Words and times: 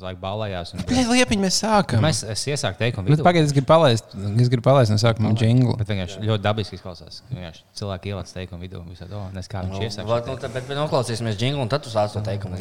Laika 0.00 0.20
balējās. 0.20 0.74
un- 0.74 0.80
Bļaļ, 0.88 1.08
liepiņ, 1.14 1.40
mēs 1.44 1.56
sākam. 1.62 2.00
Mēs 2.04 2.22
es 2.28 2.44
iesāku 2.46 2.78
teikumu 2.78 3.08
Bet 3.08 3.18
vidū. 3.18 3.24
pagaid, 3.24 3.44
es 3.44 3.52
gribu 3.52 3.66
palaist, 3.66 4.04
es 4.14 4.48
gribu 4.48 4.62
palaist 4.62 4.90
no 4.90 4.96
sākuma 4.96 5.34
jinglu. 5.38 5.76
Bet 5.76 5.88
vienkārši 5.88 6.20
ļoti 6.24 6.42
dabiski 6.42 6.78
izklausās. 6.78 7.22
ka 7.28 7.34
Vienkārši 7.36 7.62
cilvēki 7.76 8.12
ielāca 8.14 8.32
teikumu 8.38 8.62
vidū. 8.64 8.84
Visā 8.88 9.08
to 9.08 9.20
nes 9.32 9.48
kā 9.48 9.64
viņš 9.64 9.80
iesāka. 9.88 10.06
Vat, 10.06 10.26
nu, 10.26 10.36
tad- 10.36 10.52
Bet, 10.52 10.66
bet 10.66 10.76
noklausīsimies 10.76 11.36
jinglu, 11.38 11.62
un 11.62 11.68
tad 11.68 11.82
tu 11.82 11.90
sāc 11.90 12.12
to 12.12 12.20
teikumu. 12.20 12.56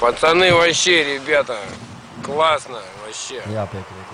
Пацаны 0.00 0.52
вообще, 0.54 1.02
ребята, 1.16 1.58
классно 2.24 2.78
вообще. 3.04 3.42
Jā, 3.52 3.66
piekrīt. 3.66 4.06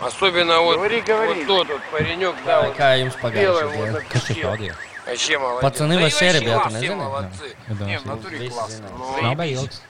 Jā. 0.00 0.06
Особенно 0.06 0.60
вот, 0.60 0.76
вот 0.78 1.46
тот 1.46 1.68
вот 1.68 1.80
паренек, 1.90 2.34
да, 2.44 2.62
вот 2.62 2.76
Kā 2.76 2.96
jums 3.00 3.16
белый 3.16 3.64
pagājušajā 3.64 3.66
вот 3.66 3.74
dienā? 3.76 4.02
Kas 4.10 4.26
šis 4.26 4.42
вообще, 4.42 4.42
audio? 4.44 4.74
вообще 5.06 5.38
молодец. 5.38 5.62
Пацаны 5.62 5.94
Да 5.94 6.00
и 6.00 6.02
вообще, 6.04 6.32
ребята, 6.32 6.68
все 6.68 6.72
наверное, 6.74 7.06
молодцы. 7.06 7.56
Не, 7.86 7.98
в 7.98 8.04
натуре 8.04 8.38
Visi 8.38 8.50
классно. 8.50 8.76
zina. 8.76 8.90
Ну, 8.98 9.22
Nav 9.22 9.36
bija 9.36 9.60
ilgs. 9.60 9.80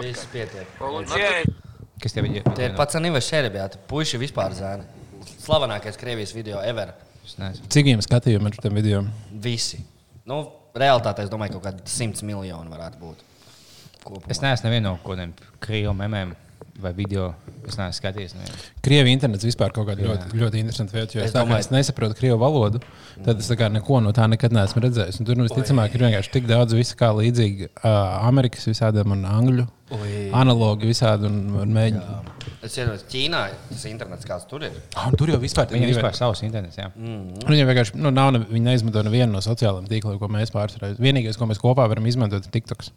Viss 0.00 0.26
pietiek. 0.32 0.66
Получается. 0.78 1.52
Kas 2.00 2.12
tev 2.12 2.24
ir? 2.26 2.42
Tie 2.56 2.64
ir 2.66 2.76
pacani 2.76 3.10
vai 3.10 3.20
šeribēti. 3.20 3.78
Puiši 3.88 4.18
vispār 4.18 4.54
zēni. 4.56 4.84
Slavenākais 5.44 5.98
Krievijas 6.00 6.32
video 6.34 6.58
ever. 6.60 6.94
Es 7.24 7.36
nezinu. 7.38 7.68
Cik 7.68 7.86
jums 7.92 8.08
skatījumi 8.08 8.46
ar 8.50 8.56
tiem 8.58 8.74
video? 8.74 9.04
Visi. 9.30 9.78
Nu, 10.26 10.40
realitātē 10.74 11.22
es 11.26 11.30
domāju, 11.30 11.52
ka 11.54 11.60
kaut 11.60 11.68
kādi 11.68 11.92
simts 11.92 12.24
miljoni 12.26 12.72
varētu 12.72 12.98
būt. 12.98 13.22
Kopumā. 14.02 14.30
Es 14.32 14.40
neesmu 14.42 14.66
nevienu 14.66 14.88
no 14.88 14.96
kaut 15.04 15.14
kādiem 15.14 15.34
krievu 15.62 15.94
memiem 15.94 16.34
vai 16.81 16.91
video. 16.93 17.31
Es 17.67 17.75
neesmu 17.75 17.95
skatījies. 17.97 18.35
nevienu. 18.37 18.59
Krievi 18.85 19.13
internets 19.15 19.45
vispār 19.47 19.73
kaut 19.75 19.89
kāda 19.89 20.05
ļoti, 20.05 20.37
ļoti 20.39 20.61
interesanta 20.61 20.95
vieta. 20.95 21.19
Es 21.23 21.33
tā, 21.33 21.41
domāju- 21.43 21.65
es 21.65 21.71
nesaprotu 21.73 22.15
krievu 22.15 22.37
valodu, 22.39 22.81
tad 23.25 23.39
es 23.41 23.49
neko 23.49 24.01
no 24.03 24.13
tā 24.15 24.27
nekad 24.29 24.53
neesmu 24.55 24.83
redzējis. 24.85 25.19
Un 25.19 25.25
tur 25.25 25.35
nu, 25.35 25.47
visticamāk 25.47 25.95
ir 25.95 26.05
vienkārši 26.05 26.31
tik 26.31 26.47
daudz 26.47 26.73
visu 26.77 26.95
kā 26.95 27.09
līdzīgi 27.17 27.69
uh, 27.69 28.27
Amerikas 28.27 28.67
visādiem 28.69 29.11
un 29.11 29.25
angļu 29.25 29.67
Oi. 29.97 30.29
analogi 30.35 30.87
visādi 30.89 31.25
un, 31.25 31.55
un 31.55 31.73
mēģinājumu. 31.75 32.35
Es 32.63 32.77
iedomājos, 32.77 33.05
Ķīnā 33.11 33.41
tas 33.69 33.85
internets 33.89 34.27
kāds 34.27 34.47
tur 34.49 34.63
ir. 34.67 34.77
Ah, 34.95 35.09
tur 35.17 35.29
jau 35.31 35.39
vispār 35.39 35.67
Viņam 35.71 35.91
vispār 35.93 36.15
savs 36.17 36.43
internets. 36.43 36.77
Jā. 36.79 36.89
Viņam 36.95 37.71
vienkārši 37.71 37.95
nu, 37.99 38.11
nav, 38.11 38.31
ne, 38.35 38.43
viņi 38.49 38.65
neizmanto 38.67 39.03
nevienu 39.07 39.31
no 39.37 39.43
sociālajiem 39.43 39.87
tīkliem, 39.91 40.19
ko 40.19 40.27
mēs 40.31 40.51
pārsvarā. 40.55 40.93
Vienīgais, 40.99 41.39
ko 41.39 41.47
mēs 41.49 41.61
kopā 41.63 41.87
varam 41.87 42.07
izmantot, 42.09 42.47
ir 42.47 42.51
TikToks. 42.51 42.91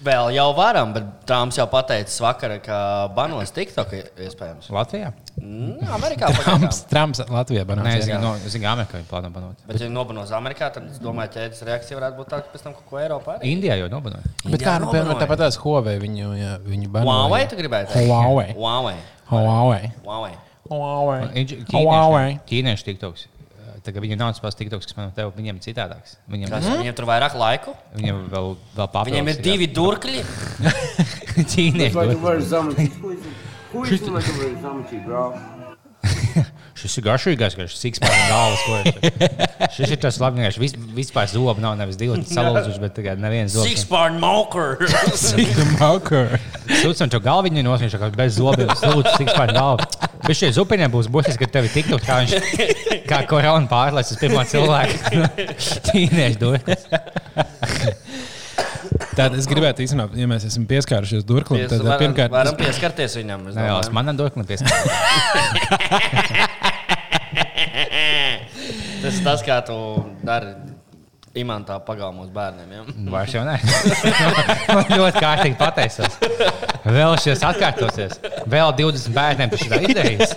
Vēl 0.00 0.30
jau 0.32 0.46
varam, 0.56 0.94
bet 0.94 1.08
Trumps 1.28 1.58
jau 1.58 1.66
pateica 1.68 2.22
vakar, 2.24 2.54
ka 2.64 2.76
banos 3.12 3.50
TikTok 3.52 3.90
iespējams. 4.24 4.70
Latvijā? 4.72 5.10
Mm, 5.36 5.82
Amerikā 5.92 6.30
Trumps. 6.38 6.78
Trumps 6.88 7.20
Latvijā 7.28 7.66
Nē, 7.68 7.96
es 7.98 8.06
zinu, 8.06 8.20
no, 8.22 8.30
es 8.38 8.54
zinu, 8.54 8.64
Amerikā 8.70 8.96
viņi 8.96 9.08
plāno 9.10 9.28
banot. 9.34 9.60
Bet, 9.68 9.80
ja 9.84 9.90
nobanos 9.92 10.32
Amerikā, 10.36 10.70
tad 10.72 10.86
es 10.88 11.02
domāju, 11.04 11.34
ka 11.34 11.42
ķēdes 11.42 11.60
reakcija 11.68 11.98
varētu 11.98 12.16
būt 12.20 12.30
tāda, 12.32 12.46
ka 12.46 12.54
pēc 12.54 12.64
tam 12.64 12.76
kaut 12.78 12.86
ko 12.88 13.00
Eiropā 13.02 13.36
arī. 13.36 13.50
Indijā 13.52 13.76
jau 13.82 13.90
nobanoja. 13.92 14.24
Bet 14.46 14.64
kā, 14.64 14.78
nu, 14.80 14.88
Indijā 14.88 15.02
piemēram, 15.02 15.20
tāpat 15.20 15.42
tās 15.44 15.60
Huawei 15.60 15.96
viņu, 16.00 16.32
jā, 16.38 16.54
viņu 16.64 16.92
banāja. 16.96 17.18
Huawei, 17.20 17.42
tu 17.52 17.60
gribēji 17.60 17.90
teikt? 17.92 18.08
Huawei. 18.08 18.54
Huawei. 18.56 18.96
Huawei. 19.32 19.92
Huawei. 20.06 20.32
Huawei. 20.70 21.20
Ķīnieši, 21.68 22.40
ķīnieši 22.48 22.88
tiktoks. 22.88 23.28
Tagad 23.84 24.04
viņiem 24.04 24.18
nav 24.20 24.34
tas 24.36 24.58
tiktoks, 24.58 24.88
kas 24.88 24.96
man 24.98 25.12
tev, 25.16 25.32
viņiem 25.36 25.60
ir 25.60 25.64
citādāks. 25.64 26.18
Viņiem, 26.30 26.50
Kas, 26.52 26.66
Viņiem 26.68 26.96
tur 26.98 27.08
vairāk 27.08 27.36
laiku. 27.38 27.74
viņiem 27.96 28.24
vēl, 28.32 28.50
vēl 28.76 28.90
papildus. 28.92 29.12
Viņiem 29.14 29.30
ir 29.32 29.40
divi 29.46 29.70
durkļi. 29.76 30.24
ka 34.26 34.36
bro? 35.06 35.24
Šis 36.80 36.96
ir 36.96 37.04
garšīgais, 37.04 37.56
ka 37.58 37.66
šis 37.68 37.82
ir 38.00 38.06
galvas. 38.30 38.62
Šis 39.76 39.92
ir 39.92 39.98
tas 40.00 40.16
labākais. 40.22 40.56
Vis, 40.60 40.74
vispār 40.96 41.28
zobi 41.28 41.60
nav 41.64 41.76
nevis 41.80 41.98
divi 42.00 42.16
salūzuši, 42.24 42.80
bet 42.80 42.94
tagad 42.96 43.20
neviens 43.20 43.52
zobs. 43.52 43.68
Six 43.68 43.84
bar 43.90 44.14
moker. 44.16 44.80
Sūdzam, 46.80 47.12
to 47.12 47.20
galviņu 47.24 47.66
nos, 47.66 47.84
viņš 47.84 47.98
ir 47.98 48.16
bez 48.16 48.38
zobiem. 48.38 48.72
Lūdzu, 48.72 49.12
tik 49.18 49.32
pār 49.36 49.52
galvu. 49.56 50.09
Bet 50.30 50.38
šie 50.38 50.52
zupiņiem 50.54 50.92
būs 50.94 51.08
būtiski, 51.10 51.42
ka 51.42 51.50
tev 51.58 51.64
ir 51.66 51.72
tik 51.74 51.88
tuvu, 51.90 51.98
kā 52.06 52.20
viņš, 52.22 52.32
kā 53.10 53.16
korona 53.26 53.66
pārlaists 53.66 54.14
uz 54.14 54.20
pirmā 54.20 54.44
cilvēka. 54.46 55.26
Tīnieši 55.88 56.38
dodas. 56.38 56.84
Tad 59.18 59.34
es 59.34 59.48
gribētu 59.50 59.82
īstenībā, 59.82 60.14
ja 60.14 60.28
mēs 60.30 60.46
esam 60.46 60.68
pieskārušies 60.70 61.26
durklim, 61.26 61.64
tad 61.66 61.82
varam, 61.82 61.98
pirmkārt, 62.04 62.30
varam 62.30 62.54
pieskarties 62.60 63.18
viņam. 63.18 63.48
es 63.50 63.58
Nē, 63.58 63.66
jau 63.72 63.80
domāju. 63.80 63.96
manam 63.98 64.14
doklim 64.22 64.46
piesakās. 64.46 64.86
Tas 69.00 69.16
tas, 69.24 69.40
kā 69.42 69.56
tu 69.64 69.74
dari 70.22 70.52
imantā 71.38 71.76
pagalmos 71.86 72.30
bērniem. 72.34 72.70
Ja? 72.74 72.84
Vairs 73.14 73.34
jau 73.36 73.42
nē. 73.46 73.56
Man 74.74 74.88
ļoti 74.90 75.22
kārtīgi 75.22 75.56
pateicās. 75.60 76.16
Vēl 76.90 77.14
šis 77.22 77.42
atkārtosies. 77.46 78.16
Vēl 78.50 78.72
20 78.80 79.14
bērniem 79.14 79.52
tas 79.52 79.62
ir 79.66 79.84
izdarījis. 79.86 80.32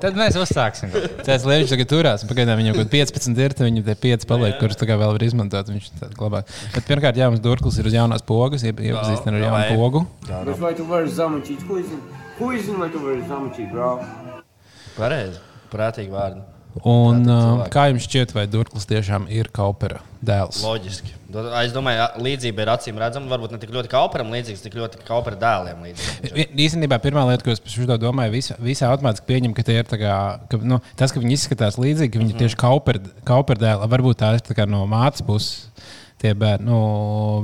Tad 0.00 0.14
mēs 0.14 0.36
uzsāksim. 0.38 0.92
tas 1.26 1.42
liekas, 1.48 1.72
tagad 1.72 1.88
turās. 1.90 2.22
un 2.22 2.30
Pagaidām 2.30 2.60
viņam 2.60 2.76
kaut 2.76 2.86
kādi 2.92 3.00
15 3.10 3.40
ir, 3.42 3.54
tad 3.58 3.66
viņam 3.66 3.86
tie 3.88 3.96
5 4.04 4.28
paliek, 4.30 4.54
kurus 4.60 4.78
tā 4.78 4.86
kā 4.86 4.94
vēl 5.00 5.16
var 5.16 5.24
izmantot. 5.26 5.72
Viņš 5.72 5.88
tā 5.98 6.10
glabā. 6.14 6.44
Bet 6.76 6.86
pirmkārt, 6.86 7.18
jā, 7.18 7.26
mums 7.32 7.42
durklis 7.42 7.80
ir 7.82 7.88
uz 7.90 7.96
jaunās 7.96 8.22
pogas, 8.28 8.62
iep- 8.68 8.84
iepazīstina 8.86 9.40
ar 9.40 9.46
jaunu 9.48 9.80
pogu. 9.80 10.04
Bet 10.30 10.54
vai 10.62 10.72
tu 10.78 10.86
vari 10.86 11.10
zamčīt? 11.10 11.66
Ko 11.66 11.80
zinu, 12.54 12.78
vai 12.80 12.88
tu 12.94 13.02
vari 13.02 13.24
zamčīt, 13.26 13.72
bro? 13.74 13.96
Pareizi. 14.94 15.42
Prātīgi 15.74 16.12
vārdi. 16.14 16.40
Un 16.86 17.24
Jā, 17.26 17.34
cilvēki. 17.34 17.70
kā 17.74 17.84
jums 17.90 18.04
šķiet, 18.06 18.32
vai 18.36 18.44
durklis 18.50 18.86
tiešām 18.88 19.26
ir 19.32 19.48
kaupera 19.52 20.00
dēls? 20.22 20.60
Loģiski. 20.62 21.16
Es 21.60 21.74
domāju, 21.74 21.98
ka 22.00 22.22
līdzība 22.22 22.64
ir 22.64 22.70
acīm 22.72 22.98
redzama. 23.00 23.30
Varbūt 23.30 23.54
ne 23.54 23.60
tik 23.62 23.72
ļoti 23.74 23.90
kā 23.90 24.02
operam 24.06 24.30
līdzīgs, 24.34 24.62
tik 24.64 24.76
ļoti 24.78 25.02
kā 25.06 25.18
opera 25.18 25.38
dēliem 25.40 25.82
līdzīgs. 25.88 26.54
Īstenībā 26.54 27.00
pirmā 27.02 27.26
lieta, 27.28 27.46
ko 27.46 27.54
es 27.54 27.62
par 27.62 27.74
šo 27.74 27.98
domāju, 28.00 28.34
visi, 28.34 28.56
visi 28.62 28.86
automātiski 28.86 29.28
pieņem, 29.30 29.54
ka, 29.56 29.66
tie 29.66 29.80
ir 29.82 29.90
kā, 29.90 30.18
ka 30.50 30.60
nu, 30.62 30.80
tas, 30.98 31.14
ka 31.14 31.22
viņi 31.22 31.36
izskatās 31.38 31.78
līdzīgi, 31.80 32.12
ka 32.14 32.22
viņi 32.22 32.34
ir 32.36 32.42
tieši 32.44 32.60
kauperdēli. 33.26 33.90
Varbūt 33.90 34.22
tā 34.22 34.36
ir 34.38 34.46
tā 34.46 34.58
kā 34.58 34.68
no 34.70 34.86
mātes 34.90 35.26
puses. 35.26 35.66
Tie 36.20 36.34
bērni, 36.36 36.66
nu, 36.68 36.78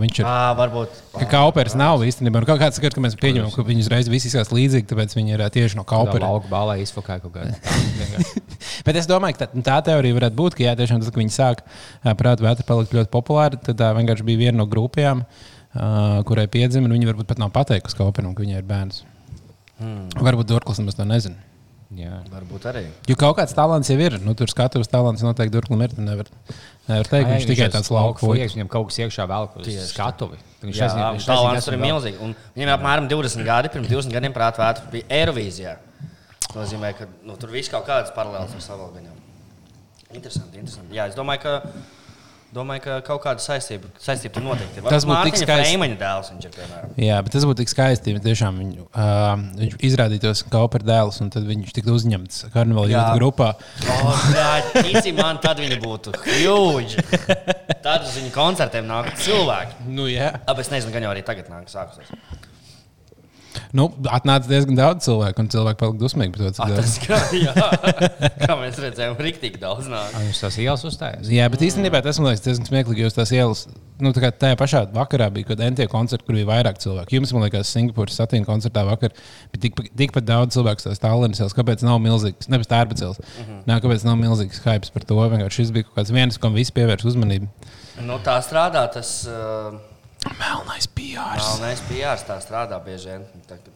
viņš 0.03 0.19
ir. 0.21 0.27
À, 0.29 0.51
varbūt. 0.53 0.99
Ka 1.15 1.25
kaupers 1.31 1.73
nav 1.81 2.03
īstenībā. 2.05 2.43
Nu, 2.43 2.49
kaut 2.51 2.61
kāds 2.61 2.77
saka, 2.77 2.91
ka 2.93 3.01
mēs 3.01 3.17
pieņemam, 3.17 3.49
ka 3.55 3.65
viņi 3.65 3.87
uzreiz 3.87 4.11
visi 4.13 4.29
izskatās 4.29 4.53
līdzīgi, 4.53 4.85
tāpēc 4.91 5.17
viņi 5.17 5.33
ir 5.33 5.45
tieši 5.55 5.81
no 5.81 5.87
kaupera. 5.89 6.29
lauka 6.29 6.51
balā 6.53 6.77
izfokāja 6.83 7.25
kaut 7.25 7.33
kādā 7.39 7.57
veidā? 7.57 8.21
Bet 8.87 9.01
es 9.01 9.09
domāju, 9.11 9.39
ka 9.39 9.47
tā, 9.47 9.65
tā 9.69 9.79
teorija 9.91 10.19
varētu 10.19 10.39
būt, 10.39 10.59
ka 10.59 10.67
jā, 10.67 10.77
tiešām 10.79 11.03
tas, 11.03 11.13
ka 11.13 11.23
viņi 11.23 11.35
sāk 11.35 11.65
prātā 12.21 12.47
vētra 12.47 12.67
palikt 12.69 12.95
ļoti 12.97 13.13
populāra, 13.13 13.59
tad 13.59 13.81
tā 13.81 13.91
vienkārši 13.97 14.27
bija 14.29 14.45
viena 14.47 14.61
no 14.63 14.69
grupām, 14.71 15.25
uh, 15.27 16.23
kurai 16.29 16.47
piedzima, 16.53 16.89
un 16.89 16.97
viņi 16.99 17.11
varbūt 17.13 17.31
pat 17.33 17.43
nav 17.43 17.53
pateikusi 17.57 17.99
kauperam, 17.99 18.35
ka 18.37 18.47
viņai 18.47 18.63
ir 18.63 18.71
bērns. 18.71 19.03
Hmm. 19.81 20.07
Varbūt 20.17 20.49
Dorklis 20.49 20.81
nemaz 20.81 20.97
to 20.97 21.05
nezina. 21.09 21.37
Jā. 21.95 22.17
Varbūt 22.33 22.65
arī. 22.67 22.83
Jo 23.07 23.15
kaut 23.19 23.37
kāds 23.39 23.55
talants 23.55 23.89
jau 23.93 23.97
ir. 24.03 24.17
Nu, 24.25 24.33
tur 24.39 24.51
skatuves 24.51 24.91
talants 24.91 25.23
noteikti 25.23 25.55
Dorklim 25.55 25.85
ir. 25.87 25.93
Nevar, 26.03 26.27
nevar 26.89 27.07
teikt, 27.07 27.29
ka 27.29 27.37
viņš 27.37 27.47
tikai 27.47 27.69
tāds 27.71 27.91
lauka 27.95 28.19
fuks. 28.25 28.41
fuks. 28.41 28.57
Viņam 28.57 28.71
kaut 28.73 28.89
kas 28.91 28.99
iekšā 29.05 29.27
vēl 29.31 29.47
Tieši 29.55 29.77
tā. 29.79 29.87
skatuvi. 29.93 30.41
Viņš 30.65 30.81
Jā, 30.81 30.89
nezina, 30.91 31.13
talants 31.29 31.61
kas 31.61 31.69
tur 31.69 31.77
ir 31.77 31.83
milzīgi. 31.85 32.19
Un 32.27 32.35
Viņam 32.57 32.73
apmēram 32.75 33.07
20 33.13 33.47
gadi. 33.47 33.71
Pirms 33.77 33.93
20 33.93 34.17
gadiem 34.19 34.35
prātā 34.35 34.65
vētra 34.65 34.91
bija 34.91 35.07
Eirovīzijā. 35.21 35.77
Tas 36.57 36.71
nozīmē, 36.71 36.95
ka 36.97 37.05
nu, 37.29 37.35
tur 37.37 37.51
viss 37.53 37.69
kaut 37.69 37.85
kādas 37.85 38.15
paralēlas 38.17 38.71
ar 38.73 38.79
viņam. 38.95 39.17
Interesanti, 40.17 40.57
interesanti. 40.57 40.95
Jā, 40.97 41.05
es 41.11 41.17
domāju, 41.19 41.43
ka, 41.43 41.73
domāju, 42.57 42.83
ka 42.87 42.95
kaut 43.05 43.21
kāda 43.27 43.45
saistība, 43.45 43.91
saistība 44.01 44.39
tur 44.39 44.47
noteikti 44.47 44.81
ir. 44.81 44.87
Tas 44.89 45.05
būtu 45.05 45.27
tik 45.29 45.37
skaisti. 45.43 45.91
Dēls 46.01 46.31
ir, 46.33 46.55
piemēram. 46.55 46.95
Jā, 47.03 47.19
bet 47.27 47.37
tas 47.37 47.45
būtu 47.45 47.61
tik 47.61 47.75
skaisti, 47.75 48.17
ja 48.17 48.25
tiešām 48.25 48.63
viņu, 48.63 48.87
uh, 48.89 49.27
viņš 49.61 49.77
izrādītos 49.91 50.47
kā 50.49 50.65
opera 50.65 50.89
dēls, 50.95 51.21
un 51.21 51.35
tad 51.35 51.45
viņš 51.45 51.77
tiktu 51.77 51.93
uzņemts 51.99 52.47
karnevāla 52.57 52.95
jūtas 52.95 53.21
grupā. 53.21 53.53
Oh, 53.99 54.27
jā, 54.33 54.51
tici 54.81 55.13
man, 55.21 55.43
tad 55.45 55.61
viņi 55.61 55.77
būtu 55.85 56.17
huge. 56.25 57.05
Tad 57.85 58.09
uz 58.09 58.17
viņu 58.17 58.33
koncertiem 58.33 58.89
nāk 58.89 59.13
cilvēki. 59.21 59.91
Nu, 59.93 60.09
jā. 60.09 60.33
Ab 60.49 60.65
es 60.65 60.73
nezinu, 60.73 60.97
gan 60.97 61.05
jau 61.05 61.13
arī 61.13 61.27
tagad 61.29 61.53
nāk 61.53 61.69
sākusies. 61.69 62.17
Nu, 63.77 63.89
atnāca 64.13 64.49
diezgan 64.51 64.77
daudz 64.79 65.05
cilvēku, 65.07 65.43
un 65.45 65.49
cilvēki 65.53 65.79
palika 65.83 65.99
dusmīgi 66.03 66.33
par 66.37 66.45
to, 66.47 66.51
cik 66.57 66.65
Ah, 66.65 66.71
daudz. 66.75 66.99
tas 66.99 66.99
kā, 67.07 67.19
jā, 67.37 67.55
kā 68.47 68.57
mēs 68.61 68.79
redzējām, 68.83 69.17
rīktīgi 69.27 69.61
daudz 69.63 69.89
nāk. 69.93 70.15
Viņš 70.21 70.41
tās 70.45 70.59
ielas 70.63 70.85
uzstājas. 70.89 71.29
Jā, 71.33 71.49
bet 71.53 71.61
īstenībā 71.67 72.03
tas 72.05 72.19
man 72.21 72.31
liekas 72.33 72.45
diezgan 72.47 72.67
smieklīgi, 72.71 73.05
jo 73.05 73.11
uz 73.13 73.17
tās 73.17 73.33
ielas, 73.33 73.67
nu, 74.01 74.13
tā 74.13 74.21
kā 74.27 74.31
tajā 74.33 74.57
pašā 74.61 74.83
vakarā 74.93 75.31
bija 75.33 75.49
kaut 75.49 75.57
kāda 75.59 75.71
NT 75.73 75.87
koncerta, 75.93 76.25
kur 76.27 76.35
bija 76.39 76.49
vairāk 76.51 76.79
cilvēku. 76.83 77.17
Jums, 77.17 77.33
man 77.33 77.47
liekas, 77.47 77.73
Singapūras 77.73 78.19
satīna 78.21 78.45
koncertā 78.49 78.85
vakar 78.87 79.11
bija 79.53 79.63
tikpat 79.67 79.91
tik, 79.97 80.13
tik 80.15 80.23
daudz 80.29 80.55
cilvēku, 80.59 80.85
tās 80.89 81.01
tālrunis 81.03 81.41
ielas. 81.41 81.57
Kāpēc 81.57 81.83
nav 81.87 81.99
milzīgs, 82.05 82.49
nevis 82.53 82.69
tērbacels? 82.71 83.19
Uh 83.23 83.43
-huh. 83.43 83.59
Nē, 83.67 83.81
kāpēc 83.81 84.05
nav 84.05 84.17
milzīgs 84.21 84.61
hype 84.65 84.93
par 84.93 85.05
to? 85.05 85.15
Vienkārši 85.17 85.63
šis 85.63 85.71
bija 85.73 85.85
kaut 85.89 85.97
kāds 86.03 86.13
viens, 86.13 86.39
kam 86.39 86.55
visi 86.55 86.73
pievērš 86.77 87.05
uzmanību. 87.13 87.49
Nu, 88.05 88.19
tā 88.25 88.37
strādā 88.45 88.85
tas. 88.93 89.27
Uh, 89.27 89.79
Melnais 90.35 90.89
PR. 90.91 91.37
Melnais 91.41 91.83
PR 91.89 92.23
tā 92.29 92.39
strādā 92.45 92.79
bieži 92.85 93.13
vien. 93.13 93.27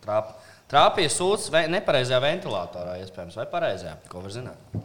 Trāp, 0.03 0.35
trāpīja 0.71 1.13
sūds 1.15 1.51
nepareizajā 1.73 2.21
ventilatorā, 2.25 2.99
iespējams, 3.05 3.39
vai 3.41 3.47
pareizajā. 3.53 3.97
Ko 4.11 4.25
var 4.25 4.35
zināt? 4.35 4.81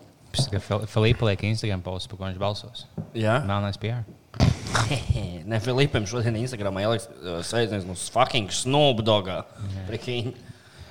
Filipa 0.92 1.30
liek 1.30 1.46
Instagram 1.48 1.82
postu, 1.86 2.12
par 2.12 2.20
ko 2.20 2.30
viņš 2.30 2.42
balsos. 2.42 2.86
Jā, 3.16 3.40
Melnais 3.48 3.80
PR. 3.80 4.04
ne 5.52 5.60
Filipam 5.64 6.06
šodien 6.10 6.36
Instagramā 6.42 6.84
ieliks 6.84 7.08
uh, 7.08 7.40
sveiciens 7.46 7.86
no 7.88 7.96
fucking 7.96 8.52
Snoop 8.54 9.04
Dogā. 9.06 9.42
Prikīņ. 9.90 10.34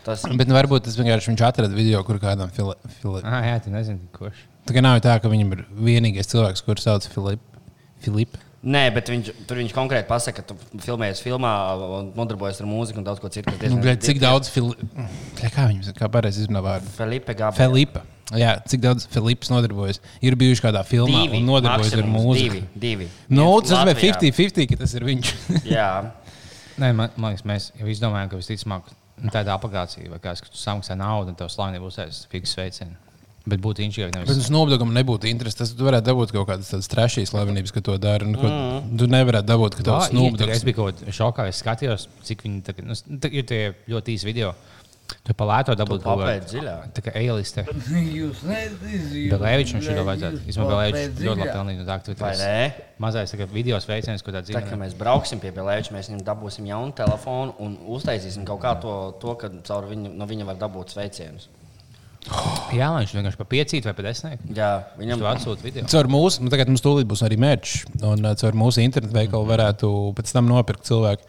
Tas 0.05 0.25
Bet 0.37 0.51
nu, 0.51 0.57
varbūt 0.57 0.85
tas 0.85 0.97
vienkārši 1.01 1.33
viņš 1.33 1.43
atrada 1.47 1.77
video, 1.77 2.03
kur 2.05 2.19
kādam 2.21 2.51
Filipam. 2.53 3.25
Ah, 3.25 3.45
jā, 3.49 3.61
tu 3.65 3.73
nezini, 3.73 4.05
kurš. 4.17 4.43
Tā 4.69 4.77
kā 4.77 4.83
nav 4.85 4.99
tā, 5.05 5.17
ka 5.21 5.31
viņam 5.33 5.55
ir 5.57 5.63
vienīgais 5.77 6.29
cilvēks, 6.33 6.65
kurš 6.65 6.85
sauc 6.85 7.09
Filipu. 7.13 7.45
Filip. 8.05 8.37
Nē, 8.65 8.83
bet 8.97 9.11
viņš, 9.13 9.31
tur 9.49 9.61
viņš 9.61 9.75
konkrēti 9.77 10.09
pasaka, 10.09 10.41
ka 10.41 10.55
tu 10.55 10.81
filmējies 10.81 11.21
filmā 11.21 11.53
un 11.99 12.11
nodarbojies 12.17 12.63
ar 12.65 12.69
mūziku 12.71 13.03
un 13.03 13.07
daudz 13.07 13.21
ko 13.21 13.29
citu. 13.33 13.53
Nu, 13.69 13.83
bļaļ, 13.85 14.01
cik 14.07 14.23
daudz 14.23 14.49
Filipa. 14.53 15.07
Kā 15.45 15.69
viņam 15.69 15.97
kā 15.99 16.09
pareizi 16.13 16.47
izrunā 16.47 16.65
vārdu? 16.65 16.89
Felipe 16.97 17.37
Gabriel. 17.37 17.61
Filipa. 17.61 18.05
Jā, 18.33 18.57
cik 18.65 18.81
daudz 18.81 19.05
Filips 19.13 19.53
nodarbojas. 19.53 20.01
Ir 20.25 20.39
bijuši 20.41 20.65
kādā 20.65 20.81
filmā 20.89 21.27
Divi, 21.27 21.43
un 21.43 21.51
nodarbojas 21.53 21.93
ar 21.99 22.09
mūziku. 22.09 22.63
Divi, 22.73 22.85
divi. 23.05 23.09
Nu, 23.29 23.51
Viens 23.53 23.69
tas 23.69 23.85
bija 23.85 24.15
Latvijā. 24.17 24.21
50-50, 24.33 24.71
ka 24.73 24.81
tas 24.81 24.97
ir 24.97 25.09
viņš. 25.11 25.35
Jā, 25.77 25.91
Nē, 26.75 26.91
man, 26.91 27.13
man 27.15 27.35
liekas, 27.35 27.45
mēs 27.47 27.69
jau 27.79 27.87
izdomājām, 27.91 28.31
ka 28.33 28.39
visticamāk 28.41 28.89
nu, 28.91 29.31
tāda 29.31 29.55
aplikācija, 29.55 30.11
vai 30.11 30.19
kāds, 30.23 30.43
ka 30.43 30.51
tu 30.51 30.59
samaksā 30.59 30.97
naudu 30.99 31.31
un 31.31 31.39
tev 31.39 31.51
slavenība 31.53 31.87
uzsēs 31.87 32.25
fiks 32.33 32.57
sveicienu. 32.57 32.97
Bet 33.45 33.61
būtu 33.61 33.83
inčīgāk. 33.85 34.15
Bet 34.15 34.23
Nevis... 34.25 34.39
tas 34.41 34.53
nobudagam 34.53 34.95
nebūtu 34.97 35.29
interesi. 35.29 35.59
Tas 35.59 35.75
tu 35.77 35.85
varētu 35.85 36.09
dabūt 36.09 36.31
kaut 36.33 36.47
kādas 36.49 36.71
tādas 36.73 36.89
trešās 36.89 37.29
slavenības, 37.29 37.75
ka 37.77 37.83
to 37.85 37.99
dara. 38.01 38.25
Nu, 38.25 38.41
mm. 38.41 38.95
Tu 39.01 39.09
nevarētu 39.13 39.51
dabūt, 39.51 39.77
ka 39.77 39.85
tas 39.91 40.09
ir, 40.09 40.17
nobudagams. 40.17 40.57
Es 40.57 40.65
biju 40.65 40.79
kaut 40.79 41.03
kādā 41.03 41.17
šokā, 41.19 41.51
es 41.53 41.61
skatījos, 41.61 42.07
cik 42.25 42.47
viņi 42.47 42.63
tagad, 42.65 42.89
nu, 42.89 42.97
tā 43.21 43.29
ir 43.29 43.45
tie 43.51 43.61
ļoti 43.93 44.17
īsi 44.17 44.31
video. 44.31 44.55
Tu 45.25 45.35
palēto 45.37 45.75
dabūt 45.77 46.01
kaut 46.05 46.23
papēt 46.23 46.47
dziļāk. 46.49 46.93
Tā 46.97 47.03
kā 47.05 47.13
nezināt, 47.21 48.79
Belēvičs 49.35 49.75
un 49.77 49.85
šito 49.85 50.05
vajadzētu. 50.09 50.41
Izmā 50.49 50.69
Belēvičs 50.71 51.21
ļoti 51.21 51.43
labi 51.43 51.51
pelnīt 51.51 51.81
no 51.81 51.85
tā, 51.89 51.99
ka 52.01 52.09
tu 52.09 52.17
vai 52.21 52.33
ne? 52.41 52.87
mazais 53.05 53.33
tagad 53.35 53.53
video 53.53 53.81
sveiciens, 53.85 54.25
ko 54.25 54.33
tā 54.33 54.41
Tā 54.41 54.55
kā 54.55 54.65
dzīvo. 54.65 54.81
mēs 54.81 54.97
brauksim 55.01 55.43
pie 55.45 55.53
Belēča, 55.57 55.93
mēs 55.97 56.09
viņam 56.09 56.25
dabūsim 56.29 56.69
jaunu 56.69 56.97
telefonu 56.97 57.53
un 57.61 57.77
uztaisīsim 57.97 58.49
kaut 58.49 58.63
kā 58.65 58.73
to, 58.81 58.95
to 59.21 59.37
ka 59.41 59.53
caur 59.69 59.89
viņu, 59.93 60.13
no 60.17 60.29
viņa 60.29 60.49
var 60.49 60.61
dabūt 60.65 60.97
sveicienus. 60.97 61.51
Jā, 62.75 62.87
lai 62.89 63.03
viņš 63.03 63.13
vienkārši 63.19 63.39
pa 63.39 63.45
piecīt 63.49 63.85
vai 63.85 63.93
pa 63.97 64.05
desmit. 64.07 64.45
Jā, 64.57 64.69
Viņam 64.97 65.21
tu 65.21 65.27
atsūti 65.29 65.67
video. 65.67 65.85
Caur 65.93 66.09
mūsu, 66.09 66.41
nu, 66.45 66.51
tagad 66.53 66.71
mums 66.71 66.83
tūlīt 66.85 67.09
būs 67.11 67.23
arī 67.27 67.37
mērķis, 67.43 67.75
un 68.01 68.25
uh, 68.25 68.33
caur 68.41 68.57
mūsu 68.57 68.81
internetu 68.81 69.13
veikalu 69.15 69.49
varētu 69.51 69.91
pēc 70.17 70.33
tam 70.33 70.49
nopirkt 70.49 70.89
cilvēku. 70.89 71.29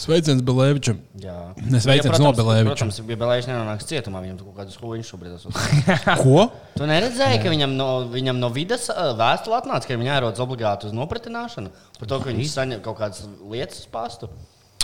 Sveiciens 0.00 0.40
Belēvičam! 0.46 1.00
Jā. 1.20 1.36
Nesveiciens 1.60 2.16
Ja, 2.16 2.22
no 2.22 2.32
Belēviča. 2.36 2.72
Protams, 2.72 3.00
ja 3.02 3.18
Belēčs 3.20 3.50
nenonāks 3.50 3.88
cietumā, 3.90 4.22
viņam 4.24 4.38
kaut 4.40 4.56
kādas 4.62 4.78
huīņas 4.80 5.10
šobrīd 5.12 5.36
esot. 5.36 5.60
Ko? 6.22 6.46
Tu 6.78 6.88
neredzēji, 6.88 7.42
ka 7.44 7.52
viņam 7.52 7.76
no, 7.76 7.90
viņam 8.14 8.40
no 8.40 8.52
vidas 8.54 8.88
ā, 8.94 9.10
vēstule 9.18 9.58
atnāca, 9.60 9.90
ka 9.90 9.96
viņam 9.98 10.08
jāierodas 10.08 10.44
obligāti 10.46 10.88
uz 10.88 10.96
nopratināšanu 10.96 11.74
par 11.98 12.12
to, 12.14 12.22
ka 12.22 12.32
viņš 12.32 12.54
saņem 12.54 12.82
kaut 12.86 13.00
kādas 13.02 13.26
lietas 13.50 13.84
pastu. 13.92 14.30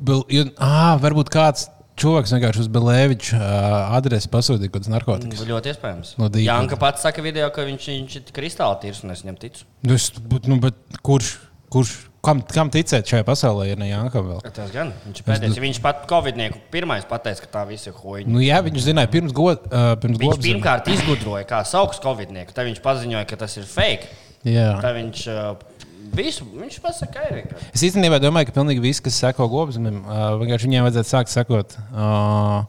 Bel, 0.00 0.24
ja, 0.32 0.48
à, 0.56 0.96
varbūt 1.00 1.30
kāds 1.30 1.68
cilvēks 2.00 2.34
vienkārši 2.36 2.64
uz 2.64 2.70
Belēviča 2.72 3.38
uh, 3.38 3.76
adresi 3.96 4.30
pasūtīja 4.32 4.70
kaut 4.70 4.82
kādas 4.82 4.92
narkotikas. 4.92 5.44
Ļoti 5.48 5.72
iespējams. 5.72 6.12
No 6.20 6.28
Dīgas. 6.32 6.50
Janka 6.50 6.78
pats 6.80 7.06
saka 7.06 7.24
video, 7.24 7.48
ka 7.54 7.64
viņš, 7.68 7.88
viņš 7.92 8.18
ir 8.20 8.34
kristāli 8.36 8.82
tīrs 8.84 9.04
un 9.04 9.14
es 9.14 9.24
viņam 9.24 9.38
ticu. 9.46 9.64
Nu, 9.86 9.96
es, 9.96 10.10
bet, 10.20 10.48
nu, 10.50 10.58
bet 10.62 11.00
kurš, 11.06 11.32
kurš, 11.72 11.94
kam, 12.26 12.42
kam 12.50 12.72
ticēt 12.74 13.08
šajā 13.08 13.26
pasaulē, 13.26 13.68
ja 13.70 13.78
ne 13.80 13.88
Jankam 13.90 14.28
vēl? 14.32 14.42
Tas 14.48 14.74
gan. 14.74 14.92
Viņš 15.06 15.22
ir 15.22 15.28
pēdējais. 15.30 15.62
Viņš 15.66 15.80
pat 15.84 16.04
Covidnieku 16.10 16.60
pirmais 16.74 17.06
pateica, 17.08 17.46
ka 17.46 17.52
tā 17.60 17.64
viss 17.70 17.88
ir 17.88 17.96
huīņa. 17.96 18.28
Nu, 18.32 18.42
jā, 18.44 18.60
viņš 18.66 18.88
zināja 18.90 19.12
pirms 19.12 19.34
goda. 19.36 19.62
Uh, 19.70 19.94
pirms 20.02 20.20
Viņš 20.22 20.34
goda 20.34 20.46
pirmkārt 20.50 20.92
izgudroja, 20.92 21.46
kā 21.48 21.62
saukt 21.68 22.02
Covidnieku. 22.04 22.56
Tad 22.56 22.68
viņš 22.68 22.82
paziņoja, 22.84 23.24
ka 23.30 23.40
tas 23.46 23.56
ir 23.60 23.68
fake. 23.70 24.12
Jā. 24.46 24.76
Tad 24.82 24.94
viņš 24.98 25.24
uh, 25.32 25.75
visu, 26.16 26.46
viņš 26.56 26.78
pasaka, 26.84 27.12
ka 27.20 27.26
ir. 27.30 27.58
Es 27.72 27.84
īstenībā 27.86 28.20
domāju, 28.22 28.48
ka 28.48 28.56
pilnīgi 28.56 28.82
viss, 28.84 29.02
kas 29.04 29.18
seko 29.22 29.48
gobzemim, 29.52 30.02
vienkārši 30.42 30.70
viņiem 30.70 30.88
vajadzētu 30.88 31.12
sākt 31.12 31.34
sekot. 31.34 31.76
Uh, 31.92 32.64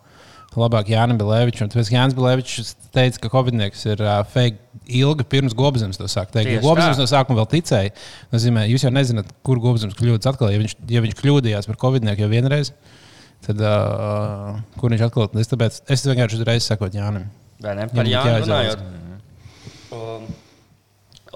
Labāk 0.57 0.87
Jānis 0.89 1.19
Belēvičs. 1.19 1.67
Tāpēc 1.69 1.89
Jānis 1.93 2.15
Belēvičs 2.17 2.71
teica, 2.95 3.19
ka 3.21 3.29
Covidnieks 3.29 3.83
ir 3.91 4.01
uh, 4.01 4.23
fake 4.25 4.57
ilgi 4.97 5.25
pirms 5.29 5.53
gobzemes 5.57 5.99
to 5.99 6.07
sāk 6.09 6.31
teikt. 6.33 6.49
Ja 6.55 6.63
Gobzemes 6.63 6.97
no 6.97 7.05
sākuma 7.09 7.43
vēl 7.43 7.49
ticēja. 7.51 7.91
Nozīmē, 8.33 8.63
jūs 8.71 8.87
jau 8.87 8.93
nezināt, 8.93 9.29
kur 9.45 9.61
gobzemes 9.61 9.97
kļūdas 9.99 10.31
atkal. 10.31 10.49
Ja 10.53 10.61
viņš, 10.63 10.77
ja 10.89 11.03
viņš 11.05 11.19
kļūdījās 11.19 11.69
par 11.69 11.77
Covidnieku 11.83 12.25
jau 12.25 12.31
vienreiz, 12.31 12.73
tad 13.45 13.61
uh, 13.61 14.57
kur 14.81 14.95
viņš 14.95 15.05
atkal? 15.09 15.29
Es, 15.37 15.51
tāpēc, 15.51 15.81
es 15.93 16.07
vienkārši 16.09 16.41
uzreiz 16.41 16.71
sekot 16.71 16.97
Jānim. 16.97 17.29
Vai 17.61 17.77
ne? 17.77 17.85
Par 17.93 18.09
Jānu 18.09 18.41
runājot. 18.47 18.85
Um, 19.93 20.27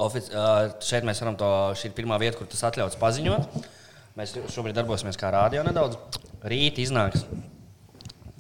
ofic, 0.06 0.28
uh, 0.34 0.72
šeit 0.84 1.06
mēs 1.08 1.22
varam 1.24 1.38
to, 1.40 1.50
šī 1.78 1.90
ir 1.92 1.96
pirmā 1.98 2.18
vieta, 2.22 2.38
kur 2.40 2.50
tas 2.52 2.64
atļauts 2.70 3.00
paziņot. 3.02 3.62
Mēs 4.20 4.34
šobrīd 4.52 4.76
darbosimies 4.76 5.16
kā 5.20 5.30
rādio 5.32 5.64
nedaudz. 5.64 5.96
Rīt 6.44 6.82
iznāks 6.84 7.24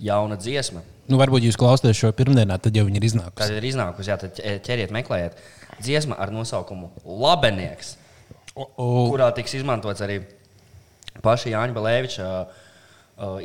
jauna 0.01 0.35
dziesma. 0.41 0.81
Nu, 1.11 1.17
varbūt 1.19 1.43
jūs 1.45 1.57
klausāties 1.59 1.97
šo 1.99 2.09
pirmdienā, 2.15 2.57
tad 2.61 2.75
jau 2.77 2.83
viņi 2.87 2.97
ir 2.99 3.03
Kad 3.03 3.09
iznākuši. 3.11 3.55
ir 3.59 3.67
iznākusi, 3.69 4.09
jā, 4.11 4.17
tad 4.21 4.35
ķe- 4.37 4.57
ķeriet, 4.65 4.91
meklējiet. 4.95 5.39
Dziesma 5.81 6.15
ar 6.21 6.29
nosaukumu 6.31 6.91
Labenieks, 7.05 7.95
kurā 8.53 9.31
tiks 9.35 9.55
izmantots 9.57 10.03
arī 10.05 10.19
paša 11.23 11.49
Jāņa 11.53 11.75
Balēviča 11.77 12.27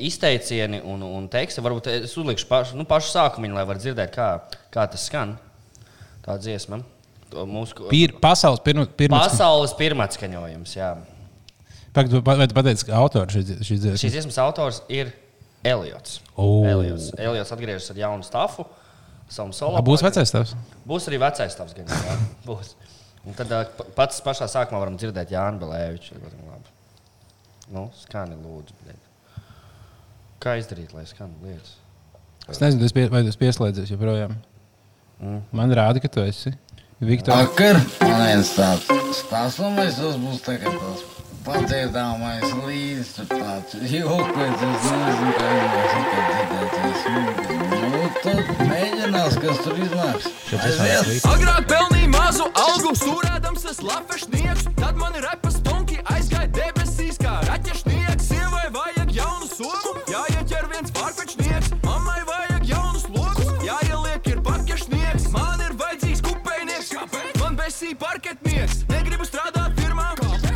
izteicieni 0.00 0.80
un, 0.84 1.02
un 1.02 1.28
teksti. 1.32 1.62
Varbūt 1.64 1.88
es 1.92 2.14
uzlikšu 2.16 2.48
pašu, 2.50 2.76
nu, 2.78 2.84
pašu 2.88 3.12
sākumu, 3.14 3.50
lai 3.56 3.64
varētu 3.68 3.86
dzirdēt, 3.88 4.12
kā, 4.14 4.28
kā 4.72 4.86
tas 4.90 5.06
skan. 5.10 5.36
Tā 6.26 6.36
dziesma. 6.42 6.80
Mūsu 7.34 7.88
Pir, 7.90 8.14
pasaules 8.22 8.62
pirmā. 8.62 9.18
pasaules 9.26 9.74
pirmatskaņojums. 9.78 10.74
Jā. 10.78 10.94
Pagaid, 11.96 12.12
vai 12.22 12.46
tu 12.46 12.56
pateici, 12.56 12.86
ka 12.86 12.98
autors 13.00 13.34
šīs 13.34 13.80
dziesmas? 13.80 14.02
Šīs 14.02 14.14
dziesmas 14.14 14.38
autors 14.42 14.82
ir 14.92 15.10
Eliots. 15.66 16.20
O. 16.36 16.64
Eliots. 16.68 17.10
Eliots 17.18 17.52
atgriežas 17.54 17.90
ar 17.90 18.02
jaunu. 18.04 18.26
Savu 19.26 19.50
solo. 19.56 19.80
Būs 19.82 20.04
vecais 20.06 20.30
tavs? 20.30 20.52
Būs 20.86 21.08
arī 21.10 21.18
vecais 21.18 21.56
tavs 21.58 21.74
gan. 21.74 21.88
Jā, 21.90 22.18
būs. 22.48 22.76
Un 23.26 23.34
tad 23.34 23.50
pats 23.96 24.20
pašā 24.22 24.46
sākumā 24.46 24.78
varam 24.84 24.98
dzirdēt 25.00 25.32
Jānu 25.34 25.58
Belēviču. 25.64 26.20
Nu, 27.74 27.88
skani 28.04 28.36
lūdzu. 28.38 28.76
bļaļ. 28.84 29.00
Kā 30.42 30.54
izdarīt, 30.60 30.92
lai 30.94 31.02
skan 31.10 31.32
lietas? 31.42 31.72
Es 32.46 32.60
nezinu, 32.62 32.86
vai 33.10 33.24
esi 33.26 33.40
pieslēdzies 33.40 33.90
joprojām. 33.90 34.36
Mm. 35.18 35.40
Man 35.56 35.74
rāda, 35.74 35.98
ka 35.98 36.10
tu 36.12 36.22
esi. 36.22 36.52
Viktor, 36.98 37.34
Vakar 37.34 37.76
man 38.00 38.22
viens 38.24 38.50
tāds 38.56 38.86
stāstījums, 39.18 39.98
tas 39.98 40.14
būs 40.16 40.38
tagad 40.46 40.78
tas 40.80 41.02
padziedāmais 41.44 42.54
līdzi, 42.64 43.10
tur 43.18 43.26
tāds 43.34 43.74
jokots, 43.92 44.62
es 44.64 44.86
nezinu, 44.94 45.34
kā 45.36 45.50
viņas 45.58 45.92
ir 45.98 46.06
dzirdēties. 46.30 47.04
Nu, 47.92 48.00
tad 48.24 48.64
mēģinās, 48.70 49.36
kas 49.44 49.60
tur 49.66 49.76
iznāks. 49.84 50.30
Aiziet! 50.56 51.28
Agrāk 51.34 51.68
pelnīju 51.74 52.10
mazu 52.16 52.48
algu, 52.64 52.94
stūrēdams 52.96 53.68
es 53.74 53.84
lafešnieks. 53.84 54.70
Tad 54.80 54.96
man 54.96 55.20
repa 55.20 55.52
stunki 55.52 56.00
aizgāja 56.16 56.45
besī 67.76 67.92
parketnieks. 68.00 68.86
Negribu 68.88 69.26
strādāt 69.28 69.74
firmā, 69.76 70.14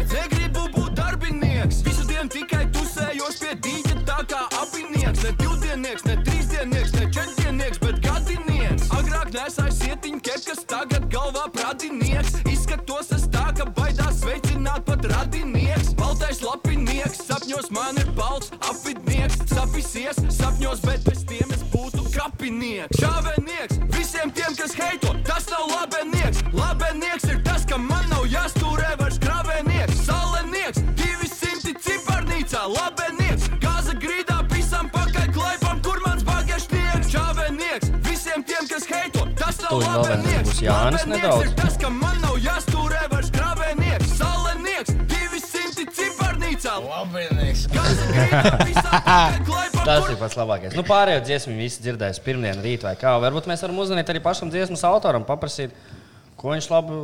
negribu 0.08 0.62
būt 0.72 0.94
darbinieks. 0.96 1.82
Visu 1.84 2.06
dienu 2.08 2.32
tikai 2.32 2.64
tusējos 2.72 3.36
pie 3.42 3.56
dīķa 3.66 3.96
tā 4.08 4.22
kā 4.30 4.40
apinieks. 4.56 5.26
Ne 5.26 5.32
divdiennieks, 5.36 6.06
ne 6.08 6.16
trīsdiennieks, 6.24 6.94
ne 6.96 7.10
četrdiennieks, 7.12 7.82
bet 7.84 8.00
gadinieks. 8.06 8.88
Agrāk 8.96 9.34
nesāju 9.36 9.76
sietiņu 9.82 10.22
kepkas, 10.30 10.64
tagad 10.70 11.10
galvā 11.12 11.44
pradinieks. 11.52 12.40
Izskatos 12.48 13.12
es 13.12 13.28
tā, 13.28 13.50
ka 13.58 13.68
baidās 13.76 14.24
veicināt 14.24 14.88
pat 14.88 15.04
radinieks. 15.12 15.92
Baltais 16.00 16.40
lapinieks, 16.40 17.20
sapņos 17.28 17.68
man 17.76 18.00
ir 18.00 18.08
balts 18.16 18.48
apvidnieks. 18.64 19.44
Sapisies, 19.52 20.24
sapņos, 20.40 20.80
bet 20.88 21.04
bez 21.04 21.26
tiem 21.28 21.52
es 21.52 21.59
būtu 22.20 22.36
kapinieks. 22.36 22.98
Čāvenieks, 23.00 23.78
visiem 23.94 24.30
tiem, 24.30 24.54
kas 24.56 24.74
heito, 24.74 25.14
tas 25.24 25.46
nav 25.50 25.68
labenieks. 25.70 26.42
Labenieks 26.52 27.24
ir 27.24 27.42
tas, 27.42 27.64
ka 27.64 27.78
man 27.78 28.04
nav 28.10 28.26
jāstūrē 28.26 28.96
vairs 28.98 29.18
kravenieks. 29.18 30.04
Salenieks, 30.06 30.82
200 30.96 31.74
ciparnīcā, 31.80 32.66
labenieks. 32.68 33.48
Gāza 33.60 33.94
grīdā, 33.94 34.40
pisam 34.52 34.90
pakaļ 34.90 35.32
klaipam, 35.32 35.80
kur 35.82 36.00
mans 36.06 36.24
bagešnieks. 36.24 37.10
Čāvenieks, 37.10 37.90
visiem 38.04 38.44
tiem, 38.44 38.68
kas 38.68 38.86
heito, 38.90 39.26
tas 39.36 39.60
nav 39.64 39.80
labenieks. 39.80 40.60
Labenieks 40.62 41.06
nedaudz. 41.06 41.46
ir 41.46 41.54
tas, 41.56 41.76
ka 41.80 41.90
man 41.90 42.20
nav 42.20 42.36
jāstūrē 42.38 43.06
vairs 43.12 43.30
kravenieks. 43.32 44.16
Salenieks, 44.20 44.96
200 45.08 45.88
ciparnīcā. 45.96 46.76
Labi, 46.84 47.28
klaipam. 47.70 49.48
Tas 49.86 50.10
ir 50.12 50.18
pats 50.20 50.36
labākais. 50.38 50.76
Nu, 50.76 50.84
pārējo 50.86 51.22
dziesmu 51.24 51.56
visi 51.58 51.82
dzirdēs 51.84 52.20
pirmdien, 52.24 52.60
rīt 52.64 52.84
vai 52.86 52.94
kā. 53.00 53.14
Varbūt 53.22 53.48
mēs 53.50 53.64
varam 53.64 53.80
uzzvanīt 53.82 54.12
arī 54.12 54.20
pašam 54.24 54.52
dziesmas 54.52 54.84
autoram, 54.88 55.24
paprasīt, 55.28 55.74
ko 56.40 56.52
viņš 56.52 56.68
labi 56.72 56.98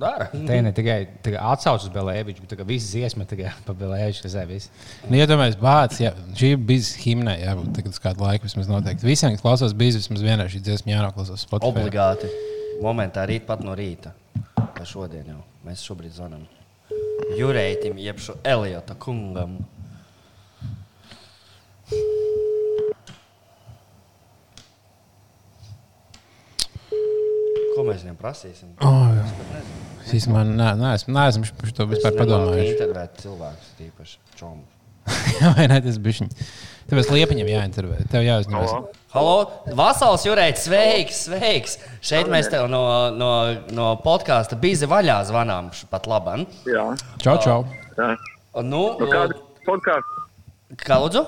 dara. 0.00 0.26
Te 0.32 0.58
ne 0.62 0.72
tikai 0.76 0.98
tikai 1.24 1.38
atsaucas 1.52 1.86
uz 1.88 1.92
Belēviču, 1.94 2.42
bet 2.44 2.52
tikai 2.52 2.66
viss 2.68 2.90
dziesma 2.92 3.26
tikai 3.28 3.52
pa 3.66 3.76
Belēviču. 3.76 4.26
Ir. 4.26 4.66
Nu, 5.06 5.20
Iedomājieties, 5.20 5.60
bācis, 5.62 6.02
ja 6.04 6.12
šī 6.36 6.52
bija 6.68 6.90
himna, 7.04 7.36
jābūt 7.40 7.72
tagad 7.78 7.96
uz 7.96 8.02
kādu 8.02 8.26
laiku 8.26 8.48
vismaz 8.48 8.70
noteikti. 8.70 9.08
Visiem, 9.08 9.36
kas 9.36 9.44
klausās, 9.44 9.76
bija 9.78 9.96
vismaz 9.98 10.24
vienā 10.26 10.48
šī 10.52 10.62
dziesma 10.66 10.96
jānoklausās 10.96 11.46
Spotify. 11.46 11.72
Obligāti. 11.72 12.30
Momentā, 12.84 13.24
rīt 13.28 13.46
pat 13.48 13.62
no 13.64 13.76
rīta. 13.78 14.12
Vai 14.76 14.84
šodien 14.84 15.32
jau. 15.32 15.40
Mēs 15.66 15.82
šobrīd 15.86 16.12
zvanām. 16.18 16.44
Jurētim, 17.36 17.96
jeb 17.98 18.20
šo 18.22 18.36
Eliota 18.46 18.94
kungam. 19.00 19.56
Ko 27.76 27.84
mēs 27.84 28.04
viņam 28.06 28.16
prasīsim? 28.20 28.70
Oh, 28.84 29.10
jā. 29.12 29.24
Es 30.16 30.24
man 30.30 30.54
nē, 30.56 30.70
neesmu, 30.80 31.12
neesmu 31.16 31.50
par 31.58 31.72
to 31.76 31.86
vispār 31.90 32.14
padomājis. 32.16 32.72
Intervēt 32.76 33.20
cilvēkus, 33.24 33.72
tīpaši 33.80 34.38
čomu. 34.38 34.62
Jā, 35.36 35.50
vai 35.54 35.66
ne? 35.70 35.76
Tas 35.84 35.98
bija 36.02 36.22
viņa. 36.22 36.46
Tāpēc 36.90 37.10
liepiņam 37.14 37.50
jāintervē. 37.50 37.98
Tev 38.10 38.24
jāuzņemas. 38.26 38.72
Halo, 39.12 39.34
Vasals 39.78 40.24
Jurēts, 40.26 40.64
sveiks, 40.66 41.20
sveiks! 41.28 41.76
Šeit 42.04 42.30
mēs 42.30 42.48
tev 42.50 42.66
no, 42.70 42.80
no, 43.14 43.30
no 43.74 43.88
podkāsta 44.02 44.58
Bīze 44.58 44.88
vaļā 44.90 45.18
zvanām 45.28 45.70
pat 45.90 46.06
labam. 46.10 46.46
Jā, 46.66 46.86
Čau, 47.22 47.36
čau. 47.42 47.58
jā. 47.98 48.12
Nu, 48.62 48.82
Nu, 48.98 49.10
kāda 49.10 49.38
podkāstu 49.66 50.24
kā 50.82 50.98
lūdzu? 51.02 51.22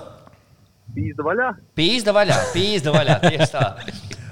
Pīzda 0.97 1.25
vaļā? 1.27 1.49
Pīzda 1.79 2.15
vaļā, 2.17 2.39
pīzda 2.55 2.95
vaļā, 2.95 3.17
tieši 3.29 3.51
tā. 3.55 3.65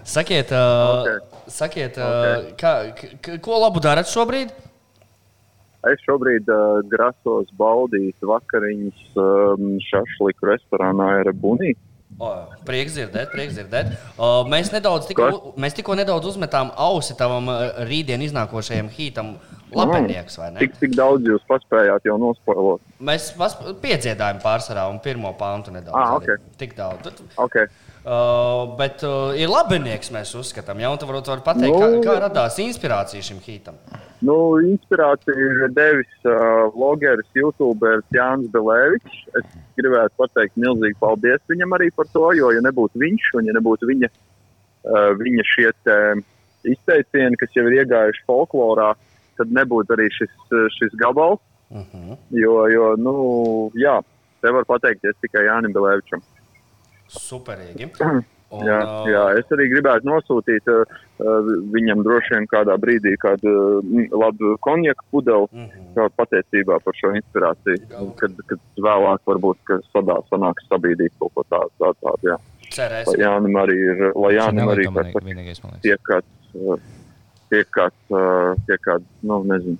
Sakiet, 0.07 0.53
uh, 0.55 1.03
Ok. 1.03 1.41
sakiet 1.51 1.97
uh, 1.99 2.53
kā, 2.61 2.73
k- 2.95 3.39
ko 3.43 3.59
labu 3.65 3.83
darat 3.83 4.07
šobrīd? 4.11 4.53
Es 5.87 6.01
šobrīd 6.07 6.49
uh, 6.51 6.81
grasos 6.91 7.51
baudīt 7.59 8.17
vakariņas 8.27 9.03
um, 9.23 9.77
šašliku 9.87 10.49
restorānā 10.51 11.13
Erebunī. 11.23 11.75
O, 12.23 12.31
prieks 12.67 12.95
dzirdēt, 12.97 13.29
prieks 13.35 13.55
dzirdēt. 13.59 13.91
O, 14.17 14.29
mēs, 14.51 14.71
nedaudz, 14.73 15.07
tikko, 15.11 15.53
mēs 15.61 15.75
tikko 15.77 15.95
nedaudz 15.99 16.31
uzmetām 16.31 16.71
ausi 16.81 17.15
tavam 17.19 17.51
uh, 17.53 17.83
rītdien 17.87 18.23
iznākošajam 18.27 18.89
hītam, 18.95 19.35
Lapenieks, 19.75 20.37
vai 20.39 20.53
ne? 20.55 20.61
Tik, 20.63 20.77
tik 20.79 20.95
daudz 20.95 21.27
jūs 21.27 21.43
paspējāt 21.49 22.07
jau 22.07 22.15
nospoilot. 22.23 22.85
Mēs 23.03 23.33
piedziedājām 23.83 24.39
pārsvarā 24.45 24.87
un 24.93 25.01
pirmo 25.03 25.33
pāntu 25.39 25.75
nedaudz. 25.75 25.97
Ah, 25.99 26.15
arī. 26.21 26.37
ok. 26.39 26.57
Tik 26.61 26.77
daudz. 26.79 27.03
Tad, 27.09 27.25
Okay. 27.47 27.67
Uh, 28.07 28.77
bet 28.79 29.03
uh, 29.03 29.33
ir 29.35 29.51
labinieks, 29.51 30.13
mēs 30.15 30.31
uzskatām. 30.39 30.79
Jā, 30.79 30.93
tu 30.95 31.09
varbūt 31.09 31.27
vari 31.33 31.43
pateikt, 31.43 31.75
kā, 31.75 31.89
Nu, 31.91 32.03
kā 32.05 32.13
radās 32.23 32.61
inspirācija 32.63 33.25
šim 33.27 33.41
hītam. 33.43 33.81
Nu, 34.23 34.37
inspirāciju 34.63 35.49
ir 35.49 35.73
devis 35.75 36.13
uh, 36.23 36.69
vlogeris, 36.77 37.27
youtuberis 37.35 38.07
Jānis 38.15 38.53
Belēvičs. 38.55 39.25
Es 39.41 39.59
gribētu 39.81 40.15
pateikt 40.23 40.55
milzīgi 40.55 40.95
paldies 41.03 41.43
viņam 41.51 41.75
arī 41.75 41.91
par 41.99 42.07
to, 42.15 42.29
jo, 42.39 42.53
ja 42.55 42.63
nebūtu 42.63 43.03
viņš 43.03 43.33
un 43.41 43.51
ja 43.51 43.57
nebūtu 43.59 43.91
viņa, 43.91 44.13
uh, 44.15 45.11
viņa 45.19 45.49
šie 45.57 45.69
te 45.83 45.99
izteicieni, 46.77 47.43
kas 47.43 47.59
jau 47.59 47.67
ir 47.67 47.81
iegājuši 47.81 48.23
folklorā, 48.31 48.93
tad 49.38 49.52
nebūtu 49.52 49.97
arī 49.97 50.09
šis, 50.19 50.33
šis 50.78 50.95
gabals. 51.00 51.40
Uh 51.71 51.83
-huh. 51.93 52.16
Jo, 52.31 52.66
jo 52.71 52.95
nu, 52.97 53.12
jā, 53.75 54.00
te 54.40 54.50
var 54.50 54.64
pateikties 54.64 55.16
tikai 55.21 55.47
Jānim 55.49 55.73
Belēvičam. 55.75 56.23
Superīgi. 57.09 57.90
Un, 58.50 58.62
Jā, 58.62 58.76
uh, 58.78 59.09
jā, 59.11 59.23
es 59.40 59.49
arī 59.50 59.64
gribētu 59.73 60.07
nosūtīt 60.07 60.69
uh, 60.71 60.85
uh, 61.19 61.49
viņam 61.75 62.05
droši 62.07 62.31
vien 62.37 62.45
kādā 62.47 62.76
brīdī 62.78 63.16
kādu 63.19 63.50
uh, 63.83 64.05
labu 64.14 64.52
konjaku 64.62 65.02
pudeli, 65.11 65.49
Mhm. 65.52 65.88
kā 65.97 66.05
pateicībā 66.14 66.78
par 66.85 66.95
šo 66.95 67.11
inspirāciju. 67.19 68.14
Kad, 68.21 68.37
kad 68.47 68.59
vēlāk 68.78 69.19
varbūt 69.26 69.59
ka 69.66 69.81
sadā 69.90 70.21
sanāks 70.31 70.62
sabīdīt 70.71 71.11
kaut 71.19 71.35
ko 71.35 71.43
tādu. 71.50 71.71
Tā, 71.83 71.90
tādu 72.00 72.23
jā. 72.31 72.37
Lai 72.38 72.71
Cerēsim. 72.78 73.19
Jānim 73.19 73.59
arī 73.64 73.76
ir, 73.90 74.12
lai 74.14 74.33
Jānim 74.38 74.71
arī 74.71 74.87
liekas. 74.95 75.61
tiek 75.83 76.00
kāds, 76.07 76.25
uh, 76.55 76.78
tiek 77.50 77.69
kāds, 77.75 78.17
tiek 78.67 78.81
kāds, 78.87 79.05
nu, 79.23 79.43
nezinu, 79.45 79.79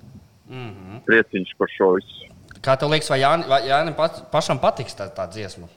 Mhm. 0.49 1.01
prieciņš 1.07 1.55
par 1.59 1.67
šo 1.77 1.95
visu. 1.97 2.29
Kā 2.63 2.77
tev 2.79 2.89
liekas, 2.89 3.09
vai 3.09 3.19
Jāni- 3.21 3.47
vai 3.47 3.61
Jānim 3.67 3.95
pat- 3.95 4.31
pašam 4.31 4.59
patiks 4.59 4.95
tā, 4.95 5.09
tā 5.13 5.27
dziesma? 5.29 5.67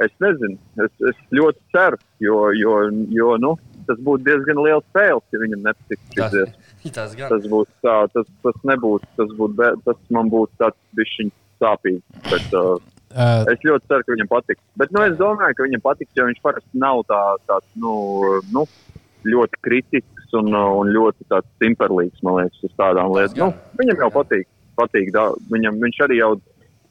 Es 0.00 0.10
nezinu, 0.20 0.58
es, 0.84 0.90
es 1.08 1.16
ļoti 1.32 1.58
ceru, 1.74 1.96
jo, 2.20 2.50
jo, 2.54 2.74
jo 3.10 3.36
nu, 3.36 3.56
tas 3.86 3.98
būtu 3.98 4.22
diezgan 4.28 4.60
liels 4.62 4.84
spēles, 4.92 5.22
ja 5.32 5.38
viņam 5.42 5.62
nepatiktu 5.64 6.12
šis 6.12 6.14
Tas, 6.22 6.32
dziesma. 6.32 6.92
tas 6.98 7.14
gan. 7.18 7.28
tas 7.30 7.46
būtu 7.50 7.68
tā, 7.82 7.96
tas, 8.14 8.26
tas 8.44 8.54
nebūtu, 8.64 9.06
tas 9.16 9.28
būtu, 9.38 9.82
tas 9.84 9.96
man 10.10 10.30
būtu 10.30 10.50
tāds 10.60 10.78
bišķiņ 10.94 11.32
sāpīgi. 11.60 12.02
Bet, 12.30 12.54
uh, 12.54 12.78
Uh, 13.08 13.40
es 13.48 13.58
ļoti 13.64 13.88
ceru, 13.88 14.04
ka 14.04 14.12
viņam 14.12 14.28
patiks. 14.28 14.60
Bet, 14.76 14.90
nu, 14.92 15.00
es 15.00 15.14
domāju, 15.16 15.54
ka 15.56 15.62
viņam 15.64 15.80
patiks, 15.80 16.12
jo 16.14 16.26
viņš 16.28 16.40
parasti 16.44 16.68
nav 16.76 16.98
tā, 17.08 17.20
tāds, 17.48 17.64
nu, 17.74 17.92
nu, 18.52 18.66
ļoti 19.24 19.56
kritisks 19.64 20.17
un, 20.36 20.52
uh, 20.52 20.76
un 20.80 20.92
ļoti 20.94 21.26
tāds 21.32 21.48
simperlīgs, 21.62 22.22
man 22.26 22.42
liekas, 22.42 22.62
uz 22.68 22.76
tādām 22.78 23.14
lietām. 23.16 23.52
Nu, 23.52 23.74
viņam 23.80 24.04
jau 24.04 24.12
patīk, 24.18 24.48
patīk 24.78 25.10
da, 25.14 25.28
viņam, 25.52 25.80
viņš 25.82 26.00
arī 26.06 26.20
jau, 26.20 26.30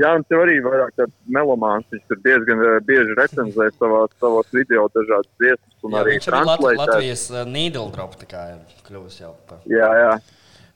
jā, 0.02 0.14
viņš 0.18 0.38
arī 0.42 0.58
vairāk 0.66 0.96
tāds 1.00 1.16
melomāns, 1.38 1.88
viņš 1.94 2.06
tur 2.10 2.22
diezgan 2.26 2.64
uh, 2.64 2.80
bieži 2.88 3.18
recenzē 3.20 3.70
savās, 3.80 4.16
savos 4.22 4.52
video 4.56 4.88
dažādas 4.96 5.32
dziesmas 5.42 5.78
Jā, 5.88 6.02
arī 6.02 6.18
viņš 6.18 6.28
arī 6.32 6.42
Lat. 6.48 6.66
Latvijas 6.82 7.24
uh, 7.32 7.46
needle 7.48 7.88
drop 7.94 8.18
tā 8.20 8.28
kā 8.30 8.44
ir 8.56 8.84
kļuvis 8.88 9.22
jau 9.22 9.34
par. 9.50 9.62
Jā, 9.72 9.90
jā. 10.02 10.14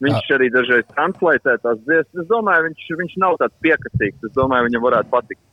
Viņš 0.01 0.29
arī 0.33 0.47
dažreiz 0.49 0.85
translētē 0.95 1.57
tās 1.61 1.81
dziesmas. 1.85 2.23
Es 2.23 2.29
domāju, 2.29 2.69
viņš, 2.69 2.85
viņš 3.01 3.17
nav 3.21 3.35
tāds 3.37 3.57
piekasīgs. 3.61 4.23
Es 4.25 4.33
domāju, 4.33 4.65
viņam 4.69 4.85
varētu 4.87 5.11
patikt. 5.13 5.43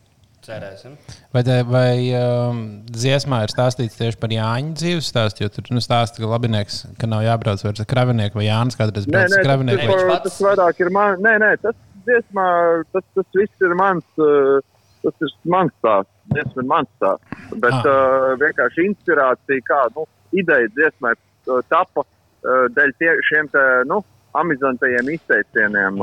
Cerēsim. 0.46 0.94
vai 1.34 1.42
vai 1.68 1.92
um, 2.16 2.60
dziesmā 2.88 3.42
ir 3.44 3.52
stāstīts 3.52 3.98
tieši 3.98 4.18
par 4.22 4.30
Jāņa 4.32 4.74
dzīves 4.80 5.10
stāstu? 5.12 5.42
Jo 5.44 5.48
tur 5.52 5.66
nu, 5.74 5.82
stāsta, 5.84 6.22
ka 6.22 6.30
labinieks, 6.30 6.86
ka 7.00 7.06
nav 7.10 7.24
jābrauc 7.26 7.64
vairs 7.66 7.82
ar 7.82 7.88
kravinieku 7.90 8.38
vai 8.40 8.46
Jānis 8.46 8.78
kādreiz 8.78 9.06
brauc 9.10 9.26
ar 9.26 9.34
tas, 9.34 9.44
kravinieku. 9.44 9.86
par- 9.90 10.08
pats? 10.14 10.24
tas 10.30 10.40
vairāk 10.46 10.80
ir 10.80 10.90
man. 10.94 11.18
Nē, 11.26 11.34
nē, 11.42 11.50
tas 11.62 11.76
dziesmā, 12.06 12.46
tas, 12.92 13.04
tas 13.14 13.26
viss 13.34 13.66
ir 13.68 13.74
mans. 13.74 14.04
uh, 14.18 14.60
Tas 14.98 15.14
ir 15.22 15.30
mans 15.46 15.70
stāsts. 15.78 16.10
Dziesma 16.34 16.62
ir 16.62 16.66
mans 16.66 16.88
stāsts. 16.98 17.42
Bet 17.62 17.72
Ah. 17.72 17.84
uh, 17.86 18.32
vienkārši 18.40 18.82
inspirācija, 18.88 19.62
kā 19.68 19.76
nu, 19.94 20.02
ideja 20.34 20.66
dziesmai 20.74 21.12
uh, 21.14 21.60
tapa 21.70 22.02
uh, 22.02 22.66
dēļ 22.74 22.90
tie, 22.98 23.12
šiem 23.30 23.46
te, 23.52 23.62
nu, 23.86 24.00
amizantajiem 24.36 25.08
izteicieniem, 25.14 26.00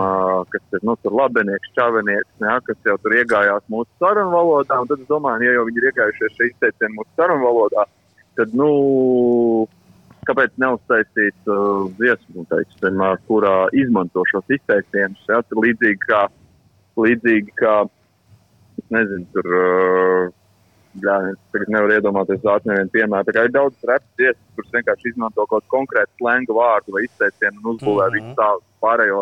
kas 0.50 0.77
ir 0.77 0.84
nu, 0.88 0.96
tur 1.03 1.15
labinieks, 1.20 1.72
čavinieks, 1.77 2.29
jā, 2.41 2.55
kas 2.67 2.89
jau 2.89 2.98
tur 3.03 3.15
iegājās 3.20 3.65
mūsu 3.72 3.89
sarunu 4.01 4.34
valodā. 4.34 4.82
Tad 4.89 5.00
es 5.00 5.10
domāju, 5.10 5.46
ja 5.46 5.58
jau 5.58 5.65
viņi 5.70 5.82
ir 5.82 5.89
iegājušies 5.91 6.38
šie 6.38 6.50
izteicieni 6.51 6.98
mūsu 6.98 7.12
sarunu 7.20 7.46
valodā, 7.46 7.86
tad, 8.39 8.55
nu, 8.58 8.70
kāpēc 10.25 10.55
neuztaisīt 10.62 11.51
uh, 11.51 11.86
dziesmu, 12.00 12.48
teiksim, 12.50 13.03
uh, 13.03 13.13
kurā 13.29 13.67
izmanto 13.77 14.25
šos 14.32 14.50
izteicienus. 14.58 15.22
Ja? 15.29 15.44
Līdzīgi 15.53 16.01
kā, 16.08 16.24
līdzīgi 16.98 17.53
kā, 17.62 17.75
nezinu, 18.96 19.29
tur, 19.36 19.53
uh, 19.60 20.34
jā, 21.04 21.16
es 21.32 21.38
tagad 21.54 21.72
nevaru 21.74 21.96
iedomāties 21.98 22.42
zākt 22.44 22.68
nevienu 22.70 22.92
piemēru. 22.94 23.28
Tā 23.28 23.36
kā 23.36 23.44
ir 23.48 23.54
daudz 23.56 23.90
repu 23.90 24.08
dziesmas, 24.20 24.48
kuras 24.56 24.74
vienkārši 24.78 25.12
izmanto 25.12 25.46
kaut 25.52 25.68
konkrētu 25.74 26.12
slengu 26.20 26.58
vārdu 26.58 26.96
vai 26.96 27.06
izteicienu 27.08 27.62
un 27.62 27.70
uzbūvē 27.75 28.10
Mhm. 28.10 28.16
visu 28.18 28.36
tā 28.40 28.50
pārējo, 28.86 29.22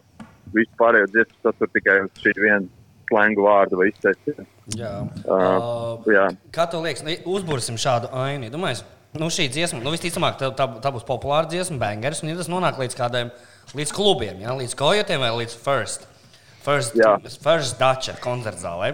visu 0.53 0.79
pārējo 0.79 1.11
dziesmu 1.13 1.37
satur 1.43 1.71
tikai 1.73 1.99
uz 2.05 2.23
šī 2.23 2.33
viena 2.37 2.67
slengu 3.09 3.45
vārdu 3.45 3.79
vai 3.79 3.89
izteicienu. 3.91 4.45
Jā. 4.79 4.93
Uh, 5.27 5.99
jā. 6.07 6.27
kā 6.55 6.67
tev 6.71 6.85
liekas, 6.85 7.03
nu, 7.03 7.15
uzbūrsim 7.35 7.75
šādu 7.77 8.09
ainu? 8.15 8.49
Domāju, 8.53 8.85
nu, 9.19 9.27
šī 9.27 9.49
dziesma, 9.51 9.81
nu, 9.83 9.91
visticamāk, 9.93 10.39
tā, 10.39 10.53
tā, 10.55 10.69
tā 10.81 10.91
būs 10.93 11.05
populāra 11.07 11.49
dziesma, 11.51 11.77
bangers, 11.81 12.23
un 12.23 12.31
ja 12.31 12.37
tas 12.39 12.49
nonāk 12.51 12.79
līdz 12.79 12.95
kādiem, 12.97 13.33
līdz 13.75 13.91
klubiem, 13.93 14.39
ja? 14.41 14.55
līdz 14.57 14.75
kojotiem 14.79 15.19
vai 15.19 15.33
līdz 15.43 15.57
first. 15.65 16.07
First, 16.63 16.95
Jā. 16.95 17.17
first 17.43 17.75
Dača 17.75 18.15
koncerta 18.23 18.61
zālē. 18.63 18.93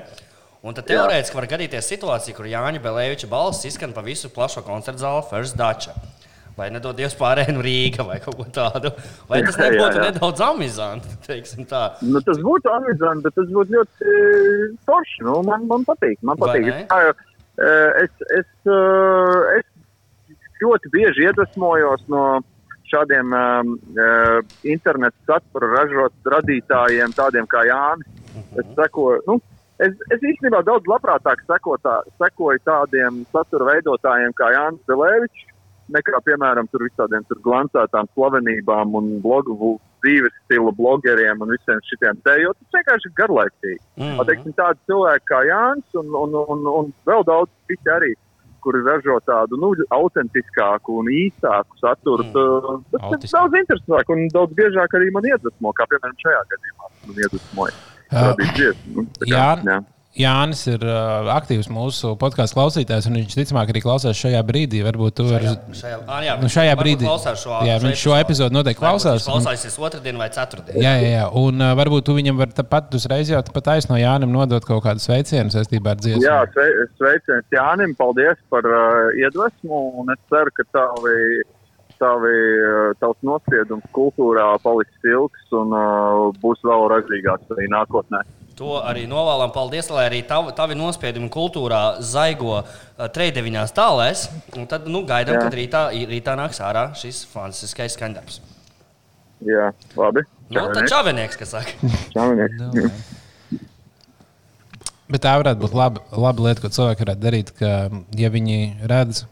Un 0.59 0.75
tad 0.75 0.89
teorētiski 0.89 1.37
var 1.37 1.47
gadīties 1.47 1.87
situācija, 1.87 2.35
kur 2.35 2.47
Jāņa 2.49 2.81
Belēviča 2.83 3.29
balss 3.31 3.63
izskan 3.67 3.93
pa 3.95 4.03
visu 4.03 4.31
plašo 4.33 4.63
koncertu 4.65 5.05
zāli 5.05 5.23
First 5.29 5.55
Dača. 5.59 5.93
Vai 6.57 6.67
nedod 6.75 6.97
Dievs 6.97 7.15
pārējai 7.15 7.53
no 7.55 7.61
Rīga 7.63 8.03
vai 8.03 8.17
kaut 8.19 8.35
ko 8.35 8.45
tādu. 8.51 8.91
Vai 9.29 9.39
tas 9.45 9.55
Jā, 9.55 9.69
jā, 9.69 9.77
nebūtu 9.77 10.01
jā. 10.01 10.07
nedaudz 10.09 10.43
amizanti. 10.43 11.13
Nu, 12.11 12.19
tas 12.25 12.41
būtu 12.43 12.71
amizanti, 12.73 13.23
bet 13.23 13.37
tas 13.39 13.47
būtu 13.53 13.77
ļoti 13.77 14.11
e, 14.11 14.67
forši. 14.83 15.23
Nu, 15.29 15.37
man, 15.47 15.63
man 15.69 15.85
patīk. 15.87 16.19
Man 16.27 16.41
patīk. 16.41 16.67
Es, 16.67 17.23
e, 17.55 17.71
es, 18.03 18.25
es, 18.41 18.49
e, 18.67 18.79
es 19.61 20.63
ļoti 20.65 20.91
bieži 20.91 21.29
iedvesmojos 21.29 22.03
no 22.11 22.23
šādiem 22.89 23.35
um, 23.37 23.75
uh, 23.93 24.39
internetu 24.65 25.29
satura 25.29 25.67
ražot 25.75 26.29
radītājiem, 26.33 27.13
tādiem 27.13 27.45
kā 27.49 27.61
Jānis. 27.67 28.09
Es 28.57 28.71
sekoju, 28.73 29.21
nu, 29.27 29.37
es, 29.85 29.95
es 30.13 30.25
īstenībā 30.31 30.61
daudz 30.67 30.89
labprātāk 30.89 31.43
sekotā, 31.47 31.99
sekoju 32.21 32.63
tādiem 32.67 33.23
satura 33.33 33.73
veidotājiem 33.73 34.35
kā 34.37 34.51
Jānis 34.55 34.85
Belēvičs, 34.89 35.45
nekā, 35.93 36.21
piemēram, 36.25 36.69
tur 36.71 36.85
visādiem 36.85 37.25
tur 37.29 37.41
glancētām 37.45 38.09
slavenībām 38.13 38.95
un 38.99 39.11
blogu 39.23 39.77
dzīves 40.03 40.35
stila 40.45 40.71
blogeriem 40.77 41.41
un 41.43 41.53
visiem 41.55 41.81
šitiem 41.89 42.19
te, 42.23 42.37
jo 42.43 42.53
tas 42.55 42.77
vienkārši 42.77 43.09
ir 43.09 43.15
garlaicīgi. 43.19 43.81
Mm. 43.97 44.05
-hmm. 44.05 44.25
Teiksim, 44.29 44.55
tādi 44.55 44.91
cilvēki 44.91 45.29
kā 45.33 45.43
Jānis 45.49 46.01
un, 46.01 46.15
un, 46.23 46.39
un, 46.55 46.65
un 46.79 46.91
vēl 47.09 47.25
daudz 47.27 47.51
citi 47.67 47.95
arī, 47.95 48.13
kuri 48.63 48.83
ražo 48.85 49.19
tādu 49.25 49.59
nu, 49.59 49.71
autentiskāku 49.95 50.99
un 51.01 51.11
īsāku 51.15 51.79
saturu. 51.83 52.25
Mm. 52.27 52.83
Tas 52.95 53.23
ir 53.23 53.35
daudz 53.35 53.61
interesantāk 53.63 54.11
un 54.15 54.27
daudz 54.35 54.55
biežāk 54.55 54.99
arī 54.99 55.11
man 55.15 55.31
iedvesmo, 55.31 55.73
kā 55.75 55.87
piemēram 55.91 56.19
šajā 56.25 56.43
gadījumā. 56.53 56.91
Man 57.07 57.23
iedvesmoja. 57.25 57.88
Jā. 58.09 58.73
Nu, 58.89 59.05
tā 59.19 59.29
Jā. 59.29 59.47
jā. 59.65 59.79
Jānis 60.19 60.63
ir 60.67 60.81
uh, 60.83 61.29
aktīvs 61.31 61.67
mūsu 61.71 62.15
podkāstu 62.19 62.57
klausītājs, 62.57 63.05
un 63.07 63.19
viņš 63.19 63.35
ticamāk 63.37 63.69
arī 63.71 63.79
klausās 63.83 64.17
šajā 64.19 64.39
brīdī. 64.43 64.81
Varbūt 64.83 65.15
tu 65.19 65.27
vari. 65.29 65.51
Šajā, 65.77 65.99
ah, 66.09 66.23
jā, 66.25 66.33
Nu, 66.41 66.49
šajā 66.51 66.73
brīdī, 66.79 67.05
klausās 67.05 67.43
šo, 67.45 67.59
jā, 67.63 67.75
viņš 67.83 68.01
šo 68.01 68.15
epizodu 68.17 68.57
noteikti 68.57 68.81
klausās. 68.81 69.27
Viņš 69.29 69.45
klausīsies 69.45 69.77
otrdien 69.85 70.19
vai 70.19 70.27
ceturtdien. 70.33 70.81
Jā, 70.81 70.95
jā, 70.99 71.11
jā. 71.13 71.27
un 71.39 71.61
uh, 71.61 71.71
varbūt 71.77 72.07
tu 72.09 72.17
viņam 72.17 72.41
vari 72.41 72.65
pat 72.73 72.97
uzreiz 72.99 73.29
jau 73.31 73.39
pat 73.53 73.71
aizno 73.77 74.01
Jānim 74.01 74.33
nodot 74.33 74.65
kaut 74.67 74.81
kādu 74.89 75.05
sveicienu 75.05 75.53
saistībā 75.53 75.93
ar 75.93 76.01
dziesmu. 76.01 76.25
Jā, 76.25 76.41
sve- 76.57 76.89
sveiciens 76.97 77.55
Jānim, 77.55 77.95
paldies 78.01 78.41
par 78.51 78.65
uh, 78.67 79.13
iedvesmu. 79.21 79.83
Un 80.03 80.11
es 80.17 80.19
ceru, 80.33 80.51
ka 80.57 80.65
tavi, 80.73 81.15
tavi, 82.01 82.35
uh, 82.63 82.91
tavs 83.01 83.19
nospiedums 83.27 83.85
kultūrā 83.95 84.47
paliks 84.63 85.07
ilgs 85.07 85.55
un 85.59 85.75
uh, 85.75 86.29
būs 86.41 86.63
vēl 86.65 86.87
ražīgāks 86.93 87.55
arī 87.55 87.69
nākotnē. 87.71 88.23
To 88.59 88.75
arī 88.83 89.05
novēlam. 89.07 89.53
Paldies, 89.55 89.87
lai 89.93 90.09
arī 90.09 90.19
tavi, 90.27 90.51
tavi 90.57 90.75
nospiedumi 90.75 91.29
kultūrā 91.31 91.83
zaigo 92.03 92.57
uh, 92.59 92.65
trejdeviņās 93.15 93.75
tālēs. 93.75 94.25
Un 94.59 94.67
tad 94.71 94.89
nu, 94.91 95.05
gaidām, 95.07 95.37
Jā. 95.37 95.45
kad 95.45 95.59
rītā, 95.59 95.83
rītā 96.11 96.35
nāks 96.39 96.59
ārā 96.63 96.89
šis 96.99 97.23
fantastiskais 97.31 97.95
skaņdarbs. 97.95 98.41
Jā, 99.47 99.71
labi. 99.95 100.25
Nu, 100.51 100.65
tad 100.73 100.89
čavinieks, 100.91 101.39
kas 101.39 101.55
saka. 101.55 101.93
Čavinieks. 102.15 103.15
Bet 105.09 105.23
tā 105.25 105.33
varētu 105.41 105.63
būt 105.63 105.73
laba, 105.73 106.03
laba 106.13 106.43
lieta, 106.45 106.61
ko 106.61 106.69
cilvēki 106.73 107.05
varētu 107.05 107.23
darīt. 107.23 107.51
Ka, 107.57 107.69
ja 108.19 108.29
viņi 108.29 108.59
redz, 108.89 109.23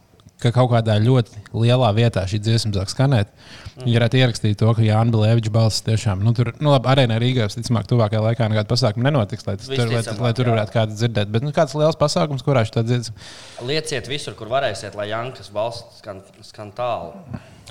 ka 0.42 0.52
kaut 0.54 0.70
kādā 0.70 0.98
ļoti 1.02 1.42
lielā 1.58 1.90
vietā 1.98 2.22
šī 2.30 2.40
dziesma 2.46 2.74
sāk 2.76 2.92
skanēt, 2.92 3.32
viņi 3.80 3.96
varētu 3.98 4.20
ierakstīt 4.20 4.60
to, 4.62 4.70
ka 4.78 4.86
Jānis 4.86 5.16
Balēvičs 5.16 5.54
balss 5.54 5.86
tiešām, 5.86 6.22
nu, 6.26 6.34
tur, 6.38 6.52
nu, 6.62 6.70
labi, 6.74 6.90
arēnā 6.94 7.18
Rīgā, 7.22 7.48
visticamāk, 7.50 7.88
tuvākajā 7.90 8.22
laikā 8.22 8.50
nekāda 8.54 8.70
pasākuma 8.70 9.10
nenotiks, 9.10 9.48
lai, 9.48 9.58
tas, 9.58 9.70
tur, 9.72 9.90
lai, 9.90 10.04
lai 10.28 10.34
tur 10.38 10.50
jā. 10.50 10.54
varētu 10.54 10.76
kāds 10.76 11.00
dzirdēt. 11.00 11.32
Bet 11.34 11.46
nu, 11.46 11.54
kāds 11.56 11.74
liels 11.78 11.98
pasākums, 11.98 12.46
kurā 12.46 12.66
šī 12.70 12.86
dziesma, 12.86 13.28
Lieciet 13.66 14.10
visur, 14.12 14.38
kur 14.38 14.52
varēsiet, 14.52 14.98
lai 14.98 15.10
Jankas 15.10 15.50
balss 15.54 15.98
skan, 15.98 16.22
skan 16.46 16.70
tālu. 16.78 17.18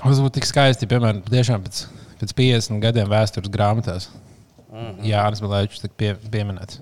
tas 0.01 0.19
būtu 0.19 0.39
tik 0.39 0.49
skaisti, 0.49 0.89
piemēram, 0.91 1.23
tiešām 1.27 1.63
pēc, 1.63 1.85
pēc 2.19 2.35
50 2.43 2.83
gadiem 2.83 3.11
vēstures 3.11 3.53
grāmatās. 3.53 4.11
Mhm. 4.67 5.07
Jānis 5.07 5.41
Balēvičs 5.43 5.85
tika 5.85 5.95
pie, 5.97 6.13
pieminēts. 6.31 6.81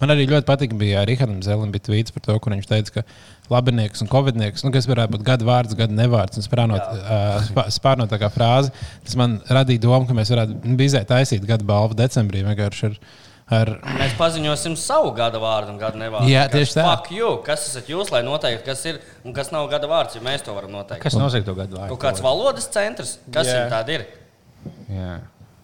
Man 0.00 0.12
arī 0.14 0.26
ļoti 0.30 0.46
patīk, 0.48 0.74
bija 0.80 1.02
Rihardam 1.08 1.40
Zelim 1.44 1.72
bija 1.74 1.86
tvīts 1.88 2.14
par 2.14 2.22
to, 2.26 2.36
kur 2.42 2.54
viņš 2.54 2.68
teica, 2.70 2.94
ka 3.00 3.02
labinieks 3.52 4.04
un 4.04 4.10
covidnieks, 4.12 4.62
nu, 4.66 4.70
kas 4.74 4.86
varētu 4.90 5.16
būt 5.16 5.24
gada 5.26 5.44
vārds, 5.48 5.74
gada 5.78 5.96
nevārds, 5.98 6.38
un 6.38 6.46
spārnot, 6.46 6.84
uh, 7.00 7.40
spā- 7.48 7.66
spārnot 7.74 8.12
tā 8.12 8.18
kā 8.22 8.28
frāzi, 8.32 8.70
tas 9.04 9.16
man 9.18 9.40
radīja 9.50 9.82
domu, 9.86 10.06
ka 10.08 10.14
mēs 10.16 10.30
varētu 10.32 10.76
bizē 10.78 11.02
taisīt 11.08 11.44
gada 11.48 11.66
balvu 11.66 11.98
decembrī 11.98 12.44
vienkārši 12.46 12.86
ar, 12.90 12.94
ar 13.50 13.72
Mēs 13.98 14.12
paziņosim 14.20 14.76
savu 14.78 15.10
gada 15.18 15.40
vārdu 15.42 15.72
un 15.74 15.80
gada 15.82 15.98
nevārdu. 15.98 16.30
Jā, 16.30 16.44
tieši 16.52 16.76
tā. 16.78 16.84
Fuck 16.86 17.10
you! 17.16 17.32
Kas 17.46 17.64
esat 17.66 17.90
jūs, 17.90 18.12
lai 18.14 18.20
noteiktu, 18.22 18.62
kas 18.68 18.84
ir 18.86 19.00
un 19.26 19.34
kas 19.34 19.50
nav 19.50 19.66
gada 19.72 19.90
vārds, 19.90 20.14
ja 20.14 20.22
mēs 20.22 20.44
to 20.46 20.54
varam 20.54 20.70
noteikt? 20.78 21.02
Kas 21.02 21.18
nozīmē 21.18 21.48
to 21.50 21.56
gadu 21.58 21.74
Kaut 21.80 21.88
vārdu? 21.90 21.98
kāds 22.06 22.22
valodas 22.22 22.70
centrs, 22.70 23.16
kas 23.34 23.50
yeah. 23.50 23.66
tāda 23.72 23.98
ir? 23.98 24.06
Jā. 24.94 25.16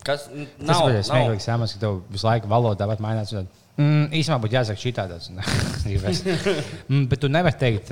Kas 0.06 0.26
n- 0.34 0.48
Tas 0.58 0.68
nav? 0.70 0.82
bija 0.90 0.98
nav. 0.98 1.06
smieklīgi, 1.12 1.42
samas, 1.46 1.72
ka 1.76 1.80
tev 1.86 1.96
visu 2.14 2.26
laiku 2.26 2.50
valodā 2.50 2.86
pat 2.90 3.00
mainās. 3.02 3.32
Mm, 3.76 4.06
īsumā 4.16 4.38
būtu 4.40 4.56
jāsaka 4.56 4.80
šī 4.80 4.91
tāda. 4.97 5.19
mm, 6.89 7.02
bet 7.10 7.21
tu 7.21 7.28
nevari 7.28 7.58
teikt, 7.60 7.91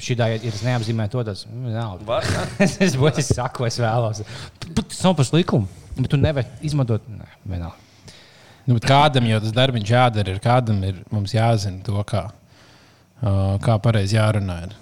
šī 0.00 0.16
tā 0.16 0.30
ir 0.32 0.46
tas 0.46 0.62
neapzīmē 0.64 1.10
to 1.12 1.24
tāds. 1.28 1.44
Mm, 1.50 1.74
jā. 1.76 1.88
es 2.64 2.78
es 2.86 2.96
es 2.96 3.32
saku, 3.36 3.66
es 3.68 3.76
vēlos. 3.82 4.22
Bet 4.70 4.86
Tas 4.88 5.02
nav 5.04 5.18
par 5.18 5.28
likumu. 5.36 5.68
Bet 5.98 6.08
tu 6.12 6.16
nevari 6.16 6.48
izmantot. 6.64 7.04
Nē, 7.12 7.28
vienalga. 7.44 7.76
Nu, 8.66 8.74
bet 8.74 8.88
kādam 8.88 9.28
jau 9.28 9.38
tas 9.44 9.52
darbs 9.54 9.84
jādara, 9.86 10.32
ir 10.32 10.40
kādam 10.42 10.80
ir 10.88 11.04
mums 11.12 11.36
jāzina 11.36 11.84
to, 11.86 12.00
kā, 12.08 12.24
uh, 13.20 13.54
kā 13.62 13.76
pareizi 13.84 14.16
jārunā. 14.16 14.56
Ir. 14.66 14.74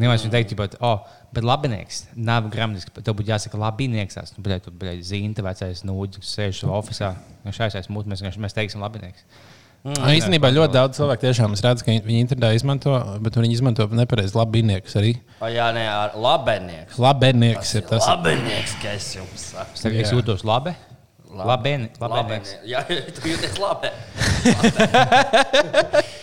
Nevis 0.00 0.24
viņa 0.24 0.32
teikt, 0.32 0.56
ka, 0.58 0.80
oh, 0.88 1.04
bet 1.36 1.44
labinieks 1.44 2.06
nav 2.16 2.48
gramatiski. 2.50 2.96
Tev 2.98 3.20
būtu 3.20 3.30
jāsaka, 3.30 3.60
labinieks. 3.60 4.18
Nu, 4.34 4.42
bet 4.48 4.64
tu 4.64 4.72
biji 4.74 5.04
zīme, 5.12 5.44
vecais 5.46 5.84
nūģis, 5.86 6.32
sēž 6.32 6.64
savā 6.64 6.80
oficiālā. 6.80 7.52
Šais 7.52 7.76
aiz 7.78 7.92
mūtu 7.92 8.10
mēs, 8.10 8.24
mēs 8.40 8.56
teiksim, 8.56 8.82
labinieks. 8.82 9.28
Mm. 9.82 10.04
Īstenībā 10.14 10.46
ļoti 10.54 10.76
daudz 10.76 10.98
cilvēku 11.00 11.24
tiešām 11.24 11.56
es 11.56 11.62
redzu, 11.64 11.82
ka 11.82 11.94
viņi 12.06 12.20
internetā 12.22 12.52
izmanto, 12.54 12.94
bet 13.24 13.34
viņi 13.34 13.56
izmanto 13.56 13.88
nepareizi 13.90 14.36
labinieks 14.38 14.94
arī. 15.00 15.16
O, 15.40 15.48
jā, 15.50 15.66
nē, 15.74 15.82
ar 15.90 16.14
labenieks. 16.14 17.00
Labinieks 17.02 17.74
ir 17.80 17.88
tas. 17.90 18.06
Labenieks, 18.06 18.76
ka 18.78 18.94
es 18.94 19.08
jums 19.16 19.48
saku. 19.50 19.74
Es, 19.74 19.82
tagad, 19.82 19.98
es 20.04 20.12
Jā. 20.12 20.14
jūtos 20.20 20.46
labi. 20.46 20.76
Labeni, 21.32 21.90
labenieks. 21.98 22.54
Labenieks. 22.54 22.54
Jā, 22.68 22.84
tu 23.16 23.26
jūties 23.32 23.58
labi. 23.58 23.90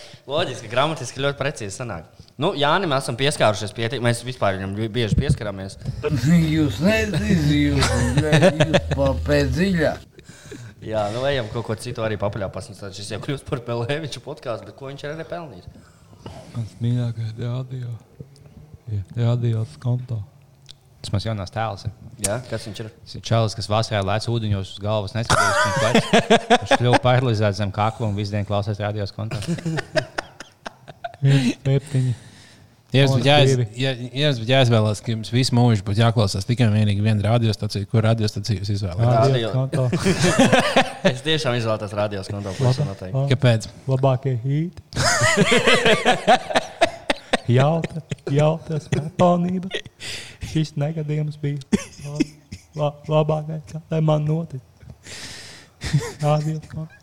Loģiski, 0.30 0.68
ka 0.68 0.74
gramatiski 0.76 1.20
ļoti 1.24 1.36
precīzi 1.40 1.74
sanāk. 1.74 2.08
Nu, 2.40 2.52
Jānis, 2.56 2.88
mēs 2.88 3.04
esam 3.04 3.16
pieskārušies 3.20 3.72
pie 3.76 3.88
tā. 3.90 3.98
Mēs 4.00 4.22
vispār 4.24 4.56
viņam 4.56 4.76
bieži 4.94 5.18
pieskaramies. 5.18 5.76
Jūs 6.54 6.78
nezināt, 6.84 7.26
jūs, 7.52 7.90
jūs 8.30 9.20
pēc 9.26 9.50
dziļāk. 9.56 10.06
Jā, 10.80 11.04
nu 11.12 11.22
ejam 11.28 11.48
kaut 11.52 11.66
ko 11.68 11.76
citu 11.76 12.04
arī 12.04 12.16
papaļāpās. 12.20 12.70
Tad 12.78 12.96
šis 12.96 13.12
jau 13.12 13.20
kļūst 13.20 13.44
par 13.48 13.60
Pelēviča 13.66 14.22
podkāstu, 14.24 14.70
bet 14.70 14.78
ko 14.78 14.88
viņš 14.88 15.04
ir 15.04 15.12
arī 15.12 15.26
pelnījis? 15.28 15.66
Mans 16.54 16.76
mīļākais 16.80 17.34
radio. 17.40 17.92
Radio 19.16 19.64
konto. 19.82 20.22
Tas 21.00 21.12
mans 21.14 21.24
jaunās 21.24 21.52
tēls. 21.52 21.84
ir. 21.88 21.92
Jā, 22.26 22.38
kas 22.50 22.66
viņš 22.68 22.80
ir? 22.82 22.88
Tas 23.04 23.14
ir 23.16 23.22
čalis, 23.24 23.56
kas 23.56 23.68
vasarā 23.72 24.00
lēc 24.04 24.26
ūdeņos 24.28 24.74
uz 24.74 24.80
galvas, 24.84 25.14
neskatoties. 25.16 26.10
Viņš 26.64 26.74
kļuva 26.76 27.00
paralizēts 27.04 27.60
zem 27.62 27.72
kakla 27.72 28.10
un 28.10 28.18
visu 28.18 28.34
dienu 28.34 28.48
klausās 28.48 28.80
radios 28.82 29.14
kontā. 29.16 29.40
Septiņi. 31.20 32.16
Ja 32.90 33.04
jums 33.04 33.22
jāiz, 33.22 33.52
ja, 33.78 33.92
ja 33.94 34.26
jums 34.26 34.40
būtu 34.42 34.50
jāizvēlās, 34.50 35.00
ka 35.04 35.12
jums 35.12 35.30
visu 35.30 35.54
mūžu 35.54 35.84
būtu 35.86 36.02
jāklausās 36.02 36.46
tikai 36.48 36.66
un 36.66 36.74
vienīgi 36.74 37.04
viena 37.04 37.22
radiostacija, 37.28 37.86
kur 37.90 38.02
radiostaciju 38.08 38.66
jūs 38.66 38.82
konto. 39.54 39.86
Es 41.10 41.22
tiešām 41.24 41.54
izvēlētos 41.56 41.94
radios 41.96 42.28
konto. 42.28 42.50
pavisam 42.58 42.90
noteikti. 42.90 43.22
Kāpēc? 43.30 43.70
Labākie 43.88 44.34
hīti. 44.42 44.80
Jauta, 47.50 48.02
jauta 48.30 48.78
personība. 48.92 49.70
Šis 50.52 50.76
negadījums 50.78 51.38
bija 51.40 51.58
la, 52.04 52.18
la, 52.78 52.92
labākais, 53.10 53.64
kas 53.72 54.06
man 54.06 54.26
notika. 54.28 54.66
Konto. 56.70 56.99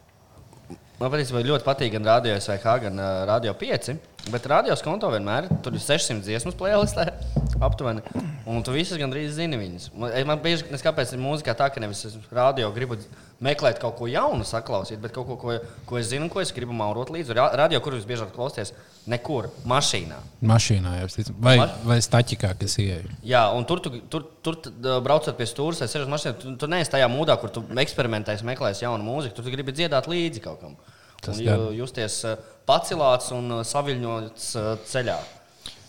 Man 0.97 1.11
patiesībā 1.13 1.43
ļoti 1.45 1.61
patīk 1.61 1.91
gan 1.93 2.07
radio 2.09 2.33
SVH, 2.39 2.71
gan 2.87 2.95
uh, 2.97 3.19
radio 3.29 3.51
5. 3.53 3.91
Bet 4.33 4.47
radios 4.49 4.81
konto 4.81 5.11
vienmēr. 5.13 5.45
Tur 5.61 5.75
ir 5.77 5.83
600 5.83 6.25
dziesmas 6.25 6.57
playlistē 6.57 7.05
aptuveni. 7.67 8.01
Un 8.49 8.65
tu 8.65 8.73
visas 8.73 8.97
gandrīz 8.97 9.35
zini 9.35 9.59
viņas. 9.61 9.91
Man, 9.93 10.15
man 10.25 10.41
bieži 10.41 10.65
nes 10.73 10.81
kāpēc 10.81 11.13
ir 11.13 11.21
mūzikā 11.21 11.53
tā, 11.59 11.67
ka 11.69 11.83
nevis 11.83 12.01
radio 12.33 12.71
gribu 12.73 12.97
meklēt 13.43 13.77
kaut 13.81 13.95
ko 13.99 14.07
jaunu, 14.09 14.45
saklausīt, 14.47 14.97
bet 15.03 15.11
kaut 15.13 15.27
ko, 15.27 15.35
ko, 15.37 15.55
ko 15.85 15.97
es 15.99 16.07
zinu, 16.09 16.25
ko 16.33 16.41
es 16.41 16.49
gribu 16.55 16.73
maurot 16.73 17.11
līdzi. 17.13 17.35
Ra- 17.37 17.51
Radio, 17.59 17.79
kur 17.85 17.93
jūs 17.93 18.07
biežāk 18.09 18.31
klausāties, 18.33 18.71
nekur, 19.07 19.49
mašīnā. 19.69 20.17
Mašīnā 20.41 20.95
jau 21.01 21.07
stic- 21.13 21.29
vai, 21.37 21.57
Ma- 21.61 21.67
vai 21.85 21.97
staķikā, 22.01 22.55
kas 22.59 22.77
ieeja. 22.81 23.03
Jā, 23.23 23.43
un 23.53 23.65
tur, 23.69 23.79
tu, 23.85 23.91
tur, 24.09 24.25
tur 24.41 24.55
tad, 24.65 24.79
uh, 24.85 24.97
braucot 25.05 25.37
pie 25.37 25.45
stūra, 25.45 25.77
vai 25.79 25.87
sēžot 25.91 26.09
mašīnā, 26.09 26.35
tu, 26.41 26.55
tu 26.63 26.67
neesi 26.71 26.91
tajā 26.95 27.07
mūdā, 27.13 27.37
kur 27.39 27.49
tu 27.53 27.61
eksperimentēsi, 27.85 28.43
meklēsi 28.47 28.87
jaunu 28.87 29.05
mūziku. 29.05 29.35
Tur 29.37 29.45
tu 29.45 29.53
gribi 29.53 29.71
dziedāt 29.77 30.09
līdzi 30.09 30.41
kaut 30.41 30.61
kam. 30.61 30.75
Tas 31.21 31.37
Un 31.37 31.43
ju- 31.45 31.71
justies 31.83 32.23
uh, 32.25 32.35
pacelāts 32.67 33.31
un 33.37 33.51
uh, 33.59 33.63
saviļņots 33.65 34.47
uh, 34.57 34.71
ceļā. 34.85 35.17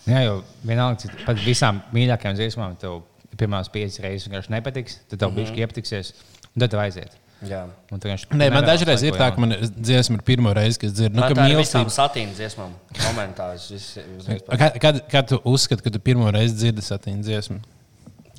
Jā, 0.08 0.20
jau 0.24 0.38
vienalga, 0.64 1.00
cik 1.02 1.18
pat 1.26 1.36
visām 1.44 1.82
mīļākajām 1.92 2.36
dziesmām 2.38 2.76
tev 2.80 3.02
pirmās 3.38 3.68
piecas 3.72 3.98
reizes 4.00 4.28
vienkārši 4.28 4.50
nepatiks, 4.54 4.94
tad 5.10 5.20
tev 5.20 5.34
bija 5.36 5.52
iepatiksies, 5.64 6.12
un 6.54 6.62
tad 6.64 6.72
tev 6.72 6.80
aiziet. 6.80 7.12
Vienkārši 7.38 8.26
Nē, 8.34 8.48
man 8.50 8.64
dažreiz 8.66 9.02
ir 9.06 9.14
tā, 9.14 9.28
ka 9.30 9.38
man 9.38 9.54
dziesma 9.78 10.18
ir 10.18 10.22
pirmo 10.26 10.50
reizi, 10.56 10.80
kad 10.82 10.94
dzirdu, 10.94 11.14
nu, 11.14 11.22
ka 11.22 11.36
tā 11.38 11.44
mīlestība. 11.46 11.92
satīna 11.94 12.34
dziesmām. 12.34 12.72
Pat- 12.90 14.58
Kad, 14.58 14.78
kad, 14.82 14.98
kad 15.12 15.28
tu 15.30 15.38
uzskati, 15.46 15.84
ka 15.84 15.92
tu 15.94 16.00
pirmo 16.02 16.30
reizi 16.34 16.56
dzirdi 16.58 16.82
satīnu 16.82 17.22
dziesmu? 17.22 17.60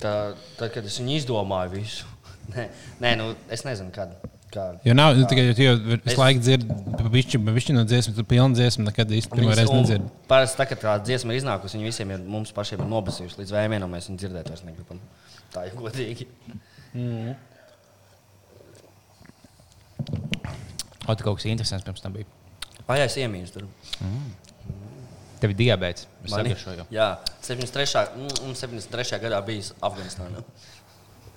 Tā, 0.04 0.16
tad, 0.60 0.74
kad 0.76 0.84
es 0.84 1.00
viņu 1.00 1.16
izdomāju 1.22 1.78
visu. 1.78 2.10
Nē, 2.56 2.68
nē 3.00 3.16
nu, 3.22 3.32
es 3.54 3.64
nezinu, 3.68 3.94
kad. 3.96 4.18
Kā? 4.50 4.64
Jo 4.82 4.96
nav 4.98 5.14
nu, 5.14 5.28
tikai 5.30 5.44
jo 5.54 5.74
visu 5.78 6.18
laiku 6.18 6.40
dzird, 6.42 6.64
pišķi, 7.14 7.40
pišķi 7.46 7.74
no 7.76 7.84
dziesmas, 7.86 8.16
tu 8.18 8.24
pilni 8.26 8.58
dziesmu, 8.58 8.88
nekad 8.88 9.12
īsti 9.14 9.30
pirmo 9.30 9.54
reizi 9.54 9.76
nedzird. 9.76 10.08
Parasti 10.32 10.58
tā, 10.58 10.66
kad 10.72 10.82
tā 10.82 10.96
dziesma 11.06 11.36
ir 11.36 11.44
iznākusi, 11.44 11.78
viņi 11.78 11.86
visiem 11.86 12.14
ir 12.16 12.24
mums 12.26 12.50
pašiem 12.58 12.82
ir 12.82 12.90
nobasījuši 12.90 13.44
līdz 13.44 13.54
vējienam, 13.54 13.94
mēs 13.94 14.10
viņu 14.10 14.24
dzirdēt 14.24 14.50
vairs 14.50 14.66
negribam. 14.66 15.04
Tā 15.54 15.68
ir 15.70 15.78
godīgi. 15.78 16.26
O, 16.98 17.36
tu 21.15 21.25
kaut 21.27 21.37
kas 21.41 21.47
interesants 21.51 21.85
pirms 21.87 22.01
tam 22.05 22.13
bija. 22.17 22.27
Vai 22.89 23.01
es 23.05 23.17
iemīlu 23.21 23.51
tur? 23.53 23.67
Tev 25.41 25.53
ir 25.53 25.57
diabetes. 25.59 26.07
Es 26.25 26.31
Mani? 26.33 26.55
saprotu, 26.55 26.87
Jā, 26.95 27.09
73. 27.45 28.07
mm, 28.17 28.45
un 28.49 28.55
73. 28.57 29.19
gadā 29.21 29.41
bijis 29.45 29.73
Afganistānā. 29.85 30.41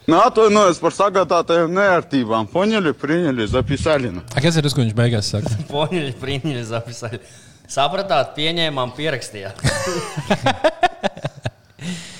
НАТО 0.08 0.46
нас 0.50 0.80
par 0.80 0.94
sagādātajām 0.96 1.74
neērtībām. 1.76 2.48
Poņeļi, 2.54 2.94
priņeļi, 3.02 3.48
zapisali. 3.52 4.12
nu. 4.16 4.24
A, 4.32 4.40
kas 4.44 4.56
ir 4.56 4.64
tas, 4.64 4.76
ko 4.76 4.86
viņš 4.86 4.96
beigās 4.96 5.32
saka? 5.34 5.52
Poņģi, 5.68 6.14
prīņģi, 6.22 6.64
zapisāli. 6.70 7.20
Sapratāt, 7.68 8.32
pieņēmām, 8.38 8.94
pierakstījāt. 8.96 9.60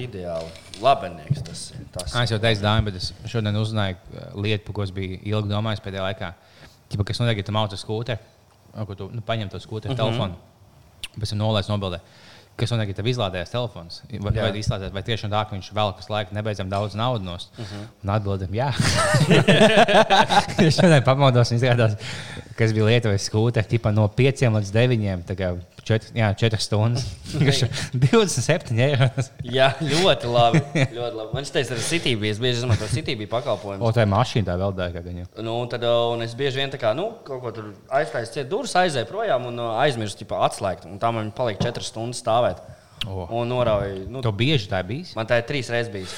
Ideāli. 0.00 0.50
Labenieks 0.80 1.42
tas 1.44 1.64
ir. 1.74 1.84
Tas. 1.92 2.14
Ah, 2.14 2.24
es 2.24 2.32
jau 2.32 2.38
teicu, 2.40 2.62
Dārns, 2.64 2.86
bet 2.86 2.96
es 3.00 3.10
šodien 3.30 3.56
uzzināju 3.60 3.98
uh, 3.98 4.30
lietu, 4.40 4.64
par 4.68 4.78
ko 4.78 4.86
es 4.86 4.94
biju 4.96 5.20
ilgi 5.20 5.52
domājis 5.52 5.82
pēdējā 5.84 6.06
laikā. 6.08 6.32
Ķipa, 6.90 7.06
kas 7.06 7.20
notiek, 7.22 7.42
ja 7.42 7.46
tu 7.46 7.54
uz 7.76 7.84
skūteri, 7.84 8.18
ko 8.86 8.96
tu 8.98 9.10
nu, 9.12 9.22
paņem 9.26 9.50
to 9.52 9.60
skūteri 9.60 9.92
mm 9.92 9.98
-hmm. 9.98 10.02
telefonu, 10.02 10.34
pēc 11.18 11.30
tam 11.30 11.38
nolaiž 11.38 11.68
nobildē. 11.68 12.00
Kas 12.60 12.70
notiek, 12.74 12.90
ja 12.92 12.94
tev 12.98 13.06
izlādējas 13.08 13.52
telefons? 13.54 14.02
Vai, 14.10 14.32
Jā. 14.34 14.42
vai, 14.42 14.58
izlādēs, 14.60 14.92
vai 14.92 15.02
tiešām 15.02 15.30
tā, 15.32 15.44
ka 15.48 15.54
viņš 15.54 15.70
vēl 15.72 15.94
kas 15.96 16.10
laika 16.12 16.34
nebeidzam 16.36 16.68
daudz 16.68 16.94
naudas 16.94 17.24
nost? 17.24 17.52
Uh 17.56 17.64
Mhm. 17.64 17.80
-huh. 17.80 17.86
Un 18.02 18.10
atbildam, 18.10 18.50
jā. 18.52 18.68
es 20.66 20.76
šodien 20.76 21.02
pamodos 21.04 21.50
un 21.50 21.56
izrādās, 21.56 21.96
ka 22.56 22.64
es 22.64 22.72
biju 22.72 22.86
Lietuvas 22.86 23.30
skūteri 23.30 23.68
ķipa 23.68 23.92
no 23.94 24.08
5 24.08 24.50
līdz 24.56 24.72
9. 24.72 25.60
4, 25.86 26.12
jā, 26.16 26.28
4 26.42 26.60
stundas. 26.62 27.04
27 28.04 28.80
eiro. 28.84 29.08
Jā, 29.58 29.70
ļoti 29.80 30.30
labi. 30.30 30.60
ļoti 30.76 31.16
labi. 31.16 31.28
Man 31.34 31.46
šķiet, 31.48 31.70
ka 31.72 31.84
City 31.84 32.14
bija. 32.20 32.34
Es 32.34 32.40
bieži 32.42 32.62
izmantoju 32.62 32.90
City 32.92 33.16
bija 33.18 33.30
pakalpojumu. 33.32 33.84
O, 33.86 33.92
tā 33.94 34.04
ir 34.04 34.10
mašīna, 34.12 34.46
tā 34.50 34.56
vēl 34.60 35.20
jau. 35.20 35.28
Nu, 35.46 35.54
tad, 35.70 35.86
uh, 35.86 36.10
un 36.14 36.24
es 36.26 36.34
bieži 36.38 36.60
vien 36.60 36.72
tā 36.72 36.80
kā, 36.80 36.92
nu, 36.96 37.10
kaut 37.26 37.42
ko 37.44 37.54
tur 37.56 37.70
aizstāju, 38.00 38.32
ciet 38.34 38.50
durvis, 38.50 38.76
aizēju 38.78 39.08
projām 39.10 39.48
un 39.50 39.62
uh, 39.62 39.78
aizmirsu 39.84 40.20
ķipa, 40.22 40.42
atslēgt. 40.48 40.88
Un 40.90 41.00
tā 41.02 41.12
man 41.14 41.32
palika 41.36 41.70
4 41.70 41.86
stundas 41.86 42.20
stāvēt. 42.24 42.60
O. 43.08 43.24
Un 43.40 43.48
norauju. 43.48 44.04
Nu, 44.12 44.24
Tev 44.24 44.36
bieži 44.36 44.68
tā 44.70 44.82
bijis? 44.86 45.14
man 45.16 45.28
tā 45.28 45.40
ir 45.40 45.48
trīs 45.48 45.70
reizes 45.72 45.92
bijis. 45.92 46.16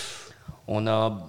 Un, 0.66 0.90
uh, 0.90 1.22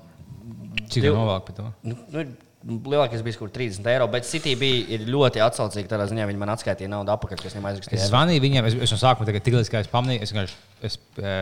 Cik 0.90 1.06
tev 1.06 1.16
novelk 1.16 1.46
par 1.50 1.60
to? 1.60 1.68
Nu, 1.86 1.98
nu, 2.14 2.26
lielākais 2.64 3.24
bija 3.26 3.38
kaut 3.38 3.50
kur 3.50 3.54
30 3.58 3.88
eiro, 3.92 4.08
bet 4.12 4.28
City 4.28 4.54
bija 4.60 5.00
ļoti 5.04 5.42
atsaucīga. 5.44 5.90
Tādā 5.92 6.06
ziņā 6.12 6.28
viņi 6.30 6.40
man 6.40 6.54
atskaitīja 6.54 6.92
naudu 6.92 7.12
atpakaļ, 7.16 7.42
kas 7.42 7.56
viņam 7.56 7.68
Es 7.68 7.74
aizrakstīja. 7.74 8.10
zvanīju 8.12 8.44
viņiem, 8.44 8.68
es, 8.70 8.78
es 8.86 8.94
no 8.96 9.00
sākuma 9.02 9.28
tagad, 9.28 9.44
tik 9.46 9.58
līdz 9.58 9.72
kā 9.74 9.82
es 9.84 9.92
pamanīju, 9.92 10.24
es 10.24 10.32
vienkārši 10.34 10.56
es, 10.90 10.98
e, 11.20 11.34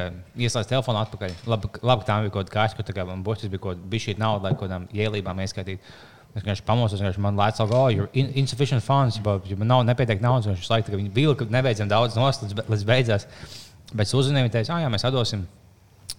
ieslēdzu 0.47 0.71
telefonu 0.73 1.03
atpakaļ. 1.03 1.35
Labi, 1.51 1.69
labi 1.85 2.05
ka 2.05 2.09
tā 2.09 2.17
bija 2.25 2.33
kaut 2.33 2.49
kāda 2.49 2.55
kaša, 2.57 2.79
kur 2.79 2.89
tā 2.89 2.97
kā 2.97 3.05
man 3.09 3.21
būs, 3.27 3.45
bija 3.45 3.61
kaut 3.67 3.85
kāda 3.85 4.17
nauda, 4.23 4.47
lai 4.47 4.55
kaut 4.55 4.65
kādām 4.65 4.89
ielībām 4.97 5.45
ieskaitītu. 5.45 5.93
Es 6.31 6.45
vienkārši 6.45 6.63
pamodos, 6.65 6.95
vienkārši 6.95 7.21
man 7.21 7.37
lēca, 7.37 7.65
ka, 7.67 7.75
oh, 7.75 7.89
you're 7.91 8.09
in, 8.15 8.31
insufficient 8.39 8.81
funds, 8.81 9.19
jo 9.19 9.57
man 9.59 9.67
nav 9.67 9.81
nepietiek 9.83 10.21
naudas, 10.23 10.47
un 10.47 10.55
viņš 10.55 10.69
laika, 10.71 10.93
ka 10.93 10.97
viņi 10.97 11.11
vilka 11.11 11.47
nebeidzam 11.51 11.91
daudz 11.91 12.15
nost, 12.15 12.45
līdz, 12.47 12.69
līdz 12.71 12.85
beigās. 12.87 13.27
Bet 13.91 14.07
es 14.07 14.15
uzzināju, 14.15 14.53
teica, 14.53 14.77
ah, 14.77 14.85
jā, 14.85 14.93
mēs 14.93 15.03
atdosim. 15.03 15.43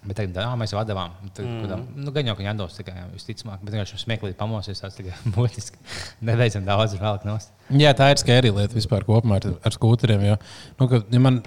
Bet 0.03 0.19
tagad, 0.19 0.39
jā, 0.43 0.53
mēs 0.59 0.73
jau 0.75 0.81
atdevām. 0.81 1.13
Tad, 1.31 1.45
mm. 1.47 1.67
-hmm. 1.71 1.83
Nu, 2.03 2.11
gan 2.15 2.27
jau, 2.27 2.35
ka 2.35 2.43
viņi 2.43 2.51
atdos 2.51 2.75
tikai 2.75 3.05
visticamāk, 3.13 3.61
bet 3.63 3.75
vienkārši 3.75 4.01
smieklīgi 4.03 4.35
pamosies, 4.39 4.83
tāds 4.83 4.99
tikai 4.99 5.15
būtiski. 5.37 5.79
Nebeidzam 6.27 6.67
daudz 6.67 6.97
vēl 6.99 7.21
nost. 7.29 7.53
Jā, 7.73 7.93
tā 7.97 8.11
ir 8.13 8.21
skēri 8.21 8.51
lieta 8.53 8.75
vispār 8.77 9.05
kopumā 9.07 9.39
ar, 9.39 9.47
ar 9.65 9.75
skūteriem. 9.75 10.25
Jo, 10.27 10.35
nu, 10.81 10.89
ka, 10.91 10.99
ja 11.13 11.21
man 11.23 11.39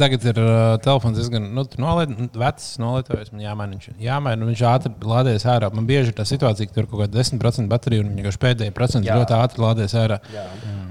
tagad 0.00 0.24
ir 0.24 0.38
uh, 0.40 0.76
telefons 0.82 1.18
diezgan 1.18 1.50
nu, 1.56 1.64
noliet, 1.82 2.14
vecs, 2.38 2.68
nolietojis, 2.80 3.32
man 3.34 3.44
jāmaina 3.44 3.76
viņš. 3.76 3.90
Jāmaina, 4.00 4.48
viņš 4.48 4.62
ātri 4.70 4.92
lādējas 5.12 5.46
ārā. 5.52 5.70
Man 5.76 5.88
bieži 5.90 6.14
ir 6.14 6.16
tā 6.16 6.24
situācija, 6.28 6.70
ka 6.70 6.78
tur 6.78 6.88
kaut 6.88 7.02
kāda 7.04 7.20
10% 7.20 7.68
baterija 7.72 8.06
un 8.06 8.14
viņš 8.16 8.40
pēdējie 8.46 8.76
procenti 8.76 9.10
Jā. 9.10 9.18
ļoti 9.20 9.36
ātri 9.36 9.64
lādējas 9.66 9.96
ārā. 10.00 10.20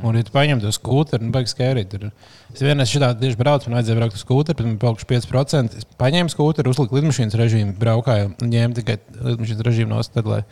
Un, 0.06 0.20
ja 0.20 0.28
tu 0.28 0.34
paņem 0.36 0.62
to 0.62 0.74
skūteri, 0.76 1.26
nu, 1.26 1.34
beigas 1.34 1.56
skēri. 1.56 1.88
Tur. 1.90 2.10
Es 2.54 2.62
vienreiz 2.62 2.92
šitā 2.92 3.10
tieši 3.18 3.40
braucu, 3.40 3.72
man 3.72 3.80
vajadzēja 3.80 4.00
braukt 4.00 4.20
uz 4.20 4.26
skūteri, 4.26 4.60
bet 4.60 4.70
man 4.70 4.80
palikuši 4.82 5.10
5%. 5.16 5.82
Es 5.82 5.88
paņēmu 5.98 6.34
skūteri, 6.34 6.70
uzliku 6.70 7.00
lidmašīnas 7.00 7.38
režīmu, 7.42 7.78
braukāju 7.82 8.34
un 8.36 8.52
ņēmu 8.54 8.78
tikai 8.82 9.00
lidmašīnas 9.32 9.66
režīmu 9.66 9.96
nost. 9.96 10.14
Tad, 10.14 10.30
lai, 10.30 10.44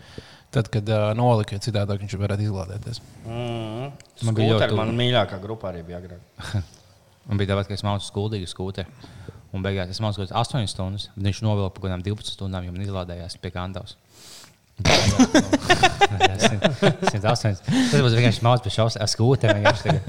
tad 0.53 0.69
kad 0.73 0.89
uh, 0.89 1.09
nolika, 1.17 1.57
jo 1.57 1.63
citādi 1.65 1.97
viņš 2.03 2.15
varētu 2.21 2.45
izlādēties. 2.47 3.01
Mm. 3.25 3.91
Man 4.27 4.37
bija 4.37 4.53
ļoti 4.53 4.77
Man 4.77 4.93
mīļākā 4.99 5.39
grupā 5.43 5.73
arī 5.73 5.83
bija 5.87 6.01
agrāk. 6.03 6.21
Man 7.27 7.39
bija 7.39 7.53
tāpat, 7.53 7.69
ka 7.69 7.77
es 7.77 7.85
mācījos 7.85 8.09
skuldīgu 8.11 8.49
skūteri. 8.51 9.11
Un 9.53 9.61
beigās 9.63 9.91
es 9.93 10.01
mācījos 10.01 10.33
8 10.33 10.65
stundas. 10.71 11.09
bet 11.13 11.27
Viņš 11.29 11.43
novilka 11.45 11.75
kaut 11.77 11.85
kādām 11.85 12.03
12 12.05 12.33
stundām, 12.35 12.65
jo 12.65 12.73
man 12.73 12.83
izlādējās 12.83 13.37
pie 13.39 13.51
kandavas. 13.53 13.93
Tas 17.13 18.01
būs 18.01 18.15
vienkārši 18.17 18.41
par 18.65 18.73
šausmu 18.73 19.07
skūteri. 19.13 19.61
vienkārši 19.61 19.83
tagad. 19.85 20.01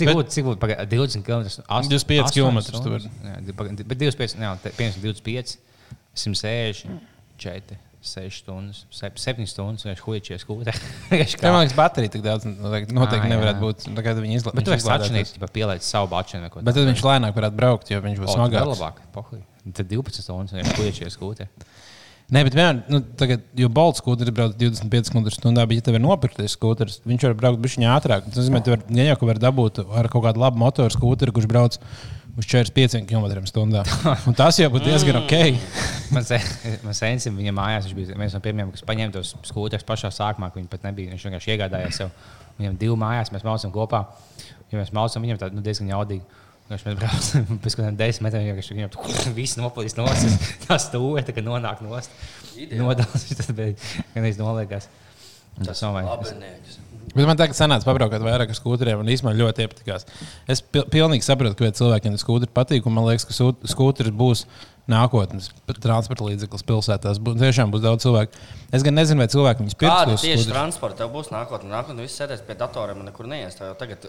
Cik 0.00 0.12
būtu, 0.14 0.32
cik 0.32 0.46
būtu 0.46 0.60
pagaid, 0.62 0.92
20 0.92 1.24
km? 1.26 1.48
25 1.90 2.34
kilometrus 2.36 2.84
tu 2.84 2.92
vari. 2.92 3.10
Bet 3.82 3.98
25, 4.00 4.36
jā, 4.40 4.52
te- 4.62 4.72
piemēram, 4.76 5.02
25, 5.02 5.56
160, 6.14 7.00
4, 7.40 7.80
6 8.00 8.38
stundas, 8.42 8.84
7 8.90 9.46
stundas. 9.50 9.84
Vienkārši 9.84 10.04
Kā 11.40 11.42
kā- 11.44 11.52
man 11.52 11.60
liekas, 11.64 11.76
baterija 11.76 12.12
tik 12.14 12.22
daudz 12.24 12.46
noteikti, 12.48 12.96
noteikti 12.96 13.26
Ā, 13.26 13.28
jā. 13.28 13.32
nevarētu 13.34 13.60
būt. 13.64 13.84
Tā 13.98 14.04
kā 14.06 14.14
viņi 14.16 14.38
izla- 14.40 14.54
Bet 14.56 14.64
tu 14.68 14.72
esi 14.76 14.88
atšķirīgs, 14.94 15.34
ja 15.36 15.50
pieliec 15.52 15.84
savu 15.84 16.08
ko 16.54 16.62
Bet 16.64 16.78
tad 16.78 16.88
viņš 16.88 17.04
lēnāk 17.04 17.36
varētu 17.36 17.58
braukt, 17.60 17.92
jo 17.92 18.00
viņš 18.00 18.22
būs 18.24 18.34
smagāks. 18.38 18.72
labāk. 18.72 19.02
Pohuj. 19.12 19.42
Tad 19.76 19.90
12 19.92 20.24
stundas, 20.24 20.56
ja 20.56 20.76
huičies 20.80 21.16
skūteri. 21.18 21.48
Nē, 22.30 22.44
bet 22.46 22.54
vienmēr, 22.54 22.84
nu, 22.86 23.00
tagad, 23.18 23.40
jo 23.58 23.66
Bolts 23.74 23.98
skūteris 23.98 24.30
brauc 24.30 24.52
25 24.54 25.10
km 25.10 25.24
stundā, 25.34 25.64
bet, 25.66 25.80
ja 25.80 25.86
tev 25.88 25.96
ir 25.98 26.02
nopirktais 26.04 26.54
skūteris, 26.54 27.00
viņš 27.02 27.24
var 27.26 27.34
braukt 27.40 27.58
bišķiņā 27.64 27.90
ātrāk. 27.90 28.28
Tas 28.30 28.38
nozīmē, 28.38 28.60
ka 28.62 28.76
ja 28.94 29.08
jau 29.08 29.16
var 29.26 29.40
dabūt 29.42 29.80
ar 29.82 30.08
kaut 30.12 30.22
kādu 30.28 30.38
labu 30.38 30.62
motoru 30.62 30.94
skūteri, 30.94 31.34
kurš 31.34 31.48
brauc 31.50 31.80
uz 32.40 32.48
45 32.48 33.04
km/h. 33.06 34.16
Un 34.28 34.36
tas 34.36 34.58
jau 34.58 34.68
būtu 34.72 34.88
diezgan 34.88 35.20
ok. 35.20 35.34
Man 36.14 36.96
sensim, 36.96 37.36
viņa 37.38 37.54
mājās, 37.54 37.86
viņš 37.86 37.96
bija 37.98 38.18
viens 38.18 38.34
no 38.34 38.42
pirmajiem, 38.44 38.72
kas 38.74 38.86
paņēma 38.88 39.14
tos 39.14 39.34
skūterus 39.46 39.86
pašā 39.86 40.10
sākumā, 40.14 40.50
kad 40.50 40.60
viņi 40.60 40.70
pat 40.72 40.86
nebija. 40.88 41.12
Viņš 41.12 41.26
vienkārši 41.28 41.54
iegādājās 41.54 42.00
sev. 42.02 42.14
Viņam 42.58 42.78
divi 42.80 42.96
mājās, 43.00 43.32
mēs 43.34 43.46
mācām 43.46 43.72
kopā. 43.74 44.04
Ja 44.72 44.80
mēs 44.80 44.92
mācām, 44.96 45.26
viņam 45.26 45.40
tā 45.40 45.50
nu, 45.54 45.62
diezgan 45.64 45.92
jaudīgi. 45.92 46.24
Viņš 46.70 46.84
mēs 46.86 46.98
braucam 46.98 47.46
pēc 47.62 47.76
kaut 47.76 47.84
kādiem 47.84 47.98
desmit 47.98 48.26
metriem, 48.28 48.50
vienkārši 48.50 48.76
viņam 48.78 48.92
tur 48.94 49.32
viss 49.40 49.58
noplīs 49.58 49.96
no 49.98 50.06
ostas. 50.10 50.52
Tā 50.66 50.78
stūra, 50.82 51.24
tā 51.26 51.34
kā 51.36 51.44
nonāk 51.44 51.82
no 51.84 51.96
ostas. 51.98 52.30
Nodals, 52.78 53.26
viņš 53.26 53.40
tad 53.40 53.56
bija 53.58 54.04
gan 54.14 54.28
iznoliekās. 54.30 54.90
Tas 55.60 55.82
nav 55.82 55.98
vajag. 55.98 56.12
Bet 57.10 57.26
man 57.26 57.38
tagad 57.38 57.58
sanāca 57.58 57.88
pabraukāt 57.88 58.22
vairāk 58.22 58.52
ar 58.52 58.58
skūteriem, 58.58 59.00
un 59.02 59.08
īstenībā 59.10 59.32
ļoti 59.38 59.64
iepatikās. 59.66 60.06
Es 60.50 60.62
pil 60.62 60.84
pilnīgi 60.92 61.26
saprotu, 61.26 61.56
ka 61.58 61.72
cilvēkiem 61.74 62.14
tas 62.14 62.22
skūteris 62.22 62.54
patīk, 62.54 62.86
un 62.86 62.94
man 62.94 63.08
liekas, 63.08 63.26
ka 63.26 63.34
skūteris 63.74 64.14
būs 64.14 64.44
nākotnes 64.90 65.50
transporta 65.82 66.26
līdzeklis 66.26 66.66
pilsētās. 66.66 67.20
Bū, 67.22 67.34
tiešām 67.38 67.72
būs 67.74 67.82
daudz 67.84 68.06
cilvēku. 68.06 68.38
Es 68.74 68.86
gan 68.86 68.96
nezinu, 68.98 69.22
vai 69.22 69.30
cilvēki 69.30 69.64
viņus 69.64 69.78
Kāda 69.80 70.12
pirks. 70.12 70.26
tieši 70.26 70.50
transporta 70.50 71.10
būs 71.10 71.32
nākotnē? 71.34 71.70
Nākotnē 71.74 72.06
viss 72.06 72.18
sēdēs 72.20 72.42
pie 72.46 72.58
datoriem 72.58 73.02
un 73.02 73.10
nekur 73.10 73.30
neies. 73.30 73.58
Tagad 73.58 74.06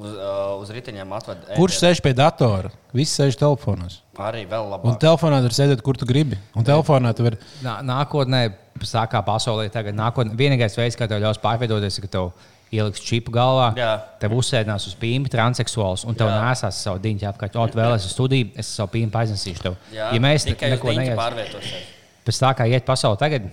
uz, 0.00 0.12
uh, 0.16 0.52
uz 0.62 0.70
riteņiem 0.74 1.12
atved. 1.16 1.42
Kurš 1.56 1.78
sēž 1.82 2.00
pie 2.04 2.12
datora? 2.16 2.70
Visi 2.96 3.14
sēž 3.20 3.36
telefonos. 3.40 4.00
Arī 4.20 4.42
vēl 4.48 4.66
Un 4.66 4.72
labāk. 4.74 4.98
telefonā 5.02 5.40
tur 5.44 5.54
sēdēt, 5.56 5.82
kur 5.86 5.96
tu 6.00 6.08
gribi. 6.08 6.38
Un 6.56 6.66
telefonā 6.66 7.12
tu 7.16 7.24
vari. 7.28 7.38
Nā, 7.64 7.78
nākotnē, 7.86 8.42
sākā 8.84 9.20
pasaulē, 9.26 9.68
tagad 9.72 9.96
nākotnē, 9.96 10.34
vienīgais 10.36 10.76
veids, 10.80 10.96
kā 10.98 11.08
tev 11.08 11.20
ļaus 11.22 11.40
pārveidoties, 11.42 12.00
ir, 12.00 12.08
ka 12.08 12.12
tev 12.16 12.32
ieliks 12.70 13.00
čipu 13.02 13.32
galvā, 13.34 13.72
Jā. 13.74 13.92
tev 14.22 14.34
uzsēdinās 14.38 14.84
uz 14.86 14.92
pīmī, 15.00 15.26
transseksuāls, 15.32 16.04
un 16.06 16.14
tev 16.14 16.28
nesās 16.30 16.76
savu 16.84 17.00
diņķi 17.02 17.26
apkārt. 17.32 17.56
O, 17.58 17.64
tu 17.66 17.80
vēlēsies 17.80 18.12
studiju, 18.14 18.52
es 18.62 18.68
savu 18.76 18.92
pīmī 18.94 19.10
aiznesīšu 19.24 19.64
tev. 19.64 19.74
Jā, 19.90 20.12
ja 20.14 20.20
mēs 20.22 20.46
tikai 20.46 20.70
neko 20.76 20.92
diņķi 20.92 21.02
neiesim, 21.02 21.18
pārvietosies. 21.18 21.88
pēc 22.28 22.38
tā 22.44 22.52
kā 22.60 22.68
iet 22.70 22.86
pasaulē 22.86 23.18
tagad, 23.18 23.48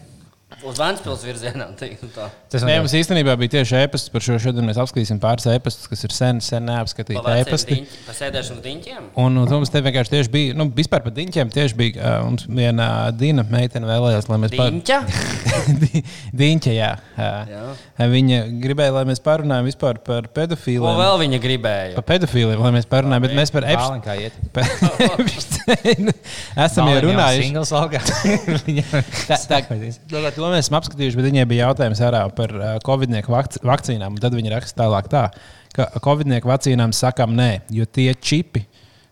Uz 0.63 0.77
Vēncpils 0.79 1.25
virzienā. 1.27 1.65
tā. 1.75 2.29
tas 2.49 2.63
nav 2.63 2.77
mums 2.79 2.93
īstenībā 2.95 3.33
bija 3.38 3.51
tieši 3.57 3.81
e-pasts 3.83 4.07
par 4.10 4.23
šo. 4.23 4.38
Šodien 4.39 4.63
mēs 4.65 4.77
apskatīsim 4.79 5.19
pāris 5.19 5.43
e-pastus, 5.51 5.89
kas 5.91 6.05
ir 6.07 6.13
sen, 6.15 6.39
sen 6.41 6.63
neapskatīti 6.65 7.19
e-pasti. 7.19 7.75
diņķi- 7.75 7.97
Pa 8.07 8.13
sēdēšanu 8.15 8.63
diņķiem. 8.63 9.10
Un, 9.19 9.38
un 9.41 9.49
mums 9.51 9.69
te 9.69 9.81
vienkārši 9.83 10.13
tieši 10.13 10.31
bija, 10.31 10.53
nu, 10.55 10.69
vispār 10.71 11.03
par 11.03 11.12
diņķiem 11.17 11.51
tieši 11.51 11.75
bija. 11.75 11.99
Uh, 11.99 12.23
mums 12.29 12.45
viena 12.47 13.12
Dina 13.12 13.43
meitene 13.43 13.86
vēlējās, 13.91 14.29
lai 14.31 14.38
mēs 14.45 14.55
par- 14.55 14.71
Diņķa? 14.71 14.99
Di- 15.83 16.03
Diņķa, 16.41 16.71
jā. 16.77 16.93
Uh, 17.17 17.51
Jā. 17.51 18.07
viņa 18.15 18.39
gribēja, 18.63 18.95
lai 18.95 19.03
mēs 19.12 19.19
parunājam 19.27 19.67
vispār 19.67 19.99
par 19.99 20.29
Ko 20.31 20.33
pedofīliem. 20.39 20.95
vēl 21.03 21.19
viņa 21.27 21.41
gribēja? 21.43 21.93
Par 21.99 22.07
pedofīliem, 22.15 22.63
lai 22.63 22.71
mēs 22.79 22.88
parunājam, 22.88 23.27
bet 23.27 23.36
mēs 23.36 23.51
par 23.51 23.67
Bāliņ 23.67 24.01
kā 24.07 24.15
iet. 24.15 24.33
Epsteinu 25.27 26.15
esam 26.65 26.88
jau 26.88 27.03
runājuši. 27.03 27.51
Augā. 27.77 27.99
Tā, 29.27 29.36
tā, 29.36 29.62
Mēs 30.38 30.67
esam 30.67 30.78
apskatījuši, 30.80 31.17
bet 31.17 31.30
viņai 31.32 31.45
bija 31.50 31.67
jautājums 31.69 32.02
arī 32.06 32.23
par 32.38 32.54
uh, 32.54 32.73
Covid-19 32.86 33.32
vakc 33.34 33.62
vakcīnām. 33.65 34.17
Tad 34.21 34.36
viņi 34.38 34.54
raksta 34.54 34.84
tālāk, 34.84 35.10
tā, 35.12 35.23
ka 35.76 35.89
Covid-19 36.04 36.50
vakcīnām 36.50 36.93
sakām 36.95 37.34
nē, 37.38 37.52
jo 37.73 37.88
tie 37.89 38.12
čipi 38.13 38.67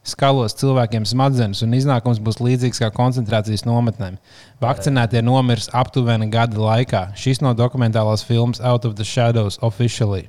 skalos 0.06 0.54
cilvēkiem 0.60 1.06
smadzenes, 1.10 1.64
un 1.66 1.74
iznākums 1.74 2.22
būs 2.22 2.38
līdzīgs 2.44 2.82
kā 2.84 2.92
koncentrācijas 2.94 3.66
nometnēm. 3.66 4.20
Vakcinētie 4.62 5.24
nomirs 5.26 5.72
aptuveni 5.74 6.30
gada 6.34 6.62
laikā. 6.62 7.08
Šis 7.18 7.42
no 7.42 7.56
dokumentālās 7.58 8.26
filmas 8.26 8.62
Out 8.62 8.86
of 8.86 8.96
the 9.00 9.08
Shadows 9.08 9.58
officially. 9.66 10.28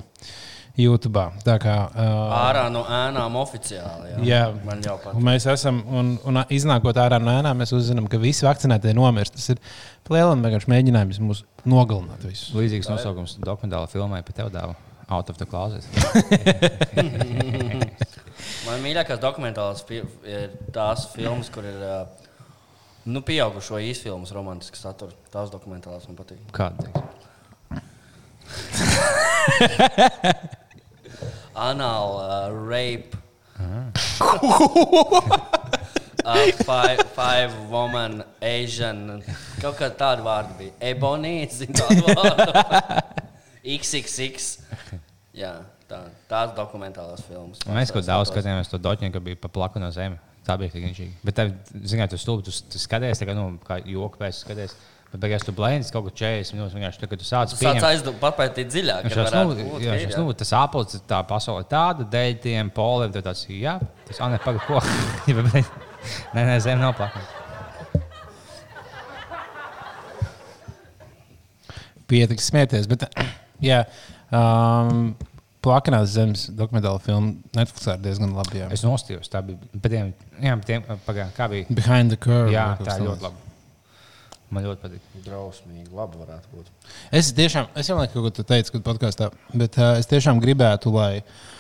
YouTube. 0.77 1.23
Tā 1.47 1.57
kā 1.63 1.75
uh, 1.89 2.35
Ārā 2.37 2.67
no 2.73 2.83
ēnām 2.93 3.37
oficiāli. 3.41 4.11
Jā, 4.13 4.19
Jā, 4.29 4.41
man 4.67 4.83
jau 4.85 4.97
patīk. 5.03 5.23
mēs 5.25 5.47
esam, 5.49 5.81
un, 5.89 6.11
un 6.29 6.41
iznākot 6.53 6.97
ārā 7.01 7.19
no 7.23 7.33
ēnām, 7.33 7.57
mēs 7.63 7.73
uzzinām, 7.77 8.09
ka 8.13 8.21
visi 8.21 8.45
vakcinētie 8.47 8.93
nomirst. 8.97 9.39
Tas 9.39 9.49
ir 9.55 9.63
plēlim 10.09 10.45
vienkārši 10.45 10.71
mēģinājums 10.75 11.23
mūs 11.25 11.41
nogalināt 11.65 12.27
visus. 12.29 12.53
Līdzīgs 12.57 12.91
nosaukums 12.93 13.39
dokumentāla 13.41 13.89
filmai 13.93 14.21
par 14.27 14.37
tev 14.37 14.53
dāvu. 14.55 14.77
Out 15.09 15.29
of 15.31 15.37
the 15.39 15.47
closet. 15.47 15.87
Man 18.67 18.83
mīļākās 18.83 19.21
dokumentālās 19.23 19.85
fi 19.87 20.01
ir 20.27 20.51
tās 20.75 21.07
filmas, 21.13 21.47
kur 21.55 21.63
ir 21.65 21.79
uh, 21.79 22.07
nu, 23.07 23.23
pieaugušo 23.23 23.79
īsfilmas 23.87 24.35
romantisks 24.35 24.83
saturs. 24.83 25.15
Tās 25.33 25.53
dokumentālās 25.55 26.09
man 26.11 26.19
patīk. 26.19 26.43
Kāda? 26.51 26.91
Anal 31.57 32.21
uh, 32.21 32.69
rape. 32.69 33.17
uh, 36.27 36.53
five, 36.65 37.01
five 37.17 37.53
woman, 37.71 38.23
Asian. 38.43 39.23
Kaut 39.63 39.79
kā 39.79 39.89
tāda 39.89 40.21
vārda 40.27 40.53
bija. 40.59 40.75
Ebonīts, 40.93 41.63
zinu 41.63 41.79
tādu 41.81 42.05
vārdu. 42.13 42.53
XXX. 43.77 44.51
Jā, 45.37 45.55
tā, 45.89 46.03
tās 46.29 46.53
dokumentālās 46.57 47.25
filmas. 47.27 47.65
Mēs 47.69 47.93
kaut 47.95 48.07
daudz 48.07 48.31
skatījāmies 48.33 48.71
to 48.73 48.81
doķinu, 48.83 49.15
ka 49.15 49.23
bija 49.25 49.41
pa 49.41 49.51
plaku 49.53 49.81
no 49.83 49.89
zemes. 49.95 50.21
Tā 50.47 50.55
bija 50.61 50.71
tik 50.71 50.85
inčīga. 50.87 51.17
Bet, 51.27 51.35
tev, 51.41 51.49
zināt, 51.91 52.13
tu 52.13 52.21
stulbi, 52.23 52.45
tu, 52.47 52.53
tu 52.71 52.79
skaties, 52.79 53.19
tā 53.19 53.27
kā, 53.27 53.35
nu, 53.35 53.57
kā 53.67 53.81
joku 53.83 54.21
pēc 54.21 54.45
skaties. 54.45 54.77
Bet, 55.13 55.21
beigās 55.23 55.45
tu 55.47 55.55
blēņas 55.55 55.93
kaut 55.95 56.09
ko 56.09 56.13
40 56.19 56.57
minūtes. 56.57 56.75
Vienkārši, 56.77 57.01
tā, 57.03 57.09
kad 57.11 57.21
tu 57.23 57.27
sāc 57.29 57.53
Tu 57.53 57.61
sāc 57.61 57.85
aizdomāt, 57.89 58.19
papētīt 58.25 58.73
dziļāk. 58.73 59.07
Viņš 59.07 59.15
ka 59.15 59.21
jau 59.21 59.27
varētu 59.29 59.53
nu, 59.53 59.69
būt, 59.71 59.85
jā, 59.87 59.99
ir, 60.03 60.15
nu, 60.19 60.35
tas 60.41 60.53
apelsīns, 60.59 61.05
tā 61.09 61.21
pasaule 61.29 61.67
tāda, 61.71 62.07
dēļ 62.13 62.35
tiem 62.43 62.73
poliem. 62.75 63.15
Tad 63.15 63.29
tāds, 63.29 63.45
jā, 63.53 63.77
tas 64.09 64.21
Anna 64.27 64.41
pagaid, 64.43 64.67
ko? 64.67 64.83
Nē, 66.37 66.43
nē, 66.43 66.59
zem 66.63 66.83
nav 66.83 66.93
plakā. 66.99 67.23
Pietiks 72.11 72.51
smieties. 72.51 72.91
Bet, 72.91 73.09
jā, 73.71 73.81
um, 74.35 75.09
Plakanās 75.67 76.13
zemes 76.15 76.45
dokumentāla 76.55 77.01
filma 77.03 77.33
Netflixā 77.57 77.97
ir 77.97 78.05
diezgan 78.05 78.37
labi. 78.37 78.61
Jā. 78.61 78.69
Es 78.75 78.85
nostājos, 78.87 79.27
tā 79.33 79.41
bija. 79.43 79.59
Bet, 79.73 79.91
tiem, 79.91 80.13
jā, 80.39 80.55
bet 80.61 80.69
tiem, 80.69 80.87
pagaid, 81.09 81.35
kā 81.35 81.51
bija? 81.51 81.67
Behind 81.75 82.15
the 82.15 82.21
curve. 82.21 82.53
Jā, 82.55 82.69
tā 82.87 83.01
ļoti 83.03 83.27
labi. 83.27 83.46
Man 84.55 84.63
ļoti 84.69 84.83
patīk. 84.85 85.11
Drausmīgi, 85.25 85.91
labi 85.97 86.21
varētu 86.23 86.53
būt. 86.55 86.71
Es 87.19 87.33
tiešām, 87.35 87.73
es 87.75 87.91
jau 87.91 87.97
laikam, 87.99 88.23
ko 88.23 88.31
tu 88.31 88.45
teici, 88.47 88.71
kad 88.75 88.85
podkāstā, 88.87 89.33
bet 89.53 89.79
uh, 89.81 89.97
es 89.99 90.07
tiešām 90.11 90.39
gribētu, 90.43 90.93
lai 90.95 91.17
uh, 91.19 91.56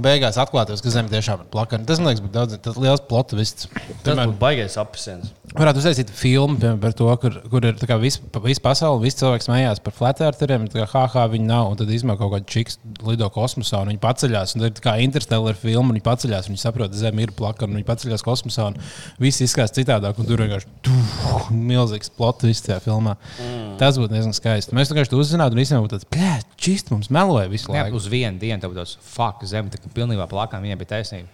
beigās 0.00 0.38
atklātos, 0.40 0.80
ka 0.80 0.92
zeme 0.92 1.10
tiešām 1.12 1.42
ir 1.44 1.50
plakana. 1.52 1.84
Tas 1.88 2.00
man 2.00 2.08
liekas, 2.12 2.22
būtu 2.24 2.32
daudz, 2.34 2.56
tas 2.64 2.78
liels 2.80 3.02
plot 3.08 3.34
viss. 3.36 3.66
Tas 4.04 4.16
būtu 4.16 4.38
baigais 4.40 4.78
apelsīns. 4.80 5.34
Varētu 5.58 5.80
uztaisīt 5.80 6.10
filmu 6.12 6.58
piemēram, 6.60 6.78
par 6.80 6.92
to, 6.92 7.06
kur, 7.20 7.36
kur 7.48 7.64
ir 7.64 7.76
tā 7.80 7.86
kā 7.88 7.96
vis, 8.00 8.18
pa- 8.20 8.40
visa 8.44 8.60
pasaule, 8.60 9.00
visi 9.00 9.16
cilvēki 9.22 9.46
smējās 9.46 9.80
par 9.84 9.94
flatērteriem. 9.96 10.66
Tā 10.72 10.82
kā 10.84 10.86
HH 11.08 11.24
viņi 11.32 11.46
nav, 11.48 11.70
un 11.72 11.78
tad 11.80 11.88
izmanto 11.92 12.20
kaut 12.20 12.34
kādu 12.36 12.48
čiks 12.52 12.76
lido 13.04 13.28
kosmosā, 13.32 13.80
un 13.80 13.88
viņi 13.92 14.00
paceļās. 14.02 14.52
Un 14.56 14.64
tad 14.64 14.68
ir 14.70 14.76
tā 14.76 14.84
kā 14.84 14.94
interstellar 15.04 15.56
filma, 15.56 15.88
un 15.88 15.96
viņi 15.96 16.04
paceļās, 16.04 16.48
un 16.50 16.54
viņi 16.56 16.62
saprot, 16.64 16.92
ka 16.92 17.00
zeme 17.00 17.24
ir 17.24 17.32
plakana, 17.36 17.72
un 17.72 17.80
viņi 17.80 17.88
paceļās 17.88 18.24
kosmosā, 18.28 18.68
un 18.68 18.76
viss 19.24 19.40
izskatās 19.44 19.72
citādāk, 19.80 20.20
un 20.20 20.28
tur 20.28 20.44
vienkārši 20.44 20.68
tuh, 20.84 21.48
milzīgs 21.56 22.12
plots 22.12 22.44
visā 22.44 22.68
tajā 22.68 22.80
filmā. 22.84 23.16
Mm. 23.40 23.72
Tas 23.80 23.96
būtu 24.00 24.12
diezgan 24.12 24.36
skaisti. 24.36 24.76
Mēs 24.76 24.92
vienkārši 24.92 25.14
to 25.14 25.22
uzzinātu, 25.24 25.56
un 25.56 25.62
visiem 25.64 25.80
būtu 25.80 25.96
tāds, 25.96 26.08
plē, 26.12 26.34
čist 26.60 26.92
mums 26.92 27.08
meloja 27.14 27.48
visu 27.48 27.72
Jā, 27.72 27.86
laiku. 27.88 27.96
uz 27.96 28.06
vienu 28.12 28.36
dienu 28.38 28.60
tev 28.60 28.76
būs 28.76 28.98
fuck, 29.00 29.42
zeme, 29.48 29.57
tā 29.66 29.80
kā 29.82 29.90
pilnībā 29.96 30.28
plakā, 30.30 30.60
viņai 30.62 30.78
bija 30.78 30.92
taisnība. 30.94 31.28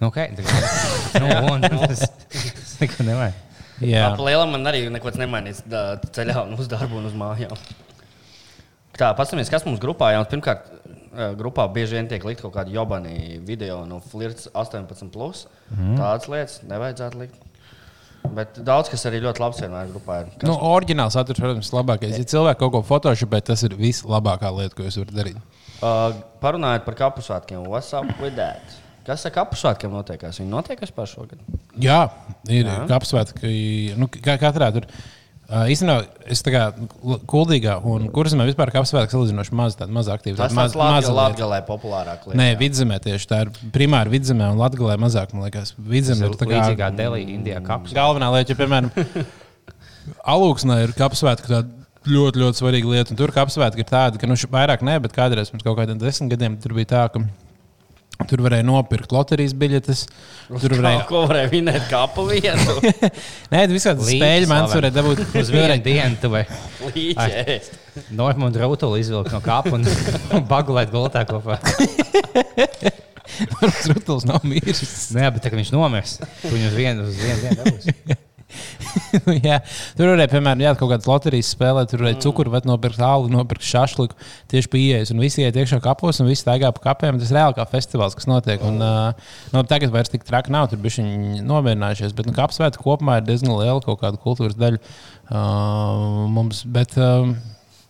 Nu, 0.00 0.08
ok, 0.08 0.18
tā 0.38 0.44
kā. 0.46 0.60
Nu, 1.22 1.28
un 1.52 1.62
tas 1.62 2.06
tas 2.08 2.76
neko 2.80 3.04
nevajag. 3.06 3.36
Jā. 3.82 4.08
Lielam 4.18 4.52
man 4.54 4.66
arī 4.70 4.86
neko 4.92 5.12
nemainīs 5.18 5.62
ceļā 5.68 6.42
un 6.46 6.56
uz 6.56 6.70
darbu 6.70 7.00
un 7.00 7.08
uz 7.10 7.14
mājām. 7.18 7.54
Tā, 8.96 9.12
paskatieties, 9.16 9.50
kas 9.52 9.64
mums 9.66 9.80
grupā 9.82 10.12
jau 10.16 10.24
pirmkārt. 10.32 10.68
Grupā 11.36 11.66
bieži 11.68 11.98
vien 11.98 12.08
tiek 12.08 12.24
likt 12.24 12.40
kaut 12.40 12.54
kāda 12.54 12.72
jobani 12.72 13.36
video 13.44 13.82
no 13.84 13.98
flirts 14.00 14.48
18. 14.56 15.10
Plus. 15.12 15.46
Mhm. 15.70 15.98
Tādas 16.00 16.28
lietas 16.32 16.60
nevajadzētu 16.64 17.20
likt. 17.20 17.40
Bet 18.32 18.56
daudz 18.64 18.88
kas 18.88 19.02
arī 19.10 19.18
ļoti 19.24 19.42
labs 19.42 19.58
vienmēr 19.60 19.90
grupā 19.92 20.20
ir. 20.22 20.28
Kas, 20.38 20.46
Nu, 20.48 20.54
oriģināls 20.72 21.12
saturs, 21.18 21.40
protams, 21.42 21.68
ir 21.68 21.76
labākais. 21.78 22.14
Ja 22.16 22.24
cilvēki 22.32 22.60
kaut 22.62 22.72
ko 22.72 22.80
photoshopē, 22.88 23.42
tas 23.44 23.62
ir 23.68 23.74
vislabākā 23.76 24.48
lieta, 24.56 24.74
ko 24.78 24.86
jūs 24.86 24.96
varat 25.02 25.18
darīt. 25.18 25.40
uh, 25.82 26.14
parunājot 26.40 26.86
par 26.86 26.94
kapu 26.96 27.20
svētkiem, 27.26 27.66
what's 27.68 27.92
up 27.92 28.08
with 28.22 28.36
that? 28.40 28.62
Kas 29.04 29.26
ar 29.26 29.32
kapu 29.34 29.56
svētkiem 29.58 29.90
notiekās? 29.92 30.38
Viņi 30.40 30.48
notiekās 30.52 30.92
pašā 30.94 31.18
šogad. 31.18 31.40
Jā, 31.82 32.00
ir 32.48 32.68
Jā. 32.70 32.86
kapsvētki. 32.88 33.96
Nu, 33.98 34.06
katrā 34.22 34.68
tur. 34.76 34.86
Uh, 35.52 35.66
īstenībā 35.68 35.98
es 36.32 36.40
tā 36.40 36.48
kā 36.54 36.60
kuldīgā 37.28 37.74
un 37.84 38.06
kurzemē 38.14 38.46
vispār 38.48 38.70
kapsvētki 38.72 39.12
salīdzinoši 39.12 39.56
maz, 39.58 39.74
tāda 39.76 39.92
maz 39.92 40.08
aktīva. 40.08 40.38
Tas 40.38 40.54
tāds 40.56 40.76
Latgal, 40.80 41.12
Latgalē 41.18 41.58
populārāk. 41.66 42.24
lieta, 42.24 42.38
Nē, 42.40 42.46
vidzemē 42.60 42.96
tieši 43.04 43.28
tā 43.28 43.42
ir 43.44 43.50
primāri 43.74 44.14
vidzemē 44.14 44.48
un 44.54 44.62
latgalē 44.62 44.96
mazāk, 45.02 45.34
man 45.36 45.44
liekas. 45.44 45.74
Vidzemē 45.76 46.30
ir 46.30 46.38
tā 46.40 46.48
kā 46.48 46.56
līdzīgā 46.56 46.88
Delī, 46.96 47.26
Indijā 47.34 47.60
kaps. 47.66 47.92
Galvenā 47.92 48.30
lieta, 48.32 48.54
ja, 48.54 48.60
piemēram, 48.62 48.88
alūksnē 50.32 50.80
ir 50.86 50.96
kapsvētki. 50.96 51.52
tāda 51.52 51.78
Ļoti, 52.02 52.40
ļoti 52.42 52.58
svarīga 52.58 52.88
lieta. 52.90 53.12
Un 53.14 53.18
tur 53.20 53.30
kapsvētki 53.30 53.84
ir 53.84 53.86
tāda, 53.86 54.18
ka 54.18 54.26
nu, 54.26 54.34
vairāk 54.50 54.80
ne, 54.82 54.96
bet 55.04 55.12
kādreiz 55.14 55.52
pirms 55.52 55.62
kaut 55.62 55.76
kādiem 55.78 56.00
desmit 56.00 56.32
gadiem 56.32 56.56
tur 56.58 56.74
bija 56.74 56.88
tā, 56.90 57.02
ka 57.14 57.20
tur 58.30 58.42
varēja 58.44 58.64
nopirkt 58.66 59.12
loterijas 59.14 59.54
biļetes. 59.58 60.02
Tur 60.52 60.74
varēja 60.78 61.02
Kā- 61.02 61.08
Ko 61.10 61.22
varēja 61.30 61.50
vinēt 61.52 61.86
kapu 61.90 62.24
vietu? 62.30 62.76
Nē, 63.52 63.62
tas 63.66 63.74
visādi 63.74 64.06
spēļu 64.08 64.50
man 64.50 64.66
slavens. 64.66 64.74
varēja 64.78 64.96
dabūt 64.98 65.22
Uz 65.42 65.52
vienu 65.54 65.78
dienu 65.84 66.20
tu 66.22 66.30
vai 66.32 66.44
Līķis. 66.86 67.70
Normāli 68.16 68.62
rūtuli 68.62 69.02
izvilkt 69.04 69.32
no 69.34 69.40
kapa 69.44 69.74
un, 69.76 69.84
un 70.38 70.44
bagulēt 70.48 70.92
gultā 70.94 71.24
kopā. 71.28 71.58
Varbūt 73.52 73.86
Rutulis 73.94 74.26
nav 74.28 74.42
miris. 74.44 74.82
Nē, 75.16 75.28
bet 75.32 75.44
tā, 75.46 75.52
viņš 75.54 75.70
nomirs. 75.74 76.18
Viņu 76.44 76.68
uz 76.68 76.76
vienu, 76.76 77.06
uz 77.08 77.16
vienu 77.22 77.38
dienu 77.46 77.58
dabūsi. 77.62 77.96
jā, 79.48 79.58
tur 79.98 80.10
varēja, 80.12 80.30
piemēram, 80.32 80.62
jā, 80.64 80.72
kaut 80.78 80.90
kādas 80.92 81.08
loterijas 81.08 81.52
spēlēt, 81.54 81.90
tur 81.92 82.04
varēja 82.04 82.20
cukuru, 82.24 82.52
vai 82.52 82.60
nopirkt 82.68 83.00
alu, 83.04 83.30
nopirkt 83.32 83.66
šašliku 83.66 84.16
tieši 84.52 84.70
pie 84.72 84.82
ieejas. 84.88 85.12
Un 85.14 85.22
visi 85.22 85.44
iet 85.44 85.56
iekšā 85.58 85.80
kapos, 85.84 86.20
un 86.22 86.30
visi 86.30 86.44
staigā 86.44 86.72
pa 86.76 86.84
kapiem. 86.90 87.20
Tas 87.22 87.32
ir 87.32 87.38
reāli 87.38 87.56
kā 87.58 87.66
festivāls, 87.70 88.16
kas 88.18 88.28
notiek. 88.30 88.62
Un, 88.68 88.82
uh, 88.82 89.32
no, 89.54 89.64
tagad 89.68 89.94
vairs 89.94 90.12
tik 90.12 90.26
traki 90.28 90.52
nav, 90.54 90.68
tur 90.72 90.82
bija 90.82 91.00
viņi 91.00 91.42
nomierinājušies. 91.48 92.14
Bet 92.18 92.28
nu, 92.28 92.36
kapsvētku 92.36 92.84
kopumā 92.84 93.20
ir 93.20 93.26
diezgan 93.30 93.54
liela 93.56 93.80
kaut 93.84 94.02
kāda 94.02 94.20
kultūras 94.22 94.58
daļa. 94.60 94.82
Uh, 95.32 96.28
mums, 96.32 96.64
bet, 96.68 96.98
um, 97.00 97.36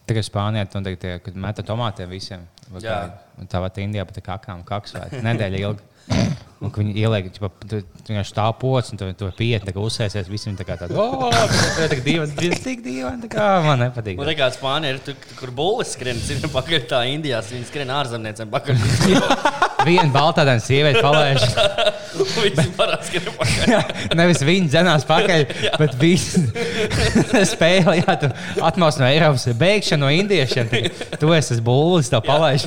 Tagad 0.03 0.27
Spānijā 0.27 0.67
tur 0.67 0.83
notiek 0.83 0.99
tie, 0.99 1.19
kad 1.23 1.37
meta 1.39 1.63
tomātiem 1.67 2.11
visiem. 2.11 2.47
Kā- 2.83 3.47
tāpat 3.53 3.79
Indijā 3.85 4.07
pat 4.09 4.23
kakām 4.25 4.65
kaksvēt. 4.67 5.19
Nedēļa 5.27 5.63
ilgi. 5.67 6.33
Un, 6.63 6.71
viņi 6.71 6.93
ieliek, 7.03 7.29
tu 7.35 7.49
tu 7.67 7.81
vienkārši 8.07 8.31
stāv 8.31 8.53
pocis, 8.61 8.93
un 8.95 9.01
tu 9.01 9.09
to 9.19 9.31
pieti, 9.35 9.65
tā 9.67 9.73
kā 9.75 9.83
uzsēsies, 9.83 10.29
visiem 10.31 10.55
tā 10.59 10.63
kā 10.69 10.77
tāda, 10.79 10.95
oh, 10.95 11.27
tā 11.33 11.89
tik 11.91 12.05
dīvaini, 12.07 12.37
tas 12.39 12.63
tik 12.63 12.85
dīvaini, 12.85 13.25
tā 13.25 13.31
kā 13.35 13.49
man 13.67 13.83
nepatīk. 13.83 14.19
Man 14.21 14.31
liekas, 14.31 14.59
Spānija 14.61 14.95
ir 14.95 15.01
tur, 15.03 15.17
kur 15.41 15.51
bullis 15.59 15.97
skrien, 15.97 16.21
ir 16.31 16.47
pakaļ 16.53 16.87
tā 16.93 17.03
Indijā, 17.11 17.41
viņi 17.51 17.67
skrien 17.71 17.91
ārzemniecēm 17.99 18.53
pakaļ. 18.55 18.87
Viena 19.89 20.13
baltādaina 20.15 20.63
sieviete 20.63 21.01
palaiž. 21.03 21.43
Visi 22.43 22.69
parasti 22.79 23.19
skrien 23.19 23.35
pakaļ. 23.41 24.15
Nevis 24.21 24.45
viņi 24.47 24.71
dzenās 24.71 25.07
pakaļ, 25.09 25.47
bet 25.83 25.97
visi 25.99 26.45
spēlē, 27.51 27.97
jā, 28.05 28.15
tu 28.23 28.31
atmos 28.63 28.99
no 29.01 29.09
Eiropas, 29.09 29.49
beigšana 29.59 30.05
no 30.07 30.13
indiešiem. 30.15 30.71
Tu- 30.71 31.19
Tu 31.23 31.33
esi 31.37 31.55
tas 31.57 31.61
bullis, 31.65 32.09
tev 32.13 32.23
palaiž. 32.27 32.65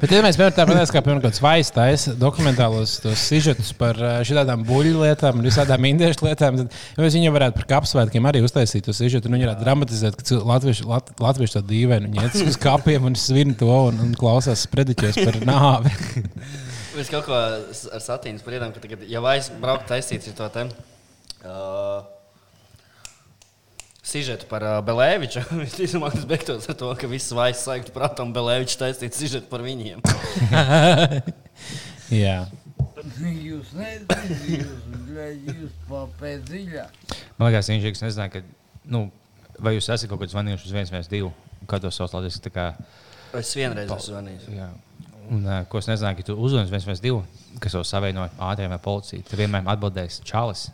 Bet, 0.00 0.12
ja 0.12 0.20
mēs 0.24 0.36
piemēram 0.38 0.54
tādu 0.56 0.92
kā 0.92 1.00
piemēram 1.04 1.22
kāds 1.24 1.40
vaistais 1.42 2.04
dokumentālos 2.20 2.96
sižetus 3.20 3.72
par 3.78 3.98
šādām 4.26 4.64
buļļu 4.68 5.04
lietām 5.04 5.40
un 5.40 5.48
visādām 5.48 5.86
indiešu 5.90 6.26
lietām, 6.26 6.60
tad 6.64 7.02
viņu 7.02 7.32
varētu 7.34 7.58
par 7.58 7.68
kapsvētkiem 7.74 8.28
arī 8.30 8.44
uztaisīt 8.44 8.86
to 8.86 8.94
sižetu. 8.96 9.30
un 9.30 9.36
Viņi 9.36 9.48
varētu 9.48 9.66
dramatizēt, 9.66 10.18
ka 10.20 10.40
latvieši, 10.52 10.86
lat, 10.90 11.12
latvieši 11.22 11.58
tādu 11.58 11.72
dīvainu 11.72 12.12
viņi 12.12 12.26
iet 12.28 12.40
uz 12.44 12.58
kapiem 12.60 13.08
un 13.10 13.18
svin 13.18 13.54
to 13.58 13.70
un, 13.72 14.00
un 14.04 14.16
klausās 14.18 14.66
sprediķos 14.68 15.20
par 15.22 15.40
nāvi. 15.52 15.94
Es 17.00 17.10
kaut 17.10 17.26
ko 17.26 17.34
ar 17.34 18.02
satīnu 18.02 18.42
spriedām, 18.42 18.74
ka 18.74 18.84
tagad, 18.84 19.06
ja 19.10 19.22
vairs 19.24 19.50
braukt 19.62 19.88
taisīts 19.90 20.30
ar 20.30 20.38
to 20.38 20.50
te. 20.54 20.68
Uh, 21.44 22.13
sižetu 24.04 24.46
par 24.50 24.64
uh, 24.66 24.78
Belēviču. 24.84 25.42
Visticamāk, 25.64 26.16
tas 26.18 26.26
beigtos 26.28 26.68
ar 26.68 26.76
to, 26.80 26.90
ka 27.00 27.08
viss 27.10 27.32
vairs 27.36 27.62
slēgtu 27.64 27.94
prātā 27.94 28.26
un 28.26 28.34
Belēvičs 28.36 28.78
taisītu 28.80 29.16
sižetu 29.22 29.50
par 29.50 29.64
viņiem. 29.64 30.04
Jā. 32.24 32.44
Jūs 33.24 33.72
nezināt, 33.76 34.30
jūs, 34.48 34.84
jūs 35.48 35.72
papēt 35.88 36.44
dziļāk. 36.48 37.16
Man 37.38 37.50
liekas, 37.50 37.68
viņš. 37.72 37.88
Es 37.90 38.04
nezinu, 38.04 38.28
ka, 38.32 38.44
nu, 38.94 39.02
vai 39.58 39.74
jūs 39.76 39.88
esat 39.90 40.08
kaut 40.10 40.22
kādā 40.22 40.32
zvanījuši 40.36 40.68
uz 40.70 40.76
112, 40.76 41.32
kā 41.70 41.80
to 41.82 41.92
sauc 41.94 42.14
Latvijas. 42.16 42.40
tā 42.44 42.52
kā, 42.54 42.68
Es 43.34 43.50
vienreiz 43.58 43.88
esmu 43.90 44.12
zvanījis. 44.12 44.46
Jā. 44.54 44.68
Un, 45.32 45.42
uh, 45.48 45.62
ko 45.72 45.80
es 45.80 45.88
nezināju, 45.88 46.20
ka 46.20 46.28
tu 46.28 46.36
uzzvani 46.46 46.68
112, 46.70 47.58
kas 47.64 47.74
jau 47.74 47.82
savienoja 47.88 48.30
ātriem 48.52 48.72
ar 48.76 48.82
policiju. 48.84 49.24
Tad 49.26 49.40
vienmēr 49.40 49.66
atbildēs 49.74 50.20
Čālis, 50.28 50.68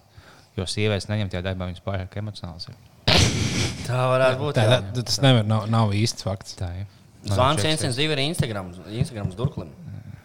jo 0.59 0.66
sievietes 0.69 1.09
neņem 1.11 1.31
tajā 1.33 1.47
darbā, 1.47 1.71
viņas 1.71 1.87
pārāk 1.87 2.19
emocionāls. 2.21 2.69
ir. 2.69 2.89
Tā 3.87 4.05
varētu 4.12 4.40
būt. 4.40 4.59
Tā, 4.59 4.66
jā. 4.66 4.81
tā, 4.94 5.05
tas 5.09 5.18
nevar, 5.25 5.46
nav, 5.49 5.66
nav 5.73 5.94
īsts 5.96 6.27
fakts. 6.27 6.55
Tā 6.59 6.70
ir. 6.83 6.87
Zvans 7.27 7.62
112 7.64 8.14
ir 8.14 8.23
Instagram, 8.25 8.70
Instagram 8.88 9.33
durklim. 9.37 9.73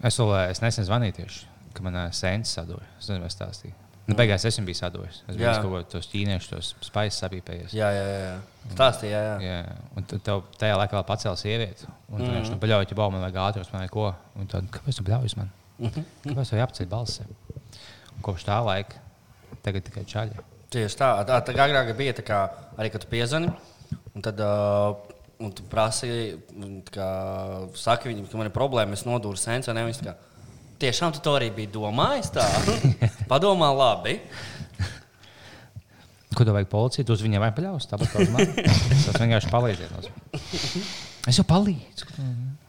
Es, 0.05 0.19
eh, 0.21 0.35
es 0.51 0.61
nesen 0.63 0.85
zvanīju 0.87 1.17
tieši, 1.17 1.41
kad 1.73 1.87
man 1.87 1.97
uh, 1.97 2.11
sēnes 2.13 2.53
sadūrīja. 2.55 2.93
Es 2.99 3.09
nezinu, 3.09 3.25
vai 3.25 3.31
es 3.31 3.37
stāstīju. 3.39 3.75
Nu, 4.05 4.13
beigās 4.13 4.43
es 4.45 4.57
biju 4.61 4.77
sadūris. 4.77 5.23
Es 5.25 5.37
biju 5.37 5.51
kaut 5.63 5.71
ko 5.71 5.79
tos 5.95 6.07
ķīniešu, 6.11 6.49
tos 6.51 6.67
spaisus 6.85 7.23
sapīpējies. 7.23 7.73
Jā, 7.73 7.87
jā, 7.89 8.03
jā. 8.05 8.19
jā. 8.21 8.73
Stāstīja, 8.75 9.17
jā, 9.17 9.21
jā. 9.41 9.55
Jā, 9.65 9.77
un 9.97 10.05
tev 10.11 10.43
tajā 10.61 10.75
laikā 10.77 10.99
vēl 10.99 11.05
pacēla 11.09 11.39
sievieti. 11.41 11.89
Un 12.11 12.19
tu 12.19 12.27
vienkārši 12.27 12.53
mm. 12.53 12.59
paļauj, 12.61 12.85
ja 12.91 12.97
baumas 12.99 13.23
vajag 13.25 13.39
ātros, 13.47 13.71
man 13.73 13.85
neko. 13.87 14.11
Un 14.37 14.51
tad, 14.51 14.67
kāpēc 14.75 14.99
tu 14.99 15.07
bļaujies 15.07 15.37
man? 15.39 15.49
Mhm. 15.79 16.05
Kāpēc 16.27 16.53
tev 16.53 16.61
jāapceļ 16.61 16.91
balss? 16.91 17.23
Un 17.25 18.21
Kopš 18.25 18.45
tā 18.45 18.59
laika 18.61 19.01
tagad 19.65 19.89
tikai 19.89 20.05
čaļi. 20.05 20.45
Tieši 20.75 20.99
tā. 20.99 21.09
tā, 21.27 21.39
tā 21.47 21.55
agrāk 21.55 21.93
bija 21.97 22.15
tā, 22.17 22.25
kā, 22.27 22.43
arī, 22.75 22.91
kad 22.93 23.07
piezvani. 23.07 23.51
Un 24.15 24.23
tad 24.23 24.39
uh, 24.43 24.95
un 25.39 25.51
tu 25.55 25.63
prasīji, 25.71 26.37
kā 26.91 27.09
saki 27.79 28.11
viņam, 28.11 28.29
ka 28.31 28.39
man 28.39 28.49
ir 28.49 28.55
problēma, 28.55 28.95
es 28.95 29.05
nodūru 29.07 29.39
kā, 30.03 30.15
Tiešām 30.75 31.13
tu 31.15 31.21
to 31.23 31.31
arī 31.37 31.47
biji 31.55 31.71
domājis. 31.71 32.33
tā? 32.35 32.43
Padomā, 33.31 33.69
labi. 33.71 34.17
Ko 36.35 36.43
tev 36.43 36.57
vajag 36.57 36.67
policija? 36.67 37.07
Tu 37.07 37.15
uz 37.15 37.23
viņiem 37.23 37.39
vajag 37.45 37.55
paļaus. 37.55 37.87
Tāpat 37.87 38.11
kā 38.11 38.25
uz 38.25 38.33
mani. 38.33 38.65
Tas 39.05 39.21
vienkārši 39.21 39.51
palīdziet. 39.53 40.09
Es 41.31 41.39
jau 41.39 41.47
palīdzu. 41.47 42.11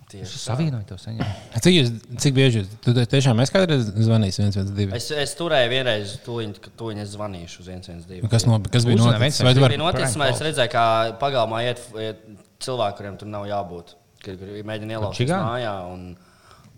Tieši 0.06 0.36
Es 0.38 0.42
savienoju 0.46 0.86
to 0.86 0.96
saņēmu. 1.02 1.58
Cik, 1.64 1.72
jūs, 1.74 1.88
cik 2.22 2.34
bieži 2.36 2.60
jūs 2.60 2.74
tu 2.84 2.92
tiešām 2.94 3.40
esi 3.42 3.54
kādreiz 3.56 3.88
zvanījis 3.90 4.38
112? 4.38 4.94
Es, 4.94 5.08
es 5.10 5.32
turēju 5.34 5.72
vienreiz, 5.72 6.12
tūliņ, 6.22 6.52
ka 6.62 6.70
tūliņ 6.78 7.02
es 7.02 7.10
zvanīšu 7.16 7.64
uz 7.64 7.70
112. 7.72 8.20
Nu, 8.22 8.30
Kas, 8.30 8.46
no, 8.46 8.60
kas 8.62 8.86
bija 8.86 9.00
noticis? 9.00 9.42
Vai 9.42 9.56
vari 9.58 9.74
bija 9.74 9.82
noticis, 9.82 10.14
es 10.28 10.44
redzēju, 10.46 10.72
kā 10.76 10.86
pagalmā 11.18 11.64
iet, 11.66 11.82
iet 11.98 12.22
cilvēki, 12.62 13.00
kuriem 13.00 13.18
tur 13.18 13.32
nav 13.34 13.50
jābūt. 13.50 13.96
Kad 14.22 14.38
kur 14.38 14.54
mēģina 14.70 15.10
čigāni? 15.18 15.42
mājā. 15.42 15.74
Un, 15.90 16.06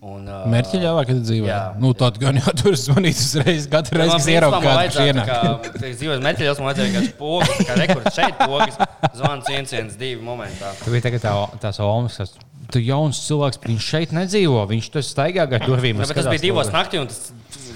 un, 0.01 0.25
uh, 0.25 0.49
Mērķi 0.49 0.81
ļāvā, 0.81 1.05
kad 1.11 1.21
dzīvo? 1.21 1.49
Jā. 1.51 1.61
Nu, 1.85 1.93
tad 2.01 2.17
gan 2.21 2.41
jau 2.41 2.57
tur 2.57 2.81
zvanīt 2.81 3.21
uzreiz, 3.21 3.69
katru 3.69 4.01
reizi, 4.01 4.17
kad 4.17 4.33
ieraugot 4.33 4.65
kādu 4.65 4.97
šienā. 4.97 5.29
Dzīvojot 5.77 6.25
metāļos, 6.25 6.61
man 6.65 6.71
vajadzēja 6.71 6.91
vienkārši 6.91 7.17
pogas, 7.21 7.65
kā 7.69 7.77
rekords 7.77 8.17
šeit 8.17 8.41
pogas. 8.41 8.81
Zvans 9.21 9.49
112 9.53 10.21
momentā. 10.25 10.73
Tu 10.81 10.93
biji 10.93 11.05
tagad 11.11 11.29
tā, 11.29 11.35
tās 11.61 11.81
olmas, 11.85 12.17
kas 12.17 12.37
tu 12.73 12.81
jauns 12.83 13.19
cilvēks, 13.25 13.59
viņš 13.65 13.89
šeit 13.93 14.15
nedzīvo. 14.15 14.61
Viņš 14.69 14.89
tur 14.93 15.05
staigā 15.05 15.45
gar 15.49 15.65
durvīm. 15.65 15.99
Ja, 15.99 16.09
bet 16.09 16.19
tas 16.21 16.29
bija 16.29 16.43
divos 16.49 16.71
naktī, 16.73 17.01
un 17.01 17.09
tas 17.09 17.31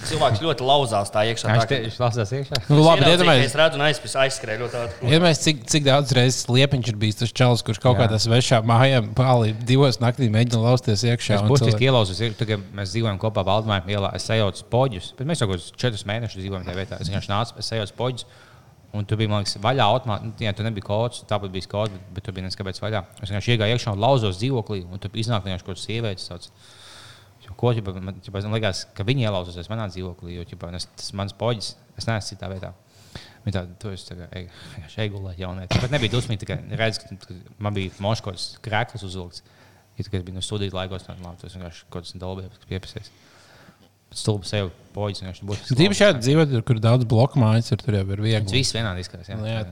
cilvēks 0.08 0.41
ļoti 0.43 0.65
lauzās 0.67 1.12
tā 1.13 1.23
iekšā. 1.29 1.53
Viņš 1.56 1.71
viņš 1.71 1.97
lasās 2.01 2.34
iekšā. 2.38 2.60
Nu, 2.67 2.79
labi, 2.84 3.03
Es 3.03 3.08
ieraudzīju, 3.08 3.08
ka 3.08 3.13
iedomājieties. 3.13 3.49
Es 3.49 3.58
redzu, 3.60 3.82
aizpis 3.88 4.15
aizskrēju 4.23 4.63
ļoti 4.63 4.79
ātri. 4.82 5.10
Iedomājieties, 5.10 5.43
cik, 5.47 5.63
cik 5.73 5.88
daudz 5.88 6.13
reizes 6.17 6.47
liepiņš 6.51 6.91
ir 6.91 6.99
bijis 7.03 7.19
tas 7.21 7.34
čels, 7.41 7.65
kurš 7.65 7.82
kaut 7.84 7.97
Jā. 7.97 8.06
kādā 8.06 8.19
svešā 8.21 8.62
mājā 8.67 9.01
pāri 9.17 9.53
divos 9.65 9.99
naktī 10.03 10.29
mēģina 10.34 10.62
lausties 10.63 11.06
iekšā. 11.08 11.39
Es 11.39 11.45
un 11.45 11.51
būtiski 11.51 11.89
tad, 11.89 12.47
kad 12.51 12.65
mēs 12.77 12.93
dzīvojam 12.93 13.21
kopā 13.21 13.45
Valdemāra 13.47 13.88
ielā. 13.89 14.13
Es 14.19 14.29
uz 14.29 14.65
poģus, 14.73 15.13
bet 15.17 15.29
mēs 15.29 15.43
jau 15.43 15.49
kaut 15.49 15.58
kādus 15.60 15.71
četrus 15.79 16.08
mēnešus 16.10 16.41
dzīvojam 16.43 16.67
tajā 16.67 16.82
vietā. 16.82 16.99
Es 16.99 17.12
vienkārši 17.12 17.34
nācu, 17.34 17.60
es 17.63 17.73
uz 17.88 17.95
poģus. 17.95 18.27
Un 18.93 19.08
tu 19.10 19.17
biji, 19.17 19.29
man 19.32 19.41
liekas, 19.41 19.58
vaļā 19.58 19.86
automātā. 19.89 20.27
Nu, 20.29 20.36
jā, 20.45 20.51
tu 20.53 20.65
nebija 20.65 20.86
kods, 20.86 21.23
tāpat 21.29 21.49
bija 21.53 21.65
kods, 21.71 21.95
bet, 21.95 22.06
bet 22.13 22.27
tu 22.27 22.34
biji 22.36 22.45
neskapēc 22.45 22.77
vaļā. 22.84 23.01
Es 23.17 23.32
vienkārši 23.32 23.56
iegāju 23.56 23.73
iekšā 23.73 23.93
un 23.95 24.03
lauzos 24.03 24.38
dzīvoklī, 24.38 24.84
un 24.86 25.01
tu 25.01 25.10
iznāk 25.17 25.47
vienkārši 25.47 25.65
kaut 25.65 25.79
kāds 25.79 25.86
sievietes. 25.88 26.27
Sauc. 26.29 26.49
Ko 27.58 27.73
ģipa, 27.73 27.95
man, 27.97 28.21
liekas, 28.53 28.84
ka 28.93 29.06
viņi 29.06 29.25
ielauzās 29.25 29.69
manā 29.71 29.89
dzīvoklī, 29.89 30.38
jo 30.38 30.45
ģipa, 30.51 30.69
es, 30.77 30.86
tas 30.93 31.10
mans 31.17 31.34
poģis, 31.38 31.73
es 31.97 32.08
neesmu 32.10 32.36
citā 32.36 32.49
vietā. 32.53 32.71
Viņa 33.43 33.58
tāda, 33.58 33.75
tu 33.82 33.91
esi 33.91 34.08
tā 34.08 34.15
kā 34.19 34.43
eigulē 35.03 35.34
jaunieci. 35.41 35.82
Bet 35.82 35.91
nebija 35.91 36.13
dusmīgi, 36.13 36.45
tikai 36.45 36.62
redz, 36.79 37.01
ka, 37.01 37.38
man 37.65 37.75
bija 37.75 37.91
moškots 38.03 38.53
krēklis 38.63 39.03
uzvilkts. 39.10 39.43
Ja 39.97 40.06
tikai 40.06 40.21
es 40.21 40.25
biju 40.25 40.38
no 40.38 40.45
studiju 40.45 40.73
laikos, 40.73 41.06
tad 41.06 41.19
labi, 41.21 41.41
tas 41.41 41.58
vienkārši 41.58 41.89
kaut 41.89 42.08
kas 42.08 42.15
dolbības 42.21 42.69
piepasēs. 42.69 43.12
Stulbi 44.13 44.45
sev 44.49 44.71
poģis. 44.93 45.23
Tīpaši 45.73 45.99
šādi 46.04 46.21
dzīvot, 46.26 46.56
kur 46.67 46.80
daudz 46.84 47.08
bloku 47.10 47.41
mājas 47.41 47.71
ir, 47.73 47.82
tur 47.82 47.97
jau 47.97 48.04
ir 48.06 48.15
Tas 48.19 48.26
viegli. 48.28 48.52
viss 48.60 48.76
vienādi 48.76 49.02
izskatās. 49.06 49.30
Jā, 49.32 49.38
Nu, 49.39 49.47
jā. 49.49 49.63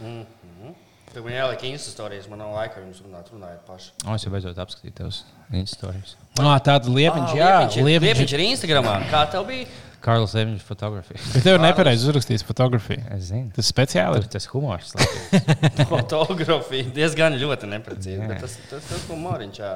Mhm. 0.00 0.74
Tur 1.08 1.24
man 1.24 1.32
jāliek 1.32 1.62
instastorijas, 1.70 2.26
man 2.28 2.38
nav 2.42 2.52
laika 2.52 2.82
jums 2.82 2.98
runāt, 3.00 3.30
runājiet 3.32 3.62
paši. 3.66 3.90
O, 4.06 4.14
es 4.14 4.24
jau 4.26 4.30
beidzot 4.34 4.58
apskatīju 4.60 4.94
tavas 4.98 5.22
instācijas. 5.56 6.16
Ah, 6.38 6.58
tāda 6.60 6.92
liepiņš, 6.92 7.32
jā, 7.38 7.52
Liepiņš 7.64 7.78
ir- 7.80 7.86
liepiņš. 7.88 8.34
Ir 8.36 8.42
Instagramā. 8.44 8.96
Kā 9.10 9.22
tev 9.32 9.46
bija? 9.48 9.66
Karls 10.04 10.34
Eviņš 10.38 10.60
fotografija. 10.62 11.18
Bet 11.32 11.42
tev 11.42 11.56
ir 11.56 11.62
nepareizi 11.64 12.06
uzrakstījis 12.06 12.44
fotografiju. 12.46 13.00
Es 13.16 13.24
zinu. 13.32 13.48
Tas 13.56 13.66
speciāli 13.72 14.20
ir. 14.20 14.28
tas 14.30 14.46
humors. 14.52 14.92
laikam. 14.94 15.88
Fotografija 15.92 16.92
diezgan 16.94 17.34
ļoti 17.40 17.66
neprecīzi. 17.72 18.28
Tas 18.44 18.54
tas 18.70 18.84
tas 18.92 19.08
humoriņš. 19.10 19.58
jā. 19.58 19.72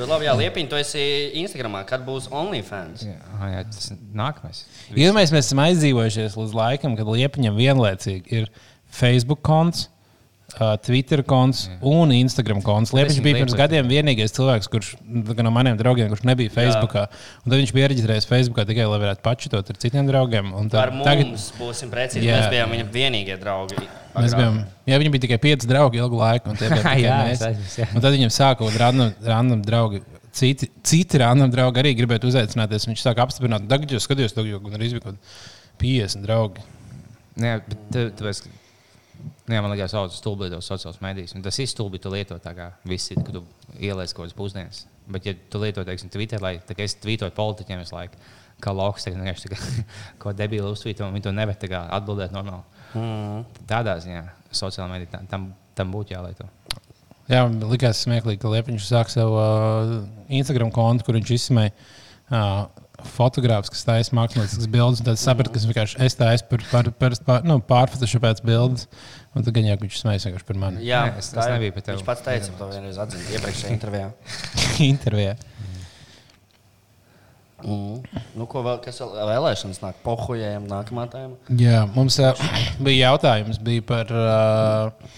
Ļoti 0.00 0.12
labi, 0.14 0.24
jā, 0.24 0.34
Liepiņ, 0.38 0.68
tu 0.70 0.76
esi 0.80 1.02
Instagramā, 1.42 1.82
kad 1.88 2.04
būs 2.06 2.30
OnlyFans. 2.32 3.02
Jā, 3.04 3.18
jā, 3.52 3.64
tas 3.68 3.90
nākamais. 4.16 4.62
Iedomājieties, 4.94 5.32
mēs 5.34 5.50
esam 5.50 5.60
aizdzīvojušies 5.66 6.36
līdz 6.40 6.54
laikam, 6.56 6.94
kad 6.96 7.10
Liepiņam 7.10 7.58
vienlaicīgi 7.58 8.38
ir 8.38 8.48
Facebook 8.88 9.42
konts. 9.44 9.90
Uh, 10.50 10.74
Twitter 10.82 11.22
konts 11.22 11.68
un 11.86 12.10
Instagram 12.12 12.58
konts. 12.66 12.90
Liepiņš 12.96 13.20
bija 13.22 13.38
pirms 13.38 13.54
gadiem 13.56 13.86
vienīgais 13.88 14.32
cilvēks, 14.34 14.66
kurš 14.72 14.88
nu, 15.06 15.22
tā 15.28 15.44
no 15.46 15.52
maniem 15.54 15.76
draugiem, 15.78 16.08
kurš 16.10 16.24
nebija 16.26 16.50
Facebook. 16.52 16.96
Un 16.98 17.52
tad 17.52 17.54
viņš 17.60 17.72
bija 17.76 17.86
iereģistrējies 17.86 18.26
Facebook 18.28 18.58
tikai, 18.68 18.84
lai 18.90 18.98
varētu 19.04 19.22
pačutot 19.24 19.70
ar 19.72 19.78
citiem 19.80 20.10
draugiem. 20.10 20.50
Un 20.58 20.66
Ar 20.74 20.90
tad, 20.90 20.96
mums 20.98 21.06
tagad 21.06 21.30
būsim 21.60 21.92
precīzi. 21.94 22.26
Jā. 22.26 22.40
Mēs 22.42 22.50
bijām 22.56 22.74
viņa 22.74 22.88
vienīgie 22.98 23.38
draugi. 23.40 23.78
mēs 24.26 24.34
bijām. 24.36 24.58
Jā, 24.90 24.98
viņam 25.04 25.14
bija 25.16 25.24
tikai 25.28 25.40
pieci 25.46 25.70
draugi 25.70 26.02
ilgu 26.02 26.18
laiku. 26.18 26.50
Un, 26.50 26.58
tie 26.60 26.68
bija 26.74 26.82
tikai 26.82 26.96
Jā, 27.06 27.18
mēs. 27.30 27.78
jā. 27.78 27.88
un 27.94 28.02
tad 28.04 28.18
viņam 28.18 28.34
kādi 28.34 28.80
random, 28.82 29.14
random 29.30 29.62
draugi. 29.64 30.02
Citi, 30.36 30.68
citi 30.86 31.18
random 31.22 31.50
draugi 31.50 31.80
arī 31.82 31.94
gribēja 31.98 32.26
uzaicināties. 32.28 32.90
Viņš 32.90 33.06
sāka 33.06 33.24
apstiprināt, 33.24 33.64
tagad 33.70 33.90
jau 33.94 34.02
skatījos, 34.02 34.34
to 34.36 34.44
jau 34.46 34.60
kaut 34.62 34.74
kādi 34.76 34.90
50 35.80 36.26
draugi. 36.26 36.66
Jā, 37.40 37.56
bet 37.66 37.86
tu, 37.94 38.04
tu 38.18 38.28
esi. 38.30 38.50
Nu, 39.20 39.54
jā, 39.54 39.60
man 39.62 39.72
liekas, 39.74 39.92
ka 39.92 40.04
tas 40.06 40.14
ir 40.16 40.20
stulbi 40.20 40.46
lietot 40.46 40.64
sociālās 40.64 41.00
medijas. 41.04 41.34
Un 41.36 41.44
tas 41.44 41.58
ir 41.60 41.68
stulbi, 41.70 42.00
tu 42.02 42.12
lieto 42.12 42.38
tā 42.42 42.52
kā 42.56 42.70
visi, 42.88 43.16
kad 43.18 43.32
tu 43.34 43.42
ieliec 43.78 44.12
kaut 44.14 44.24
kādas 44.24 44.36
pusdienas. 44.38 44.84
Bet, 45.10 45.26
ja 45.26 45.34
tu 45.50 45.60
lieto, 45.62 45.84
teiksim, 45.86 46.10
Twitter, 46.12 46.42
lai 46.42 46.58
tā 46.66 46.76
kā 46.78 46.86
es 46.86 46.94
tvītoju 47.02 47.34
politiķiem, 47.36 47.82
es 47.82 47.92
laiku, 47.94 48.20
kā 48.62 48.74
lauks, 48.76 49.06
tagad 49.06 49.22
vienkārši 49.22 49.48
tā 49.48 49.56
kā 49.56 49.86
ko 50.22 50.34
debīli 50.36 50.70
uztvīto, 50.70 51.06
un 51.06 51.16
viņi 51.16 51.26
to 51.28 51.34
nevar 51.34 51.58
atbildēt 51.98 52.34
normāli. 52.36 52.84
Mm. 52.94 53.44
Tādā 53.70 53.96
ziņā 54.02 54.22
sociālā 54.54 54.88
medija 54.90 55.16
tam- 55.16 55.26
tam, 55.30 55.48
tam 55.78 55.92
būtu 55.94 56.14
jālieto. 56.16 56.48
Jā, 57.30 57.44
man 57.46 57.60
likās 57.70 58.00
smieklīgi, 58.02 58.40
ka 58.42 58.50
Liepiņš 58.50 58.86
sāk 58.90 59.10
savu 59.12 59.36
uh, 59.38 59.92
Instagram 60.34 60.72
kontu, 60.74 61.06
kur 61.06 61.14
viņš 61.14 61.30
izsmēja 61.36 61.70
uh, 61.70 62.64
fotogrāfus, 63.06 63.70
kas 63.74 63.84
taisa 63.88 64.16
mākslinieckas 64.18 64.68
bildes. 64.70 65.02
Tad 65.06 65.20
sapratu, 65.20 65.52
ka 65.54 65.60
es 65.60 65.66
vienkārši 65.70 66.00
es 66.06 66.16
tā 66.18 66.32
esmu 66.36 66.48
par, 66.52 66.64
par, 66.72 66.90
par, 67.00 67.16
par 67.26 67.46
nu, 67.48 67.58
pārfotošopēts 67.70 68.44
bildes. 68.46 68.86
Un 69.36 69.46
tad 69.46 69.54
gan 69.54 69.68
jau 69.68 69.76
viņš 69.84 70.00
smējas 70.02 70.26
vienkārši 70.28 70.46
par 70.48 70.58
mani. 70.58 70.84
Jā, 70.86 71.04
Nē, 71.10 71.18
es- 71.22 71.32
es 71.32 71.50
nebiju 71.52 71.76
par 71.76 71.82
tevi. 71.86 71.96
Viņš 72.00 72.06
pats 72.08 72.24
teica, 72.26 72.54
to 72.58 72.70
vienreiz 72.72 72.98
atzina 72.98 73.36
iepriekšējā 73.36 73.72
intervijā. 73.76 74.08
Intervijā. 74.88 75.36
Mm. 77.60 78.00
Nu, 78.40 78.46
ko 78.48 78.62
vēl, 78.64 78.78
kas 78.80 78.96
vēl 79.02 79.10
vēlēšanas 79.28 79.82
nāk? 79.82 79.98
Pohujējam, 80.04 80.64
nākamā 80.70 81.04
tēma. 81.12 81.36
Jā, 81.60 81.82
mums 81.92 82.16
uh, 82.24 82.32
bija 82.86 83.10
jautājums 83.10 83.58
bija 83.60 83.84
par, 83.84 84.12
uh, 84.16 85.12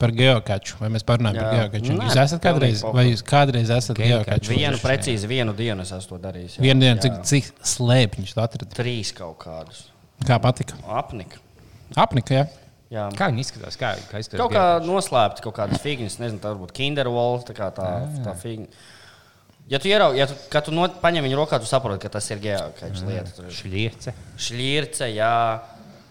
par 0.00 0.12
geokaču. 0.16 0.76
Vai 0.80 0.90
mēs 0.94 1.04
parunājam 1.06 1.40
par 1.40 1.48
Jā. 1.54 1.62
geokaču? 1.64 1.92
Nē, 1.96 2.06
Jūs 2.08 2.18
esat 2.24 2.42
kādreiz, 2.44 2.82
vai 2.96 3.04
jūs 3.10 3.22
kādreiz 3.26 3.70
esat 3.76 3.96
Geokaču. 4.00 4.26
geokaču? 4.26 4.54
Vienu 4.56 4.78
precīzi, 4.82 5.26
vienu 5.30 5.54
dienu 5.56 5.82
es 5.86 5.92
esmu 5.96 6.16
to 6.16 6.18
darījis. 6.28 6.58
jā. 6.58 6.64
Vienu 6.66 6.80
dienu, 6.86 6.96
Jā. 6.96 7.02
cik, 7.06 7.22
cik 7.30 7.66
slēpņus 7.74 8.34
tu 8.36 8.40
atradi? 8.44 8.70
Trīs 8.76 9.12
kaut 9.16 9.38
kādus. 9.44 9.84
Kā 10.26 10.38
patika? 10.40 10.78
Apnika. 10.88 11.38
Apnika, 11.96 12.34
jā. 12.34 12.46
Jā. 12.90 13.08
Kā 13.18 13.26
viņi 13.32 13.42
izskatās? 13.42 13.74
Kā, 13.80 13.94
kā 14.10 14.20
izskatās 14.22 14.38
Kaut 14.44 14.52
kā 14.54 14.66
noslēpti, 14.86 15.42
kaut 15.42 15.56
kādas 15.56 15.80
figūras, 15.82 16.20
nezinu, 16.22 16.38
tā 16.38 16.52
varbūt 16.54 16.70
Kinderwall, 16.76 17.40
tā 17.42 17.52
kā 17.56 17.72
tā, 17.74 17.88
tā 18.22 18.34
figūra. 18.38 18.68
Ja 19.68 19.80
tu 19.82 19.88
ieraugi, 19.90 20.20
ja 20.20 20.28
tu, 20.30 20.36
kad 20.48 20.62
tu 20.68 20.70
not, 20.70 21.00
paņem 21.02 21.24
viņu 21.26 21.40
rokā, 21.40 21.58
tu 21.58 21.66
saproti, 21.66 21.98
ka 22.04 22.08
tas 22.14 22.28
ir 22.30 22.38
geokačs 22.38 23.02
lieta. 23.02 23.32
Tur 23.34 23.48
ir 23.48 23.56
šļiece. 23.56 24.12
šļirce, 24.38 25.08
jā. 25.16 25.32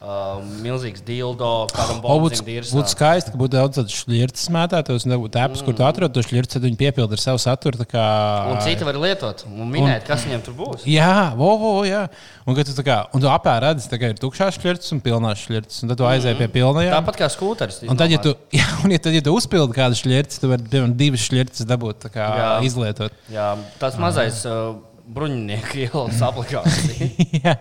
Uh, 0.01 0.41
milzīgs 0.63 1.03
dildo, 1.05 1.51
kādam 1.73 2.01
O, 2.05 2.17
Būtu 2.23 2.43
ir 2.51 2.67
būtu 2.67 2.91
skaisti, 2.91 3.33
ka 3.33 3.39
būtu 3.39 3.55
daudz 3.55 3.79
tādu 3.79 3.93
šķirtu 3.95 4.41
smētātos, 4.41 5.05
un 5.05 5.13
nebūtu 5.15 5.41
apps, 5.41 5.63
kur 5.65 5.75
tu 5.77 5.85
atrod 5.87 6.13
to 6.15 6.23
šķirtu, 6.25 6.55
tad 6.55 6.65
viņi 6.67 6.79
piepilda 6.79 7.17
ar 7.17 7.21
savu 7.21 7.41
saturu. 7.41 7.85
Kā... 7.89 8.05
Un 8.53 8.61
citi 8.65 8.87
var 8.87 8.99
lietot 9.01 9.45
un 9.49 9.69
minēt, 9.71 10.05
kas 10.07 10.25
viņiem 10.27 10.45
tur 10.45 10.57
būs. 10.59 10.85
Jā, 10.89 11.35
vo, 11.37 11.51
vo, 11.61 11.73
jā. 11.87 12.05
Un, 12.45 12.57
tu, 12.57 12.85
kā, 12.85 12.99
un 13.15 13.23
tu 13.23 13.29
apēdi, 13.31 13.63
redzi, 13.65 13.91
ka 13.91 14.11
ir 14.13 14.19
tukšās 14.21 14.59
šķirtas 14.59 14.95
un 14.95 15.03
pilnās 15.05 15.45
šķirtas, 15.45 15.83
un 15.83 15.93
tad 15.93 16.01
tu 16.01 16.09
aizēji 16.09 16.39
pie 16.41 16.49
pilnajām. 16.59 16.97
Tāpat 16.99 17.21
kā 17.23 17.29
skūteris. 17.33 17.83
Un 17.89 17.99
tad, 17.99 18.13
ja 18.13 18.21
tu, 18.21 18.35
jā, 18.55 18.67
un, 18.83 18.95
ja, 18.95 19.01
tad, 19.01 19.15
ja 19.17 19.23
tu 19.25 19.35
uzpildi 19.35 19.77
kādu 19.77 19.99
šķirti, 19.99 20.41
tad 20.41 20.51
vari 20.53 20.67
piemēram 20.71 20.97
divas 20.99 21.25
šķirtas 21.25 21.69
dabūt 21.69 22.09
kā, 22.13 22.27
Jā. 22.39 22.51
izlietot. 22.67 23.15
Jā, 23.33 23.53
tas 23.81 23.97
mazais 24.01 24.43
uh, 24.49 24.75
bruņinieku 25.07 25.77
ielas 25.85 26.21
aplikācija. 26.29 27.09
jā, 27.43 27.53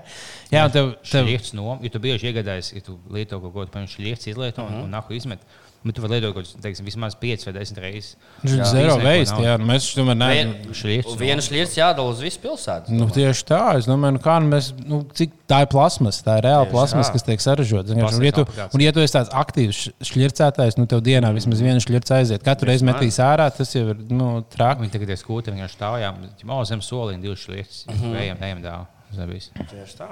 jā, 0.53 0.65
un 0.65 0.73
tev, 0.75 0.91
tev, 1.05 1.27
Šliekts 1.27 1.53
no, 1.59 1.79
ja 1.85 1.91
tu 1.93 2.01
bieži 2.01 2.31
iegādājies, 2.31 2.73
ja 2.77 2.81
tu 2.87 2.99
lieto 3.13 3.41
kaut 3.43 3.53
ko 3.55 3.67
tādu, 3.67 3.91
šliekts 3.93 4.31
izlieto 4.33 4.65
Mhm. 4.65 4.75
un, 4.79 4.85
un 4.89 4.91
nahu 4.97 5.15
izmet. 5.19 5.41
Bet 5.85 5.99
tu 5.99 6.01
vari 6.01 6.15
lietot 6.17 6.33
kaut 6.33 6.49
teiksim, 6.65 6.87
vismaz 6.89 7.13
5 7.21 7.43
vai 7.45 7.53
10 7.59 7.77
reizes. 7.83 8.15
Viņš 8.41 8.53
ir 8.57 8.61
zero 8.71 8.95
waste, 9.05 9.35
jā, 9.45 9.55
nu 9.61 9.67
mēs 9.69 9.89
tomēr 9.93 10.17
neesam- 10.17 10.73
Šliekts. 10.81 11.17
Vienu 11.21 11.43
šlietu 11.45 11.77
jādala 11.77 12.09
uz 12.09 12.23
visu 12.25 12.39
pilsētu. 12.41 12.89
Nu, 12.89 13.05
tieši 13.13 13.45
tā, 13.45 13.59
es 13.77 13.85
domāju, 13.85 14.17
nu, 14.17 14.23
kā, 14.25 14.39
nu, 14.41 14.49
mēs, 14.49 14.71
nu, 14.81 15.03
cik 15.13 15.35
tā 15.47 15.59
ir 15.61 15.69
plasmas, 15.69 16.23
tā 16.25 16.39
ir 16.41 16.47
reāla 16.49 16.71
plasmas, 16.71 17.11
kas 17.13 17.23
tiek 17.23 17.39
saražota. 17.45 17.93
Un, 17.93 18.01
ja 18.25 18.33
tu, 18.33 18.47
un, 18.73 18.81
ja 18.81 18.93
tu 18.97 19.01
esi 19.05 19.13
tāds 19.19 19.29
aktīvs 19.29 19.83
šķircētājs, 20.01 20.79
nu, 20.81 20.87
tev 20.89 21.03
dienā 21.05 21.35
vismaz 21.37 21.61
viena 21.61 21.77
šķirta 21.85 22.17
aiziet. 22.23 22.43
Katru 22.43 22.71
reizi 22.73 22.85
metīs 22.89 23.21
ārā, 23.21 23.51
tas 23.55 23.75
jau 23.77 23.91
ir 23.93 24.01
nu, 24.09 24.41
traki. 24.57 24.81
Viņi 24.87 24.93
tagad 24.97 25.13
ir 25.13 25.21
skūti, 25.21 25.53
vienkārši 25.53 25.77
stāvjām. 25.77 26.25
Jau 26.49 26.65
zem 26.65 26.81
soliņa 26.81 27.21
divas 27.21 27.45
šliektas. 27.45 27.85
Mhm. 27.93 28.17
Ejam, 28.25 28.39
ejam 28.41 28.63
dāvā. 28.65 28.87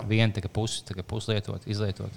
Viena 0.06 0.32
tikai 0.36 0.52
pusi, 0.52 0.84
tikai 0.84 1.02
pusi 1.02 1.32
lietot, 1.32 1.64
izlietot. 1.66 2.10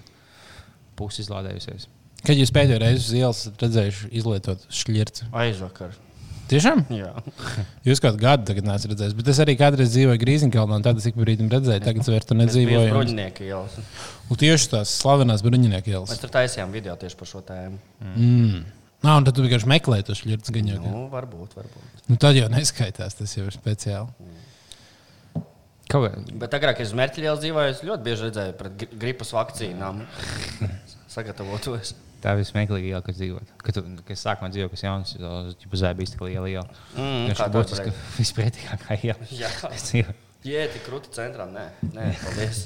Pusi 1.00 1.24
izlādējusies. 1.24 1.88
Kad 2.26 2.40
jūs 2.42 2.52
pēdējo 2.56 2.82
reizi 2.82 3.04
uz 3.04 3.14
ielas 3.20 3.44
redzējuši 3.62 4.10
izlietot 4.18 4.66
šķirtu? 4.74 5.30
Aizvakar. 5.44 5.94
Tiešām? 6.46 6.84
Jā. 6.94 7.10
Jūs 7.88 8.02
kādu 8.04 8.20
gadu 8.22 8.46
tagad 8.46 8.68
neesat 8.68 8.92
redzējis, 8.92 9.16
bet 9.18 9.30
es 9.34 9.40
arī 9.42 9.56
kādreiz 9.58 9.90
dzīvoju 9.96 10.22
Grīziņkalnā, 10.22 10.78
un 10.78 10.86
tad 10.86 11.00
es 11.02 11.08
ik 11.10 11.16
pa 11.18 11.24
brīdim 11.24 11.50
redzēju, 11.50 11.82
tagad 11.82 12.04
es 12.04 12.10
vairs 12.14 12.30
tur 12.30 12.38
nedzīvoju. 12.38 12.92
Bruņinieku 12.94 13.48
ielas. 13.48 13.80
Un 14.30 14.42
tieši 14.44 14.70
tās 14.76 14.94
slavenās 15.02 15.42
bruņinieku 15.46 15.94
ielas. 15.96 16.14
Mēs 16.14 16.22
tur 16.22 16.34
taisījām 16.36 16.76
video 16.76 16.94
tieši 17.02 17.18
par 17.18 17.32
šo 17.32 17.42
tēmu. 17.50 17.82
Mm. 18.14 18.62
Nā, 19.06 19.18
un 19.18 19.26
tad 19.26 19.38
tu 19.38 19.46
vienkārši 19.46 19.70
meklē 19.74 20.00
to 20.06 20.18
šķirtu 20.18 20.54
gaņu. 20.54 20.78
Nu, 20.86 21.04
varbūt, 21.14 21.58
varbūt. 21.58 22.06
Nu, 22.12 22.20
tad 22.22 22.38
jau 22.38 22.46
neskaitās, 22.54 23.18
tas 23.18 23.34
jau 23.38 23.50
ir 23.50 23.58
speciāli. 23.58 24.32
Kaut 25.90 26.30
Bet 26.42 26.54
agrāk, 26.58 26.80
kad 26.80 26.88
es 26.88 26.96
Merķļos 26.98 27.42
dzīvoju, 27.44 27.74
es 27.74 27.84
ļoti 27.86 28.06
bieži 28.06 28.30
redzēju 28.30 28.56
pret 28.58 28.80
gri- 28.82 28.98
gripas 29.02 29.34
vakcīnām. 29.36 30.02
Sagatavotos. 31.16 31.94
Tā 32.26 32.32
ir 32.34 32.40
vismieklīgākā, 32.42 33.04
kas 33.06 33.18
dzīvot. 33.20 33.50
Kad, 33.62 33.76
kad 34.02 34.14
es 34.16 34.24
sākumā 34.26 34.48
dzīvoju, 34.50 34.72
kas 34.72 34.82
jauns, 34.82 35.12
tad 35.22 35.76
zēja 35.78 35.98
bija 36.00 36.10
tik 36.10 36.24
liela 36.26 36.50
iela. 36.50 36.80
Mm, 36.98 37.36
tā 37.38 37.46
būtiski 37.54 37.92
varēja? 37.92 38.06
vispretīgākā 38.18 38.98
iela. 39.06 39.28
Jā. 39.44 39.52
dzīvo. 39.76 40.16
Jā, 40.46 40.64
tik 40.74 40.88
krūti 40.88 41.14
centrā. 41.14 41.46
Nē, 41.52 41.68
nē 41.94 42.08
paldies. 42.24 42.64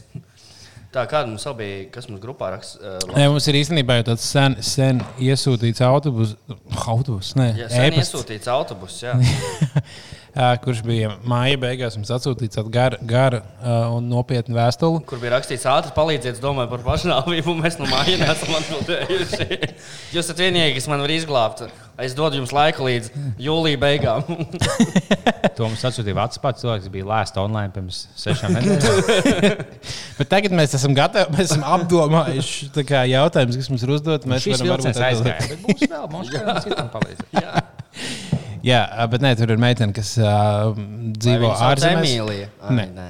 Tā 0.96 1.04
kāda 1.12 1.28
mums 1.30 1.44
bija, 1.60 1.82
kas 1.94 2.08
mums 2.10 2.22
grupā 2.24 2.54
raksta? 2.56 2.80
Uh, 2.80 3.12
Nē, 3.14 3.28
mums 3.30 3.46
ir 3.52 3.60
īstenībā 3.60 4.00
jau 4.00 4.06
tāds 4.08 4.24
sen, 4.26 4.56
sen 4.66 5.04
iesūtīts 5.22 5.84
autobus, 5.86 6.32
autobus 6.88 7.36
nē, 7.38 7.52
Jā, 7.60 7.68
sen 7.70 7.92
e-pasts. 7.92 8.16
iesūtīts 8.16 8.50
autobuss. 8.56 9.04
Kurš 10.36 10.82
bija 10.86 11.12
māja 11.28 11.58
beigās. 11.60 11.98
Mums 11.98 12.12
atsūtīts 12.14 12.60
garu 12.70 13.00
gar, 13.10 13.40
uh, 13.40 13.90
un 13.96 14.10
nopietnu 14.12 14.56
vēstuli. 14.58 15.02
Kur 15.10 15.22
bija 15.22 15.36
rakstīts, 15.38 15.66
ātri 15.70 15.94
palīdziet, 15.96 16.38
es 16.38 16.44
domāju 16.44 16.70
par 16.76 16.86
pašnāvību, 16.86 17.56
mēs 17.60 17.80
no 17.82 17.90
mājas 17.90 18.22
neesam 18.22 18.58
atbildējuši. 18.60 19.62
Jūs 20.16 20.26
esat 20.26 20.44
vienīgais, 20.46 20.78
kas 20.78 20.90
man 20.92 21.04
var 21.06 21.14
izglābt. 21.14 21.66
Es 22.00 22.14
dodu 22.16 22.38
jums 22.40 22.54
laiku 22.56 22.86
līdz 22.88 23.10
jūlijā 23.44 23.82
beigām. 23.82 24.24
To 25.60 25.68
mums 25.68 25.82
atsūtīja 25.88 26.16
Vācijā. 26.16 26.52
Cilvēks 26.62 26.88
bija 26.92 27.08
lēsts 27.08 27.40
online 27.40 27.72
pirms 27.76 27.98
sešām 28.20 28.56
nedēļām. 28.56 29.60
Bet 30.20 30.32
tagad 30.32 30.56
mēs 30.56 30.76
esam 30.78 30.96
gatavi, 30.96 31.36
mēs 31.36 31.50
esam 31.50 31.66
apdomājuši 31.76 32.70
jautājumus, 33.12 33.60
kas 33.60 33.72
mums 33.74 33.84
ir 33.84 33.94
uzdot. 33.98 34.28
Mēs 34.32 34.48
varam 34.48 34.72
varbūt. 34.72 35.28
Bet 35.52 35.64
būs 35.68 35.88
vēl, 35.92 36.10
mums 36.16 36.32
citam 36.64 36.92
palīdzēt. 36.96 38.29
Jā, 38.66 38.80
bet 39.12 39.24
nē, 39.24 39.32
tur 39.40 39.54
ir 39.54 39.60
meitene, 39.62 39.94
kas 39.96 40.14
uh, 40.20 40.74
dzīvo 41.20 41.52
ārzemēs. 41.70 42.16
Ai, 42.20 42.76
Nē. 42.76 42.86
nē. 42.96 43.06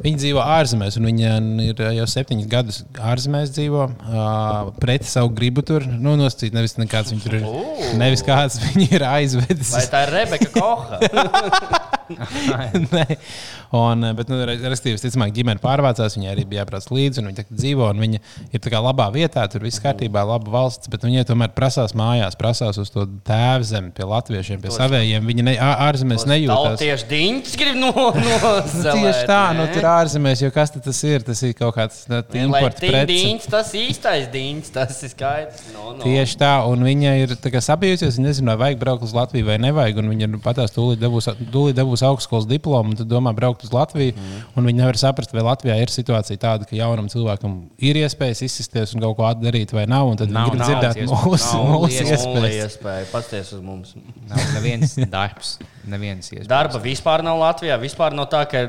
Viņa 0.00 0.20
dzīvo 0.22 0.42
ārzemēs, 0.42 0.96
un 0.98 1.08
viņa 1.10 1.34
ir 1.66 1.82
jau 2.00 2.06
septiņus 2.14 2.48
gadus 2.50 2.80
ārzemēs 3.12 3.52
dzīvo. 3.54 3.86
Uh, 4.08 4.72
pret 4.82 5.06
savu 5.08 5.32
gribu 5.36 5.64
tur 5.66 5.86
nu, 5.86 6.16
nosacīt. 6.20 6.56
Nevis 6.56 6.78
nekāds 6.80 7.14
viņa 7.14 7.26
tur 7.26 7.38
ir. 7.38 7.46
Ū. 7.46 7.62
Nevis 8.00 8.24
kāds 8.26 8.58
viņa 8.66 8.90
ir 8.98 9.06
aizvedis. 9.10 9.74
Vai 9.76 9.86
tā 9.92 10.04
ir 10.08 10.14
Rebeka 10.18 10.52
Koha? 10.56 11.00
Un, 13.70 14.02
eh, 14.02 14.14
bet, 14.18 14.30
nu, 14.30 14.38
respektīvi, 14.42 14.98
ticamāk, 14.98 15.30
ģimene 15.34 15.62
pārvācās. 15.62 16.16
Viņai 16.16 16.32
arī 16.32 16.44
bija 16.48 16.64
jābrauc 16.64 16.88
līdzi, 16.90 17.22
un 17.22 17.30
viņa 17.30 17.44
dzīvo. 17.50 17.90
un 17.92 18.02
Viņa 18.02 18.20
ir 18.56 18.78
labā 18.80 19.06
vietā, 19.14 19.44
tur 19.50 19.62
viss 19.62 19.82
kārtībā, 19.82 20.24
laba 20.26 20.50
valsts. 20.50 20.90
Bet 20.90 21.04
viņai 21.06 21.26
tomēr 21.28 21.52
prasās 21.54 21.94
mājās, 21.94 22.38
prasās 22.40 22.80
uz 22.82 22.90
to 22.90 23.04
tēvu 23.26 23.68
zemi, 23.68 23.92
pie 23.94 24.08
latviešiem, 24.10 24.62
pie 24.62 24.72
savējiem. 24.74 25.28
Viņa 25.28 25.46
ne, 25.46 25.54
ārzemēs 25.60 26.26
nejūtas. 26.30 26.80
Tieši 26.82 27.08
diņķis 27.12 27.58
grib 27.60 27.78
no, 27.78 27.92
nozelēt. 28.16 29.04
Tieši 29.04 29.28
tā, 29.30 29.42
nu, 29.58 29.68
tur 29.74 29.88
ārzemēs, 29.92 30.42
jo 30.46 30.50
kas 30.54 30.74
tas 30.74 31.02
ir? 31.06 31.26
Tas 31.26 31.44
ir 31.46 31.54
kaut 31.58 31.76
kāds 31.76 32.02
imports 32.08 32.80
preci. 32.80 33.20
tas 33.52 33.72
īstais 33.76 34.26
diņķis, 34.34 34.74
tas 34.74 34.98
ir 35.06 35.14
skaidrs. 35.14 35.70
No, 35.76 35.92
no. 35.94 36.02
Tieši 36.02 36.40
tā, 36.40 36.56
un 36.66 36.82
viņa 36.88 37.14
ir 37.22 37.36
sabijusies. 37.60 38.18
Viņa 38.18 38.30
nezina, 38.30 38.56
vai 38.58 38.70
vajag 38.70 38.80
braukt 38.80 39.02
uz 39.02 39.14
Latviju 39.14 39.46
vai 39.46 39.58
nevajag. 39.58 39.98
un 40.00 40.10
Viņa 40.10 40.28
nu, 40.30 40.40
patās, 40.42 40.72
tūlīt 40.74 41.00
dabūs, 41.02 41.28
tūlīt 41.52 41.78
dabūs 41.78 41.99
augstskolas 42.06 42.46
diplomu, 42.50 42.92
un 42.92 42.98
tad 42.98 43.08
domā 43.10 43.32
braukt 43.36 43.64
uz 43.66 43.72
Latviju. 43.74 44.14
Mm. 44.16 44.66
Viņa 44.70 44.78
nevar 44.82 44.98
saprast, 45.00 45.32
vai 45.34 45.44
Latvijā 45.46 45.76
ir 45.82 45.92
situācija 45.92 46.40
tāda, 46.40 46.68
ka 46.68 46.76
jaunam 46.78 47.08
cilvēkam 47.12 47.56
ir 47.78 48.00
iespējas 48.02 48.42
izsisties 48.46 48.94
un 48.94 49.04
kaut 49.04 49.16
ko 49.18 49.28
darīt, 49.40 49.74
vai 49.76 49.86
nav. 49.90 50.08
un 50.12 50.20
Tad 50.20 50.32
Nav 50.34 50.50
viņi 50.50 50.56
grib 50.56 50.66
dzirdēt 50.68 51.02
mūsu, 51.10 51.60
mūsu 51.74 52.06
iespējas. 52.06 52.56
iespēja. 52.66 53.10
Pasties 53.12 53.52
uz 53.56 53.62
mums. 53.64 53.94
Nav 54.28 54.42
neviens 54.56 54.96
darbs, 55.10 55.56
neviens 55.88 56.28
iespējas. 56.32 56.50
Darba 56.50 56.82
vispār 56.84 57.24
nav 57.26 57.40
Latvijā. 57.40 57.78
Vispār 57.82 58.16
nav 58.16 58.28
tā, 58.32 58.44
ka, 58.50 58.66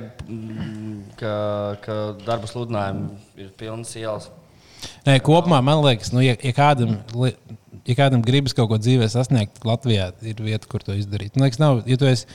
ka, 1.20 1.34
ka 1.84 1.98
darba 2.26 2.50
sludinājumi 2.50 3.10
ir 3.42 3.52
pilnas 3.60 3.94
ielas. 4.00 4.30
Nē, 5.06 5.20
kopumā 5.26 5.60
man 5.66 5.82
liekas, 5.84 6.10
nu, 6.14 6.24
ja, 6.26 6.34
ja, 6.42 6.54
kādam, 6.58 6.96
ja 7.86 7.96
kādam 7.98 8.24
gribas 8.26 8.56
kaut 8.58 8.72
ko 8.72 8.80
dzīvē 8.82 9.06
sasniegt, 9.14 9.60
Latvijā 9.68 10.08
ir 10.26 10.42
vieta, 10.42 10.66
kur 10.70 10.82
to 10.86 10.96
izdarīt. 10.98 11.36
Man 11.38 11.48
liekas, 11.48 11.62
nav, 11.62 11.84
ja 11.90 11.98
tu 12.02 12.10
esi, 12.10 12.26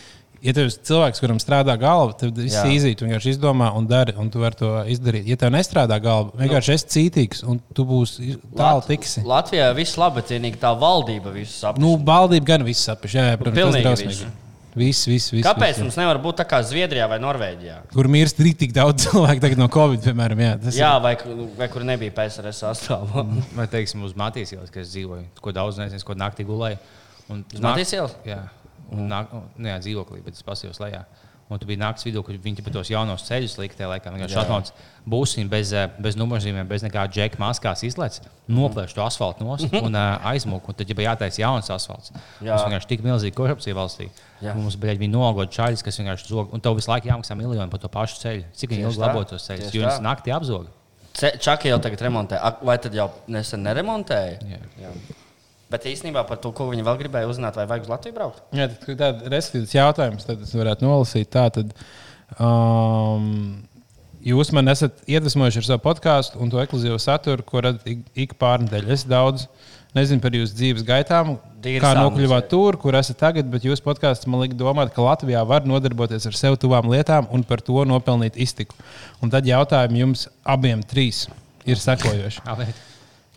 ja 0.45 0.55
tu 0.57 0.65
esi 0.67 0.81
cilvēks, 0.89 1.21
kuram 1.23 1.41
strādā 1.43 1.77
galva, 1.81 2.15
tad 2.19 2.39
viss 2.39 2.57
ir 2.61 2.73
īzīgi. 2.77 2.99
Tu 3.01 3.09
vienkārši 3.09 3.35
izdomā 3.37 3.71
un 3.79 3.89
dari, 3.91 4.15
un 4.21 4.31
tu 4.33 4.43
vari 4.43 4.59
to 4.59 4.73
izdarīt. 4.93 5.29
Ja 5.31 5.39
tev 5.41 5.53
nestrādā 5.55 5.99
galva, 6.03 6.33
vienkārši 6.41 6.75
esi 6.77 6.91
cītīgs, 6.95 7.45
un 7.49 7.61
tu 7.77 7.87
būsi 7.89 8.37
tālu 8.57 8.85
tiksi. 8.87 9.25
Latvijā 9.27 9.71
viss 9.77 9.99
labi, 10.01 10.25
cienīgi 10.27 10.61
tā 10.63 10.73
valdība 10.79 11.35
visu 11.35 11.55
saprot. 11.55 11.83
Nu, 11.83 11.95
valdība 12.07 12.53
gan 12.55 12.67
viss 12.67 12.89
saprot. 12.89 13.15
Jā, 13.17 13.33
jā, 13.33 13.39
protams, 13.41 13.63
tas 13.63 13.81
ir 13.81 13.89
drausmīgi. 13.89 14.35
Viss, 14.77 15.07
viss, 15.09 15.31
viss. 15.33 15.47
Kāpēc 15.47 15.71
viss, 15.73 15.87
mums 15.87 15.97
nevar 15.97 16.19
būt 16.21 16.37
tā 16.43 16.45
kā 16.49 16.59
Zviedrijā 16.69 17.07
vai 17.09 17.17
Norvēģijā? 17.23 17.77
Kur 17.95 18.11
mirst 18.13 18.37
tik 18.37 18.59
tik 18.61 18.75
daudz 18.77 19.01
cilvēku 19.07 19.41
tagad 19.41 19.63
no 19.63 19.71
Covid, 19.73 20.03
piemēram. 20.05 20.43
Jā, 20.45 20.51
tas 20.61 20.77
Jā, 20.77 20.91
ir. 20.99 21.05
vai, 21.07 21.47
vai 21.57 21.69
kur 21.73 21.87
nebija 21.89 22.13
PSRS 22.19 22.61
sastāvā? 22.61 23.25
Vai 23.57 23.65
teiksim, 23.73 24.05
uz 24.05 24.13
Matīs 24.19 24.53
ielas, 24.53 24.69
kas 24.75 24.93
dzīvoja, 24.93 25.25
ko 25.41 25.55
daudz 25.57 25.81
nezinu, 25.81 26.05
ko 26.05 26.19
naktī 26.21 26.45
gulēja. 26.45 26.77
Un 27.33 27.41
Uz 27.57 27.65
Matīs 27.65 27.95
ielas? 27.97 28.13
Jā, 28.29 28.43
un 28.93 29.09
nāk, 29.11 29.33
nu, 29.57 29.69
jā 29.71 29.79
dzīvoklī, 29.83 30.23
bet 30.25 30.35
tas 30.39 30.43
pasījos 30.47 30.81
lejā. 30.83 31.05
Un 31.47 31.61
tu 31.63 31.67
biji 31.69 31.79
naktas 31.79 32.03
vidū, 32.03 32.25
kad 32.27 32.35
viņi 32.43 32.59
pa 32.67 32.73
tos 32.75 32.89
jaunos 32.91 33.23
ceļus 33.23 33.53
lika 33.61 33.77
tajā 33.79 33.87
laikā. 33.93 34.11
Vienkārši 34.11 34.39
atnāca 34.41 34.73
būsiņi 35.07 35.49
bez, 35.49 35.71
eh, 35.79 35.85
bez 36.03 36.17
numurzīmēm, 36.19 36.67
bez 36.67 36.83
nekāda 36.83 37.07
džeka 37.07 37.39
maskās 37.39 37.85
izlaiž, 37.87 38.17
noplēš 38.51 38.97
to 38.97 39.05
asfaltu 39.05 39.47
nost 39.47 39.71
un 39.87 39.95
uh, 39.95 40.19
aizmūk. 40.27 40.67
Un 40.67 40.75
tad, 40.75 40.91
ja 40.91 40.97
bija 40.99 41.13
jātaisa 41.13 41.39
jauns 41.45 41.71
asfalts, 41.71 42.11
Jā. 42.43 42.57
tas 42.57 42.65
vienkārši 42.67 42.91
tik 42.91 43.05
milzīga 43.07 43.37
korupcija 43.39 43.77
valstī. 43.79 44.09
Jā. 44.43 44.57
Mums 44.59 44.75
bija 44.75 44.97
viņi 44.99 45.13
nogot 45.15 45.55
čaļus, 45.55 45.85
kas 45.87 46.01
vienkārši 46.03 46.27
zog. 46.33 46.51
Un 46.51 46.61
tev 46.67 46.75
visu 46.81 46.91
laiku 46.91 47.13
jāmaksā 47.13 47.39
miljoni 47.39 47.71
par 47.71 47.79
to 47.85 47.93
pašu 47.95 48.19
ceļu. 48.25 48.43
Cik 48.51 48.75
viņi 48.75 48.89
ilgi 48.89 48.99
tā. 48.99 49.07
labo 49.07 49.23
tos 49.31 49.47
ceļus? 49.47 49.71
Jo 49.79 49.87
tā. 49.87 50.01
naktī 50.03 50.35
apzog. 50.35 50.67
Ce- 51.15 51.37
Čaki 51.39 51.71
jau 51.71 51.79
tagad 51.79 52.03
remontē. 52.03 52.43
Vai 52.67 52.75
tad 52.83 52.93
jau 52.99 53.07
nesen 53.31 53.63
neremontēja? 53.63 54.43
Jā. 54.51 54.59
Jā. 54.83 54.91
Bet 55.73 55.87
īstenībā 55.91 56.23
par 56.29 56.39
to, 56.43 56.53
ko 56.55 56.69
viņi 56.71 56.85
vēl 56.87 56.99
gribēja 57.01 57.27
uzzināt, 57.27 57.57
vai 57.59 57.67
vajag 57.67 57.89
uz 57.89 57.91
Latviju 57.91 58.15
braukt? 58.15 58.43
Jā, 58.55 58.69
tad, 58.71 58.85
tāda 59.01 59.31
respektīvas 59.33 59.75
jautājums, 59.75 60.27
tad 60.29 60.45
es 60.47 60.53
varētu 60.55 60.87
nolasīt 60.87 61.33
tā. 61.35 61.49
Tad, 61.57 61.73
um, 62.39 63.65
jūs 64.23 64.53
man 64.55 64.71
esat 64.71 65.03
iedvesmojuši 65.11 65.65
ar 65.65 65.67
savu 65.73 65.83
podkāstu 65.89 66.39
un 66.43 66.53
to 66.53 66.63
ekskluzīvo 66.63 67.01
saturu, 67.03 67.43
ko 67.47 67.65
radat 67.67 67.89
ik, 67.91 68.07
ik 68.15 68.37
pārnedēļ. 68.39 68.95
Es 68.95 69.03
daudz 69.11 69.49
nezinu 69.97 70.23
par 70.23 70.39
jūsu 70.39 70.55
dzīves 70.55 70.87
gaitām, 70.87 71.35
Dīri 71.67 71.83
kā 71.83 71.97
nokļuvāt 71.99 72.47
tur, 72.53 72.79
kur 72.79 72.95
esat 72.95 73.19
tagad, 73.19 73.49
bet 73.51 73.67
jūsu 73.67 73.83
podkāsts 73.83 74.29
man 74.31 74.45
lika 74.45 74.55
domāt, 74.59 74.93
ka 74.95 75.03
Latvijā 75.03 75.43
var 75.49 75.67
nodarboties 75.67 76.29
ar 76.31 76.39
sev 76.39 76.59
tuvām 76.63 76.93
lietām 76.93 77.27
un 77.35 77.43
par 77.49 77.65
to 77.65 77.83
nopelnīt 77.89 78.39
iztiku. 78.39 78.79
Un 79.19 79.35
tad 79.35 79.49
jautājumi 79.49 80.05
jums 80.05 80.29
abiem 80.47 80.85
trīs. 80.87 81.27
ir 81.67 81.83
sekojoša. 81.83 82.45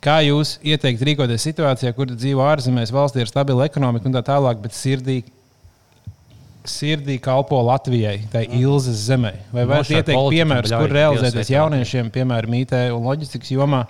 Kā 0.04 0.22
jūs 0.24 0.56
ieteiktu 0.64 1.10
rīkoties 1.10 1.44
situācijā, 1.50 1.92
kur 1.96 2.08
dzīvo 2.14 2.44
ārzemēs, 2.48 2.94
valstī 2.96 3.24
ir 3.24 3.32
stabila 3.32 3.68
ekonomika 3.68 4.08
un 4.08 4.16
tā 4.16 4.22
tālāk, 4.30 4.62
bet 4.64 4.76
sirdī, 4.76 5.18
sirdī 6.64 7.18
kalpo 7.24 7.60
Latvijai, 7.68 8.22
tai 8.32 8.46
Ilzas 8.62 9.02
zemē? 9.10 9.34
Vai 9.52 9.66
varat 9.66 9.84
Nošākt 9.84 9.98
ieteikt 10.00 10.36
piemērus, 10.38 10.76
kur 10.76 10.96
realizēties 10.96 11.52
jauniešiem, 11.52 12.12
piemēram, 12.16 12.56
IT 12.62 12.78
un 12.96 13.10
loģistikas 13.12 13.52
jomā, 13.52 13.84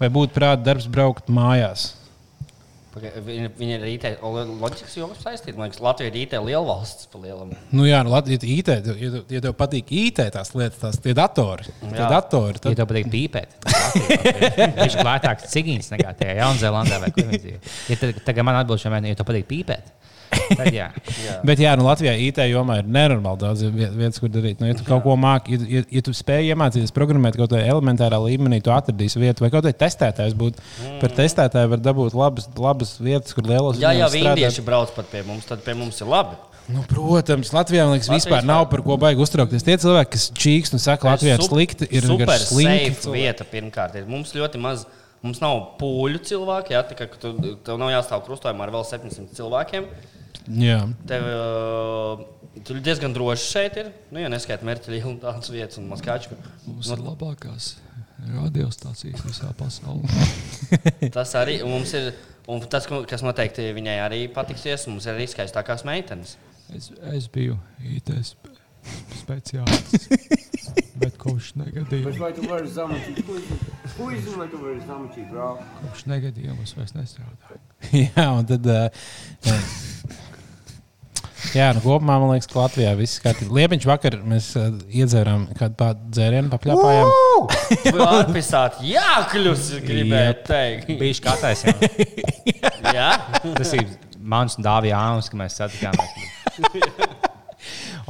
vai 0.00 0.08
būtu 0.12 0.32
prāta 0.38 0.64
darbs 0.70 0.88
braukt 0.88 1.28
mājās? 1.28 1.90
Viņa, 2.92 3.48
viņa 3.56 3.76
ir 3.78 3.84
IT, 3.88 4.04
loģikas 4.22 4.96
jomas 4.98 5.20
saistīta. 5.24 5.56
Man 5.56 5.70
liekas, 5.70 5.80
Latvija 5.80 6.10
ir 6.12 6.18
IT 6.26 6.34
liela 6.44 6.60
valsts 6.68 7.06
pa 7.08 7.20
lielam. 7.22 7.54
Nu, 7.72 7.86
jā, 7.88 8.02
nu, 8.04 8.12
Lat- 8.12 8.28
ja, 8.28 8.36
tu 8.42 8.50
IT, 8.52 8.68
ja, 8.68 9.22
ja 9.32 9.40
tev 9.46 9.54
patīk 9.56 9.88
IT, 9.96 10.20
tās 10.34 10.52
lietas, 10.52 10.76
tās 10.82 11.00
tie 11.00 11.14
datori, 11.16 11.64
tie 11.80 12.04
datori 12.04 12.60
Ja 12.60 12.64
tad, 12.66 12.76
tev 12.82 12.90
patīk 12.90 13.08
pīpēt, 13.14 13.56
viņš 14.76 14.98
ir 14.98 15.06
lētāks 15.08 15.48
cigīns 15.54 15.88
nekā 15.94 16.12
tie 16.20 16.34
Jaunzēlandē 16.42 17.00
vai 17.06 17.10
kur 17.16 17.30
viņi 17.30 17.40
dzīvo. 17.46 17.74
Ja 17.94 17.96
tad- 18.02 18.20
tagad 18.28 18.44
man 18.48 18.60
atbild 18.60 18.82
šiem, 18.84 18.98
ja 19.08 19.16
tev 19.18 19.28
patīk 19.30 19.48
pīpēt, 19.50 19.88
tad 20.32 20.68
jā. 20.80 20.88
Bet, 21.46 21.62
jā, 21.62 21.72
nu, 21.78 21.86
Latvijā 21.86 22.14
IT 22.28 22.40
jomā 22.50 22.78
ir 22.82 22.88
nenormāli 22.88 23.42
daudz 23.42 23.64
viet- 23.66 23.96
vietas, 23.96 24.20
kur 24.22 24.32
darīt. 24.32 24.60
Nu, 24.62 24.70
ja 24.70 24.76
tu 24.78 24.86
kaut 24.86 25.04
ko 25.06 25.16
māki, 25.20 25.56
ja, 25.56 25.68
ja, 25.78 25.84
ja 25.98 26.04
tu 26.04 26.14
spēj 26.16 26.52
iemācīties 26.52 26.94
programmēt 26.96 27.38
kaut 27.38 27.52
kādā 27.52 27.64
elementārā 27.72 28.20
līmenī, 28.24 28.62
tu 28.64 28.74
atradīsi 28.74 29.20
vietu, 29.22 29.44
vai 29.44 29.52
kaut 29.52 29.66
kādā 29.66 29.74
testētājs 29.84 30.36
būtu. 30.38 30.62
Mm. 30.82 31.00
Par 31.02 31.16
testētāju 31.18 31.74
var 31.74 31.84
dabūt 31.84 32.16
labas, 32.18 32.48
labas 32.56 32.96
vietas, 33.02 33.36
kur 33.36 33.48
lielos 33.48 33.80
Jā, 33.82 33.94
jā, 33.96 34.08
indieši 34.22 34.64
brauc 34.66 34.94
pat 34.96 35.12
pie 35.12 35.24
mums, 35.26 35.48
tad 35.48 35.64
pie 35.66 35.76
mums 35.78 36.00
ir 36.02 36.10
labi. 36.12 36.38
Nu, 36.70 36.84
protams, 36.86 37.50
Latvijā 37.50 37.84
liekas, 37.90 38.06
Latvijas 38.06 38.22
vispār 38.22 38.46
nav 38.46 38.68
par 38.70 38.84
ko 38.86 38.96
baigi 39.00 39.22
uztraukties. 39.24 39.64
Tie 39.66 39.74
cilvēki, 39.82 40.10
kas 40.14 40.26
čīkst 40.38 40.76
un 40.76 40.82
saka, 40.82 41.08
Latvijā 41.10 41.34
ir 41.34 41.42
slikti, 41.42 41.88
ir 41.90 42.06
super 42.06 42.30
safe 42.38 43.10
vieta 43.10 43.46
pirmkārt. 43.48 43.98
Ir. 43.98 44.06
Mums 44.10 44.34
ļoti 44.36 44.60
maz. 44.62 44.86
Mums 45.22 45.38
nav 45.38 45.58
pūļu 45.78 46.18
cilvēki, 46.26 46.74
jā, 46.74 46.80
tikai 46.86 47.06
ka 47.12 47.18
tu, 47.22 47.30
tev 47.62 47.76
nav 47.78 47.92
jāstāv 47.92 48.24
krustojumā 48.26 48.64
ar 48.66 48.72
vēl 48.74 48.86
700 48.88 49.36
cilvēkiem. 49.38 49.84
Jā. 50.58 50.80
Tev 51.08 51.26
uh, 51.28 52.22
tur 52.66 52.80
diezgan 52.84 53.14
droši 53.14 53.48
šeit 53.48 53.78
ir. 53.80 53.92
Nu, 54.10 54.20
ja 54.22 54.30
neskaitām 54.32 54.68
mērķi 54.68 55.00
un 55.08 55.18
tādas 55.22 55.52
vietas 55.52 55.80
un 55.82 55.88
maskāču. 55.92 56.36
Mums 56.66 56.90
ir 56.92 57.04
labākās 57.04 57.74
radiostācijas 58.22 59.24
visā 59.26 59.50
pasaulē. 59.58 60.26
Tas 61.16 61.34
arī 61.38 61.60
mums 61.66 61.94
ir. 61.98 62.12
Un 62.50 62.58
tas, 62.66 62.88
kas 63.06 63.22
noteikti 63.22 63.68
viņai 63.70 64.00
arī 64.02 64.24
patiksies, 64.34 64.88
mums 64.90 65.04
ir 65.06 65.14
arī 65.14 65.28
skaistākās 65.30 65.84
meitenes. 65.86 66.32
Es, 66.74 66.88
es 67.14 67.28
biju 67.30 67.54
IT 67.86 68.10
spe- 68.26 68.50
speciālists, 69.20 70.08
bet 71.02 71.14
tu 71.22 71.52
tu 75.14 75.22
brāl? 75.30 75.62
kopš 75.84 76.02
negadījuma 76.10 76.66
es 76.66 76.74
vairs 76.74 76.96
nestrādāju. 76.98 77.62
jā, 78.08 78.26
un 78.26 78.50
tad. 78.50 78.66
Uh, 78.66 78.90
jā. 81.56 81.68
Nu 81.76 81.82
kopumā 81.84 82.16
man 82.22 82.32
liekas, 82.34 82.48
ka 82.50 82.60
Latvijā 82.62 82.92
viss 82.98 83.18
ir 83.18 83.24
kārtībā. 83.26 83.54
Liepiņš 83.58 83.86
vakar 83.90 84.16
mēs 84.28 84.50
uh, 84.60 84.68
iedzērām 84.92 85.48
kādu 85.58 85.78
tādu 85.82 86.12
dzērienu, 86.16 86.52
papļāpājām. 86.52 87.12
Atpisāt? 88.22 88.80
Jā, 88.86 89.08
kļūs, 89.32 89.68
gribēju 89.86 90.30
Jep. 90.32 90.44
teikt. 90.48 90.94
Kā 91.26 91.36
taisnība. 91.42 91.92
Jā, 92.96 93.10
Tas 93.56 93.72
ir 93.78 93.86
mans 94.22 94.58
un 94.58 94.64
Dāvija 94.66 94.96
Jānis, 94.98 95.30
ka 95.32 95.40
mēs 95.42 95.58
satikāmies. 95.60 97.18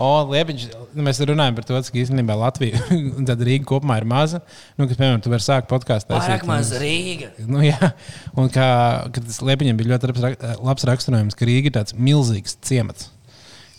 O, 0.00 0.06
Liepiņš, 0.30 0.62
nu, 0.96 1.02
mēs 1.04 1.18
runājam 1.28 1.56
par 1.58 1.66
to, 1.68 1.76
cik 1.84 1.98
īstenībā 2.00 2.32
Latvija 2.40 2.78
un 2.96 3.26
tad 3.28 3.42
Rīga 3.44 3.66
kopumā 3.68 3.98
ir 4.00 4.06
maza. 4.08 4.40
Nu, 4.80 4.86
kas, 4.88 4.96
piemēram, 4.96 5.20
tu 5.22 5.28
vari 5.32 5.44
sākt 5.44 5.68
podkāstu. 5.70 6.14
vairāk 6.16 6.46
maz 6.48 6.70
Rīga. 6.80 7.28
Nu, 7.44 7.60
jā, 7.60 7.90
un 8.32 8.48
kā 8.52 8.68
kad 9.12 9.26
tas 9.28 9.42
Liepiņam 9.44 9.76
bija 9.78 9.92
ļoti 9.92 10.08
labs, 10.08 10.24
rak- 10.24 10.46
labs 10.64 10.86
raksturojums, 10.88 11.36
ka 11.36 11.48
Rīga 11.48 11.68
ir 11.68 11.76
tāds 11.76 11.92
milzīgs 12.00 12.56
ciemats, 12.64 13.10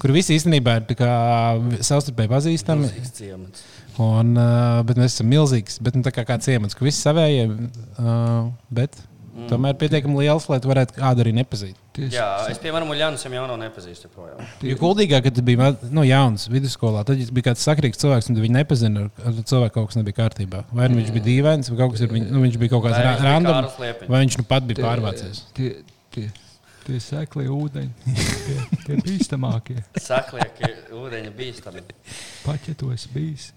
kur 0.04 0.12
visi 0.16 0.36
īstenībā 0.36 0.82
ir 0.82 0.88
savstarpēji 1.80 2.32
pazīstami. 2.34 2.91
Un, 4.01 4.34
uh, 4.36 4.82
bet 4.88 4.97
mēs 4.97 5.14
esam 5.16 5.30
milzīgs, 5.30 5.78
bet 5.86 5.95
nu, 5.97 6.01
tā 6.06 6.12
kā, 6.14 6.24
kā 6.26 6.39
ciemats, 6.41 6.74
ka 6.74 6.86
visi 6.86 6.97
savējie, 7.04 7.43
uh, 8.01 8.47
bet 8.74 8.97
mm. 8.97 9.47
tomēr 9.51 9.78
pietiekami 9.78 10.24
liels, 10.24 10.47
lai 10.49 10.58
tu 10.64 10.72
varētu 10.72 10.97
kādu 10.97 11.22
arī 11.22 11.34
nepazīt. 11.38 11.78
Tieši 11.93 12.18
Jā, 12.18 12.26
es 12.49 12.58
piemēram 12.58 12.89
Uljānusam 12.89 13.36
jau 13.38 13.43
nepazīstu. 13.62 14.10
Projām. 14.16 14.41
Jo 14.66 14.80
kuldīgāk, 14.82 15.28
kad 15.28 15.41
ma- 15.62 15.76
nu, 15.93 16.06
jauns 16.10 16.47
vidusskolā, 16.49 17.04
tad 17.06 17.22
ja 17.22 17.30
bija 17.38 17.51
kāds 17.51 17.66
sakrīgs 17.68 18.01
cilvēks, 18.01 18.32
un 18.34 18.39
nepazini, 18.58 19.06
ar 19.06 19.30
ar 19.30 19.41
cilvēku 19.45 19.78
kaut 19.78 19.91
kas 19.91 19.99
nebija 20.01 20.24
kārtībā. 20.24 20.64
Vai 20.74 20.89
nu 20.89 20.97
viņš 20.97 21.14
bija 21.14 21.28
dīvains, 21.30 21.70
vai 21.70 21.82
kaut 21.84 21.93
kas 21.93 22.01
ir, 22.01 22.16
viņ- 22.18 22.32
nu, 22.34 22.41
viņš 22.47 22.58
bija 22.64 22.74
kaut 22.74 22.88
kāds 22.88 22.97
Vai 22.97 23.04
ra- 23.06 23.12
viņš 23.14 23.22
bija 23.22 23.34
random, 23.36 23.60
Kārlis 23.60 23.84
Liepiņš? 23.86 24.10
vai 24.10 24.24
viņš 24.26 24.39
nu 24.41 24.47
pat 24.49 24.66
bija 24.72 24.88
pārvācies. 24.88 25.43
Tie, 25.54 25.70
tie, 26.10 26.32
tie 26.88 27.00
seklie 27.04 27.48
ūdeņi, 27.52 28.16
tie, 28.18 28.58
tie 28.86 28.98
bīstamākie. 29.06 29.80
Saklieki, 30.02 30.70
ūdeņa 31.00 31.32
bīstami. 31.38 31.84
Pat 32.44 32.68
ja 32.70 32.76
tu 32.80 32.92
esi 32.96 33.12
bijis 33.14 33.50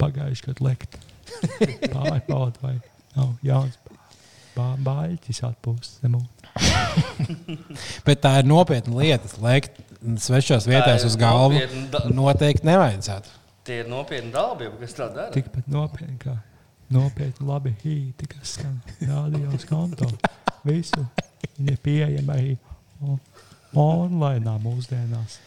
pagājuši 0.00 0.46
gadu 0.48 0.66
lekt, 0.66 0.96
pārbaudi, 1.94 2.62
vai 2.62 2.74
nav 3.16 3.34
jauns 3.46 3.78
bā- 4.56 4.76
bāļķis 4.84 5.42
atpūsts 5.50 6.00
zem 6.02 6.16
ūdens. 6.20 6.38
Bet 8.06 8.20
tā 8.24 8.34
ir 8.42 8.48
nopietna 8.48 8.98
lieta. 9.00 9.30
Lēkt 9.42 9.78
svešās 10.20 10.66
vietās 10.68 11.06
uz 11.08 11.14
galvu 11.20 11.60
noteikti 12.12 12.66
nevajadzētu. 12.68 13.38
Tie 13.62 13.78
ir 13.84 13.88
nopietni 13.90 14.32
dalībnieki, 14.34 14.80
kas 14.82 14.96
tā 14.98 15.06
dara. 15.14 15.30
Tikpat 15.34 15.68
nopietni 15.70 16.18
kā 16.20 16.34
nopietni 16.92 17.46
labi 17.48 17.70
hīti, 17.80 18.26
kas 18.34 18.56
skan 18.58 18.74
rādījos 19.00 19.64
konto. 19.70 20.08
Visu 20.64 21.06
viņi 21.58 21.72
ir 21.74 21.78
pieejami 21.82 22.36
arī 22.36 22.52
on- 23.02 23.20
online 23.74 24.58
mūsdienās. 24.62 25.40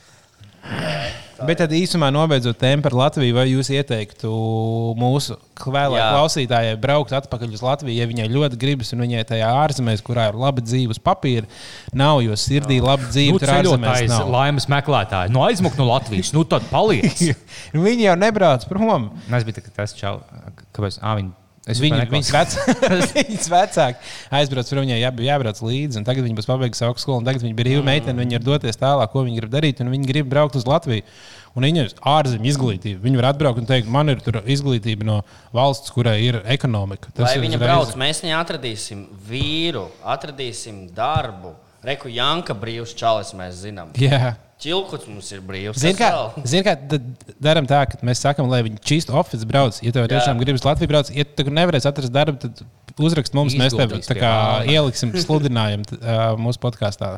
Bet 1.46 1.60
tad 1.60 1.70
īsumā 1.78 2.08
nobeidzot 2.16 2.58
tēmu 2.58 2.82
par 2.82 2.96
Latviju, 2.98 3.36
vai 3.36 3.44
jūs 3.52 3.68
ieteiktu 3.70 4.30
mūsu 4.98 5.36
klausītājai 5.62 6.78
braukt 6.82 7.14
atpakaļ 7.14 7.54
uz 7.54 7.62
Latviju, 7.62 7.94
ja 8.00 8.08
viņai 8.10 8.26
ļoti 8.34 8.58
gribas, 8.58 8.90
un 8.96 9.04
viņai 9.04 9.22
tajā 9.30 9.50
ārzemēs, 9.62 10.02
kurā 10.06 10.30
ir 10.32 10.40
laba 10.42 10.64
dzīves 10.66 10.98
papīra, 11.06 11.46
nav, 11.94 12.24
jo 12.26 12.34
sirdī 12.40 12.80
laba 12.82 13.06
dzīve 13.12 13.36
Nu, 13.36 13.44
tur 13.44 13.54
ārzemēs 13.60 14.10
nav. 14.10 14.32
laimes 14.34 14.66
meklētāji. 14.72 15.34
Nu, 15.36 15.44
aizmuk 15.46 15.78
no 15.78 15.86
Latvijas, 15.92 16.34
nu 16.34 16.44
tad 16.50 16.66
paliec. 16.72 17.22
Viņi 17.86 18.08
jau 18.10 18.16
nebrauc 18.26 18.66
prom. 18.72 19.12
Es 19.30 19.46
biju 19.46 19.60
tā, 19.60 19.68
tas 19.76 19.94
čau. 19.94 20.18
Kāpēc? 20.74 20.98
Ā, 21.04 21.14
viņi, 21.20 21.30
es 21.66 21.80
Viņu, 21.82 22.02
viņas, 22.12 22.30
vec, 22.36 22.58
viņas 23.16 23.48
vecāki 23.50 24.12
aizbrauc 24.38 24.70
tur, 24.70 24.82
viņai 24.84 25.00
jā, 25.00 25.10
jābrauc 25.28 25.62
līdzi. 25.66 26.00
un 26.00 26.06
Tagad 26.06 26.28
viņi 26.28 26.38
būs 26.38 26.50
pabeigusi 26.50 26.86
augstskolu, 26.86 27.24
un 27.24 27.26
tagad 27.26 27.42
viņi 27.42 27.56
ir 27.56 27.58
brīva 27.58 27.82
meitene. 27.88 28.22
Viņi 28.22 28.38
ir 28.38 28.46
doties 28.46 28.78
tālāk, 28.78 29.10
ko 29.14 29.26
viņi 29.26 29.42
grib 29.42 29.56
darīt, 29.56 29.82
un 29.82 29.90
viņi 29.94 30.12
grib 30.12 30.30
braukt 30.30 30.60
uz 30.60 30.68
Latviju. 30.70 31.08
Un 31.56 31.64
viņi 31.64 31.82
ir 31.86 31.92
ārzemju 32.12 32.52
izglītība. 32.52 33.00
Viņi 33.02 33.22
var 33.22 33.30
atbraukt 33.32 33.62
un 33.62 33.68
teikt, 33.70 33.90
man 33.90 34.12
ir 34.12 34.22
tur 34.22 34.42
izglītība 34.44 35.08
no 35.08 35.22
valsts, 35.56 35.94
kurai 35.96 36.18
ir 36.28 36.42
ekonomika. 36.52 37.14
Lai 37.18 37.38
ir 37.38 37.46
viņa 37.48 37.62
brauc, 37.62 37.94
mēs 37.98 38.22
viņai 38.26 38.36
atradīsim 38.42 39.06
vīru, 39.30 39.88
atradīsim 40.04 40.90
darbu. 40.96 41.56
Reku 41.86 42.10
Janka 42.12 42.58
brīvs 42.58 42.96
čalis, 42.98 43.32
mēs 43.38 43.62
zinām. 43.64 43.96
Jā. 44.02 44.36
Čilkuts 44.64 45.08
mums 45.10 45.30
ir 45.36 45.42
brīvs. 45.44 45.82
Ziniet, 45.82 46.00
kā, 46.00 46.44
zin, 46.48 46.64
kā 46.64 46.76
darām 47.44 47.68
tā, 47.68 47.82
ka 47.92 48.00
mēs 48.08 48.22
sakām, 48.24 48.48
lai 48.48 48.62
viņi 48.64 48.80
čīst 48.88 49.12
oficiāli 49.12 49.50
brauc. 49.50 49.80
Ja 49.84 49.92
tev 49.96 50.08
tiešām 50.12 50.40
gribas 50.40 50.64
Latviju 50.64 50.92
braukt, 50.94 51.12
ja 51.12 51.26
tu 51.28 51.44
nevarēsi 51.52 51.90
atrast 51.92 52.14
darbu, 52.16 52.40
tad 52.40 52.64
uzrakst 53.00 53.34
mums, 53.36 53.54
mēs 53.60 53.74
tev 53.76 53.92
kā 54.22 54.32
ieliksim 54.72 55.12
sludinājumu 55.20 55.84
t- 55.90 55.98
ā, 56.00 56.36
mūsu 56.40 56.60
podkāstā. 56.64 57.10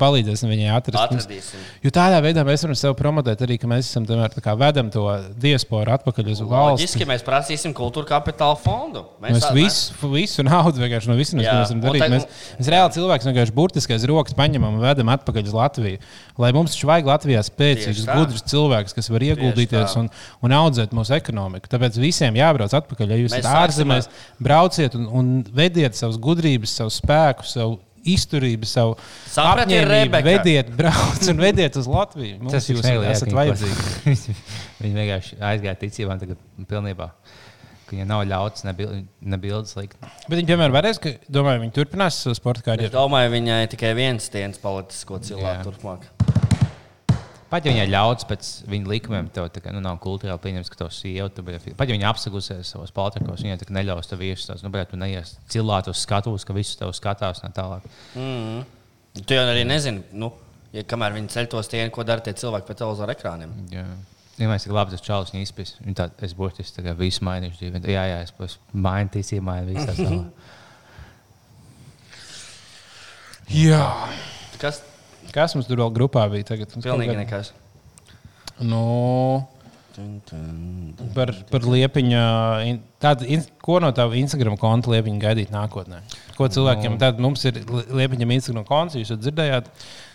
Palīdzēsim 0.00 0.50
viņai 0.50 0.70
atrast. 0.74 0.98
Mums- 1.12 1.26
Atradīsim. 1.26 1.62
Jo 1.84 1.90
tādā 1.94 2.18
veidā 2.24 2.42
mēs 2.46 2.64
varam 2.66 2.74
sev 2.78 2.94
promotēt 2.98 3.44
arī, 3.46 3.58
ka 3.60 3.66
mēs 3.70 3.86
esam 3.90 4.06
tomēr 4.08 4.34
kā 4.42 4.56
vedam 4.58 4.90
to 4.90 5.04
diasporu 5.38 5.92
atpakaļ 5.94 6.30
uz 6.34 6.40
valsts. 6.42 6.82
Loģiski 6.82 7.06
mēs 7.06 7.22
prasīsim 7.26 7.74
kultūra 7.76 8.06
kapitāla 8.10 8.58
fondu. 8.58 9.04
Mēs 9.22 9.38
tā- 9.44 9.52
visu, 9.54 9.94
visu 10.10 10.42
naudu 10.42 10.82
vienkārši 10.82 11.08
no 11.08 11.14
visiem 11.16 11.80
darīt. 11.80 12.00
tagad- 12.02 12.26
Mēs, 12.26 12.26
mēs 12.58 12.72
reāli 12.74 12.92
cilvēks 12.98 13.28
vienkārši 13.30 13.52
burtiski 13.54 13.94
aiz 13.94 14.04
rokas 14.10 14.34
paņemam 14.34 14.74
un 14.74 14.80
vedam 14.80 15.06
atpakaļ 15.14 15.44
uz 15.46 15.52
Latviju. 15.54 15.98
Lai 16.38 16.50
mums 16.52 16.74
taču 16.74 16.86
vajag 16.90 17.04
Latvijā 17.06 17.42
tā. 18.06 18.14
gudrus 18.18 18.42
cilvēkus, 18.42 18.94
kas 18.94 19.08
var 19.08 19.20
ieguldīties 19.20 19.96
un, 19.96 20.10
un 20.42 20.50
audzēt 20.50 20.90
mūsu 20.90 21.14
ekonomiku. 21.14 21.68
Tāpēc 21.70 21.98
visiem 22.02 22.34
jābrauc 22.34 22.74
atpakaļ. 22.74 23.08
Ja 23.14 23.16
jūs 23.16 23.30
Mēs 23.30 23.44
esat 23.44 23.68
ārzemēs, 23.70 24.08
brauciet 24.40 24.94
un, 24.96 25.03
un 25.10 25.32
vediet 25.54 25.96
savus 25.98 26.18
gudrības, 26.22 26.74
savu 26.80 26.92
spēku, 26.94 27.46
savu 27.48 27.78
izturību, 28.04 28.68
savu 28.68 28.96
apņēmību. 29.40 29.88
Rebeka? 29.88 30.26
Vediet, 30.28 30.72
brauc 30.76 31.24
un 31.32 31.40
vediet 31.40 31.78
uz 31.80 31.88
Latviju. 31.88 32.36
Mums 32.42 32.52
Tas 32.52 32.68
ir 32.68 32.76
jūs 32.76 32.84
jā, 32.84 32.98
esat 33.14 33.32
ka 33.32 34.84
viņi 34.84 34.94
vienkārši 35.00 35.40
aizgāja 35.40 35.78
ticībām, 35.80 36.20
tagad 36.20 36.40
pilnībā. 36.68 37.08
Ka 37.84 37.92
viņai 37.92 38.06
nav 38.08 38.22
ļauts 38.28 38.64
ne, 38.64 38.72
bil, 38.76 38.92
ne 39.20 39.38
bildes 39.40 39.74
likt. 39.76 39.96
Bet 40.28 40.38
viņi 40.38 40.48
tomēr 40.52 40.72
varēs, 40.72 41.00
ka, 41.00 41.14
domāju, 41.32 41.64
viņi 41.66 41.74
turpinās 41.76 42.20
savu 42.24 42.36
sporta 42.38 42.62
Es 42.62 42.68
karjeru. 42.68 42.92
domāju, 42.94 43.32
viņai 43.34 43.58
tikai 43.74 43.90
viens 43.96 44.28
dienas 44.32 44.60
politisko 44.62 45.20
cilvēku 45.24 45.58
Jā. 45.58 45.64
turpmāk. 45.66 46.06
Pat 47.50 47.66
ja 47.66 47.72
viņai 47.72 47.86
ļauts 47.90 48.26
pēc 48.28 48.50
viņa 48.70 48.90
likumiem, 48.90 49.28
tev 49.34 49.50
kā, 49.52 49.72
nu, 49.74 49.82
nav 49.84 49.98
kultūrāli 50.02 50.40
pieņemts, 50.42 50.70
ka 50.72 50.80
tavs 50.80 51.00
sieva, 51.02 51.28
tu, 51.32 51.44
bet, 51.46 51.66
pat 51.78 51.90
ja 51.90 51.96
viņa 51.96 52.08
apsagusies 52.10 52.70
savos 52.74 52.94
paltrakos, 52.94 53.44
viņai 53.44 53.68
neļaus 53.76 54.10
tev 54.10 54.24
tās, 54.24 54.64
nu, 54.64 54.72
bet 54.74 54.90
tu 54.90 55.00
neies 55.00 55.36
cilāt 55.52 55.90
uz 55.92 56.00
skatuves, 56.02 56.46
ka 56.46 56.56
visus 56.56 56.80
tev 56.80 56.94
skatās 56.96 57.44
un 57.44 57.52
tā 57.52 57.62
tālāk. 57.62 57.86
Mm. 58.18 58.64
Tu 59.20 59.36
jau 59.36 59.44
arī 59.46 59.62
nezini, 59.68 60.02
nu, 60.18 60.32
ja 60.74 60.82
kamēr 60.88 61.14
viņi 61.18 61.30
ceļ 61.36 61.52
to 61.52 61.62
stieni, 61.62 61.92
ko 61.94 62.02
dara 62.06 62.24
tie 62.24 62.34
cilvēki 62.34 62.66
pie 62.70 62.78
televizora 62.80 63.14
ekrāniem. 63.14 63.54
Jā. 63.74 63.86
Ja 64.34 64.48
mēs 64.50 64.64
tik 64.66 64.74
labi 64.74 64.90
tas 64.90 65.04
čalis 65.04 65.30
viņa 65.30 65.46
izpēs, 65.46 65.76
viņa 65.84 65.96
tā, 66.00 66.08
es 66.26 66.32
burtiski 66.34 66.80
tā 66.80 66.82
kā 66.88 66.96
visu 66.98 67.22
mainīšu 67.26 67.60
dzīvi. 67.60 67.82
Jā, 67.92 68.02
jā, 68.10 68.16
es, 68.24 68.34
es 68.42 68.56
mainu 68.74 69.12
tīsību, 69.14 69.44
mainu 69.46 69.76
visu. 69.76 70.18
Jā. 73.52 73.84
Kas? 74.58 74.80
Kas 75.34 75.54
mums 75.56 75.66
tur 75.66 75.80
vēl 75.82 75.90
grupā 75.96 76.28
bija? 76.30 76.46
Tagad? 76.52 76.70
Mums 76.76 76.86
Pilnīgi 76.86 77.10
kaut 77.10 77.20
nekas. 77.24 77.52
Nu, 78.62 78.82
par, 81.14 81.32
par 81.50 81.66
liepiņu. 81.66 82.20
in- 82.68 82.80
Tāda, 83.02 83.26
in- 83.26 83.44
ko 83.62 83.78
no 83.82 83.90
tava 83.92 84.14
Instagram 84.14 84.56
konta 84.56 84.90
liepiņa 84.90 85.20
gaidīt 85.20 85.50
nākotnē? 85.50 86.00
Ko 86.36 86.46
cilvēkiem? 86.48 86.92
Nu. 86.94 86.98
Tad 86.98 87.18
mums 87.18 87.44
ir 87.44 87.54
li- 87.66 87.86
liepiņam 88.00 88.32
Instagram 88.38 88.64
konts, 88.64 88.94
jūs 88.94 89.10
jau 89.10 89.18
dzirdējāt, 89.18 89.66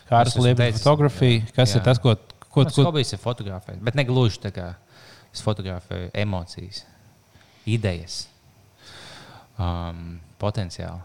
kā 0.10 0.20
ar 0.24 0.26
teicis, 0.26 0.84
fotografiju. 0.84 1.44
Kas 1.56 1.74
jā. 1.74 1.78
ir 1.78 1.84
tas, 1.84 2.00
ko, 2.00 2.16
ko, 2.50 2.64
Tas 2.64 2.76
ko 2.76 2.84
hobijs 2.90 3.14
ir 3.14 3.20
fotografēt, 3.20 3.80
bet 3.82 3.96
ne 3.96 4.04
gluži 4.06 4.40
tā 4.40 4.52
kā 4.52 4.76
es 5.34 5.42
fotografēju 5.42 6.12
emocijas, 6.14 6.84
idejas, 7.68 8.28
um, 9.60 10.20
potenciālu. 10.40 11.02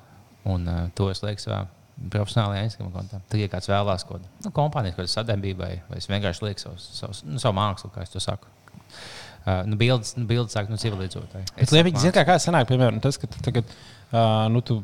Un 0.47 0.69
uh, 0.69 0.89
to 0.95 1.09
es 1.11 1.23
lieku 1.23 1.41
savā 1.41 1.67
profesionālajā 2.11 2.65
Instagram 2.69 2.93
kontā. 2.95 3.21
Tad, 3.29 3.39
ja 3.41 3.51
kāds 3.53 3.71
vēlās 3.71 4.07
kaut 4.07 4.19
kādu 4.19 4.47
nu, 4.47 4.53
kompāniju, 4.55 4.97
kādu 4.99 5.13
sadarbībai, 5.13 5.71
vai 5.91 6.01
es 6.01 6.09
vienkārši 6.11 6.47
lieku 6.47 6.65
savus, 6.65 6.89
savus, 6.99 7.23
nu, 7.27 7.39
savu 7.43 7.57
mākslu, 7.59 7.93
kā 7.95 8.05
es 8.05 8.13
to 8.13 8.23
saku. 8.23 8.51
Uh, 9.45 9.61
nu, 9.69 9.77
bildes, 9.81 10.15
nu, 10.17 10.25
bildes 10.29 10.57
sāk 10.57 10.71
no 10.73 10.79
civilizētāji. 10.81 11.51
Bet 11.59 11.75
liepiņa, 11.75 12.01
zini, 12.01 12.15
kā, 12.17 12.25
kā 12.29 12.39
sanāk, 12.41 12.67
piemēram, 12.71 13.03
tas, 13.05 13.19
ka 13.21 13.29
tagad, 13.45 13.69
uh, 14.11 14.47
nu, 14.53 14.63
tu, 14.65 14.81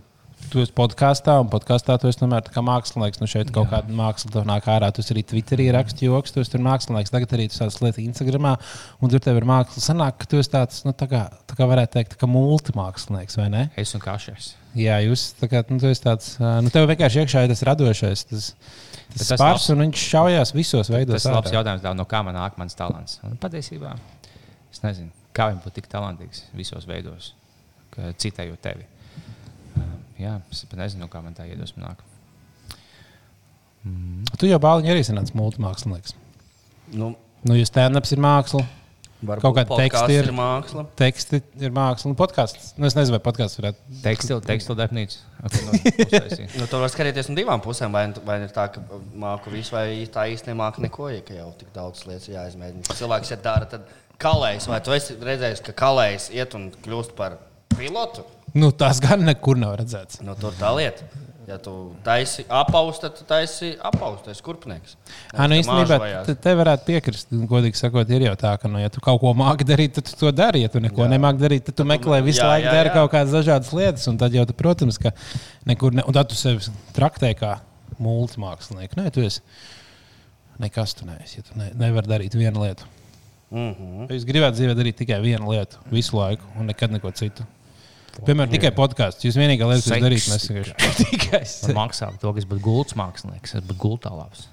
tu 0.50 0.62
esi 0.62 0.72
podkāstā, 0.76 1.36
un 1.42 1.48
podkāstā 1.52 1.94
tu 2.00 2.08
esi 2.10 2.18
tomēr 2.20 2.42
tā 2.46 2.52
kā 2.54 2.62
mākslinieks. 2.64 3.20
Nu, 3.22 3.28
šeit 3.30 3.52
kaut 3.54 3.68
kāda 3.70 3.92
māksla 3.94 4.32
tev 4.34 4.46
nāk 4.48 4.66
ārā. 4.72 4.88
Tu 4.96 5.04
arī 5.14 5.22
Twitterī 5.32 5.68
rakstījis 5.76 6.08
joks, 6.08 6.32
tu 6.34 6.42
esi 6.42 6.54
tur 6.54 6.64
mākslinieks. 6.66 7.12
Tagad 7.14 7.34
arī 7.36 7.46
tu 7.52 7.58
sāc 7.58 7.76
lietot 7.84 8.00
Instagramā, 8.02 8.56
un 9.00 9.12
tur 9.12 9.22
tev 9.22 9.38
ir 9.40 9.46
māksla. 9.48 9.82
Sanāk, 9.84 10.18
ka 10.22 10.30
tu 10.30 10.40
esi 10.42 10.52
tāds, 10.54 10.82
nu, 10.86 10.94
tā 10.96 11.06
kā, 11.10 11.22
tā 11.50 11.58
kā 11.58 11.68
varētu 11.70 11.96
teikt, 11.98 12.16
kā 12.20 12.28
multimākslinieks, 12.30 13.38
vai 13.40 13.48
ne? 13.52 13.62
Es 13.80 13.94
un 13.98 14.02
kašers. 14.04 14.52
Jā, 14.78 15.00
jūs 15.02 15.28
tā 15.40 15.48
kā, 15.50 15.64
nu, 15.70 15.80
tāds, 15.82 16.34
nu, 16.38 16.70
tev 16.70 16.86
vienkārši 16.90 17.24
iekšā 17.24 17.44
ir 17.46 17.50
tas 17.54 17.64
radošais, 17.66 18.22
tas, 18.30 18.50
tas 19.10 19.24
tas 19.24 19.32
spārs, 19.32 19.56
labs- 19.58 19.70
un 19.74 19.82
viņš 19.86 20.04
šaujās 20.12 20.54
visos 20.54 20.90
veidos. 20.94 21.18
Tas 21.18 21.26
ir 21.26 21.34
labs 21.34 21.54
jautājums, 21.56 21.82
dāv, 21.82 21.96
no 21.98 22.06
kā 22.06 22.20
man 22.26 22.38
nāk 22.38 22.58
mans 22.60 22.78
talants. 22.78 23.18
Un 23.26 23.34
patiesībā 23.42 23.96
es 24.70 24.82
nezinu, 24.86 25.10
kā 25.34 25.48
viņam 25.50 25.64
būtu 25.64 25.78
tik 25.80 25.90
talantīgs 25.90 26.44
visos 26.54 26.86
veidos, 26.86 27.32
ka 27.90 28.12
citējot 28.22 28.62
tevi. 28.62 28.86
Jā, 30.20 30.36
es 30.52 30.64
pat 30.68 30.82
nezinu, 30.82 31.08
kā 31.12 31.22
man 31.24 31.36
tā 31.36 31.48
iedvesma 31.48 31.88
nāk. 31.88 32.04
Tu 34.36 34.50
jau 34.50 34.60
bāliņi 34.60 34.92
arī 34.92 35.04
sanāc 35.06 35.32
multimākslinieks. 35.36 36.14
Nu, 36.92 37.14
Nu, 37.40 37.56
jo 37.56 37.64
stand-ups 37.64 38.12
ir 38.12 38.20
māksla. 38.20 38.66
Varbūt 39.20 39.44
Kaut 39.44 39.56
kāda 39.56 39.76
teksta 39.76 40.12
ir, 40.12 40.26
ir 40.28 40.32
māksla. 40.36 40.82
Teksti 40.96 41.40
ir 41.60 41.72
māksla. 41.76 42.10
Un 42.10 42.16
podkāsts. 42.16 42.70
Nu, 42.80 42.86
es 42.88 42.96
nezinu, 42.96 43.14
vai 43.16 43.20
podkāsts 43.24 43.58
varētu. 43.60 43.96
Tekstila, 44.04 44.44
tekstila 44.44 44.78
darbnīca. 44.82 45.20
Okay, 45.40 45.62
no, 45.64 45.72
uztaisīt. 46.04 46.56
Nu, 46.60 46.66
to 46.68 46.80
var 46.82 46.90
skatīties 46.92 47.30
no 47.30 47.36
divām 47.38 47.62
pusēm. 47.64 47.94
Vai, 47.96 48.02
vai 48.28 48.36
ir 48.44 48.52
tā, 48.52 48.66
ka 48.74 48.82
māku 49.16 49.52
visu, 49.52 49.72
vai 49.72 49.86
tā 50.12 50.26
īsti 50.32 50.52
nemāku 50.52 50.84
neko, 50.84 51.08
ja 51.12 51.22
ka 51.24 51.36
jau 51.36 51.48
tik 51.56 51.70
daudz 51.76 52.04
lietas 52.08 52.28
jāizmēģina. 52.28 52.96
Cilvēks, 52.98 53.32
ja 53.32 53.38
dara, 53.40 53.68
tad 53.72 53.88
kalējs, 54.20 54.68
vai 54.68 54.82
tu 54.84 54.92
esi 54.96 55.16
redzējis, 55.16 55.64
ka 55.68 55.76
kalējs 55.80 56.28
iet 56.36 56.56
un 56.60 56.68
kļūst 56.84 57.16
par 57.16 57.38
pilotu? 57.72 58.26
Nu, 58.56 58.70
tās 58.74 59.00
gan 59.02 59.22
nekur 59.26 59.58
nav 59.60 59.76
redzēts. 59.80 60.22
Nu, 60.26 60.36
tur 60.38 60.54
tā 60.58 60.72
lieta. 60.76 61.06
Ja 61.50 61.56
tu 61.58 61.72
taisi 62.06 62.44
apaust, 62.46 63.00
tad 63.02 63.16
tu 63.18 63.24
taisi 63.26 63.72
apaust, 63.82 64.22
tu 64.22 64.30
esi 64.30 64.42
kurpnieks. 64.46 64.92
Jā, 65.32 65.48
nu, 65.50 65.56
īstenībā 65.58 65.96
te, 66.28 66.36
te 66.38 66.52
varētu 66.54 66.86
piekrist. 66.86 67.32
un 67.34 67.48
Godīgi 67.50 67.80
sakot, 67.80 68.12
ir 68.14 68.28
jau 68.28 68.36
tā, 68.38 68.52
ka, 68.60 68.70
nu, 68.70 68.78
ja 68.78 68.90
tu 68.92 69.02
kaut 69.02 69.18
ko 69.22 69.32
māki 69.34 69.66
darīt, 69.66 69.96
tad 69.96 70.06
tu 70.06 70.14
to 70.20 70.30
dari. 70.36 70.62
Ja 70.62 70.70
tu 70.70 70.82
neko 70.84 71.08
nemāki 71.10 71.42
darīt, 71.42 71.64
tad 71.66 71.80
tu 71.80 71.86
meklē 71.90 72.20
visu 72.22 72.44
jā, 72.44 72.52
laiku, 72.52 72.68
jā, 72.68 72.76
dari 72.78 72.92
jā. 72.92 72.94
kaut 73.00 73.10
kādas 73.16 73.34
dažādas 73.34 73.72
lietas. 73.74 74.06
Un 74.12 74.20
tad 74.20 74.36
jau, 74.36 74.46
tu, 74.46 74.54
protams, 74.60 75.00
ka 75.02 75.10
nekur 75.66 75.96
ne... 75.98 76.06
Un 76.06 76.14
tad 76.14 76.30
tu 76.30 76.38
sevi 76.38 76.70
traktē 76.94 77.32
kā 77.40 77.56
multimākslinieku. 77.98 79.00
Nē, 79.00 79.10
tu 79.14 79.26
esi 79.26 79.42
nekas 80.62 80.94
tu 80.94 81.08
neesi. 81.08 81.40
Ja 81.40 81.48
tu 81.50 81.58
ne, 81.58 81.70
nevari 81.82 82.14
darīt 82.14 82.38
vienu 82.38 82.62
lietu. 82.62 82.86
Mhm. 83.50 84.06
Jūs 84.12 84.28
gribētu 84.28 84.60
dzīvē 84.60 84.76
darīt 84.78 85.00
tikai 85.02 85.18
vienu 85.24 85.50
lietu 85.50 85.80
visu 85.90 86.14
laiku 86.14 86.46
un 86.60 86.70
nekad 86.70 86.94
neko 86.94 87.10
citu. 87.18 87.46
Piemēram, 88.18 88.50
tikai 88.52 88.72
podkāsts. 88.76 89.24
Jūs 89.26 89.38
vienīgā 89.40 89.68
lieta, 89.70 89.84
ko 89.86 89.96
jūs 89.96 90.04
darīt, 90.04 90.28
mēs 90.32 90.46
vienkārši 90.50 91.06
tikai 91.14 91.42
Man 91.70 91.78
maksā 91.84 92.10
par 92.10 92.20
to, 92.22 92.34
ka 92.34 92.42
es 92.42 92.48
būtu 92.50 92.64
gultas 92.64 92.98
mākslinieks. 92.98 93.56
Es 93.56 93.66
būtu 93.66 93.80
gultā 93.84 94.12
labs. 94.14 94.46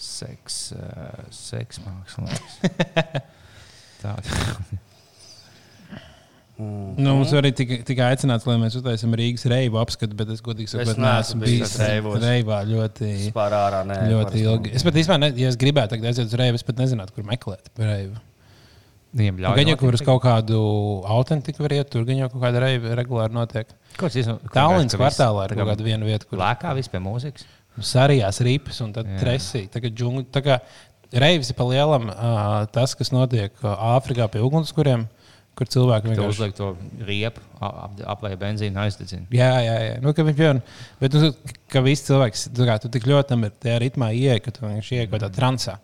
Seks, 0.00 0.60
uh, 0.76 1.24
seks 1.34 1.82
mākslinieks. 1.84 2.60
Tāda. 4.02 4.80
Nu, 6.60 7.14
mums 7.16 7.30
arī 7.36 7.52
tika, 7.56 7.78
tika 7.88 8.10
aicināts, 8.12 8.44
lai 8.48 8.58
mēs 8.60 8.74
uztaisām 8.76 9.14
Rīgas 9.16 9.46
reibu 9.48 9.78
apskatu, 9.80 10.16
bet 10.18 10.32
es 10.34 10.42
godīgi 10.44 10.68
sakot, 10.68 10.90
Es 10.92 11.00
neesmu 11.00 11.46
bijis 11.46 11.76
reivā 11.80 12.58
ļoti, 12.68 13.12
ārā 13.32 13.80
nē, 13.88 14.00
ļoti 14.12 14.42
ilgi. 14.44 14.74
Es 14.76 14.84
pat 14.84 14.98
īstenībā, 15.00 15.30
ja 15.40 15.52
es 15.52 15.56
gribētu 15.60 15.94
tagad 15.94 16.10
aiziet 16.10 16.28
uz 16.28 16.36
reibu, 16.36 16.60
es 16.60 16.66
pat 16.66 16.82
nezinātu, 16.82 17.16
kur 17.16 17.24
meklēt 17.28 17.72
reibu. 17.80 18.20
Viņiem 19.10 19.40
ļauj 19.42 19.58
Gan 19.58 19.70
jau, 19.72 19.76
kur 19.80 19.96
uz 19.96 20.02
kaut 20.06 20.20
kādu 20.22 20.58
autentiku 21.10 21.64
var 21.64 21.74
iet, 21.74 21.88
tur 21.90 22.04
gan 22.06 22.20
jau 22.20 22.28
kaut 22.30 22.44
kāda 22.44 22.60
reiba 22.62 22.92
regulāri 22.98 23.34
notiek. 23.34 23.72
Tallinas 23.98 24.46
Ka 24.52 24.68
viss 24.70 24.94
kvartālā 24.94 25.48
ir 25.48 25.54
tā 25.54 25.56
kā 25.56 25.64
kaut 25.64 25.72
kāda 25.72 25.86
viena 25.86 26.06
vieta, 26.06 26.28
kur 26.30 26.38
Lēkā 26.38 26.74
viss 26.78 26.92
pie 26.92 27.00
mūzikas. 27.02 27.48
sarījās 27.90 28.38
ripas 28.46 28.78
un 28.84 28.92
tad 28.94 29.10
tresī. 29.18 29.64
Tagad 29.72 29.96
džungļi, 29.98 30.28
tā 30.30 30.44
kā 30.46 30.60
reivis 31.10 31.50
ir 31.50 31.58
pa 31.58 31.66
lielam 31.66 32.10
ā, 32.12 32.34
tas, 32.74 32.94
kas 32.94 33.10
notiek 33.14 33.54
Āfrikā 33.66 34.28
pie 34.30 34.42
ugunskuriem, 34.46 35.08
kur 35.58 35.68
cilvēki 35.74 36.12
vienkārši 36.12 36.30
uzliek 36.36 36.54
to 36.56 36.70
riepu, 37.08 37.42
aplēja 37.60 38.38
benzīnu, 38.40 38.78
aizdedzina. 38.84 39.26
Jā, 39.34 39.52
jā, 39.64 39.76
jā. 39.88 39.96
Nu, 40.04 40.14
ka, 40.14 40.22
piemēram, 40.28 40.62
bet 41.02 41.18
nu, 41.18 41.32
ka 41.72 41.82
viss 41.84 42.06
cilvēks, 42.06 42.46
tu, 42.54 42.66
kā, 42.68 42.78
tu 42.82 42.92
tik 42.94 43.08
ļoti 43.10 43.32
tam 43.34 43.48
ir 43.48 43.56
tajā 43.58 43.80
ritmā 43.82 44.12
ieej, 44.14 44.38
ka 44.44 44.54
tu 44.54 44.64
vienkārši 44.68 45.00
ieej 45.00 45.08
kaut 45.10 45.18
kādā 45.18 45.32
transā. 45.34 45.80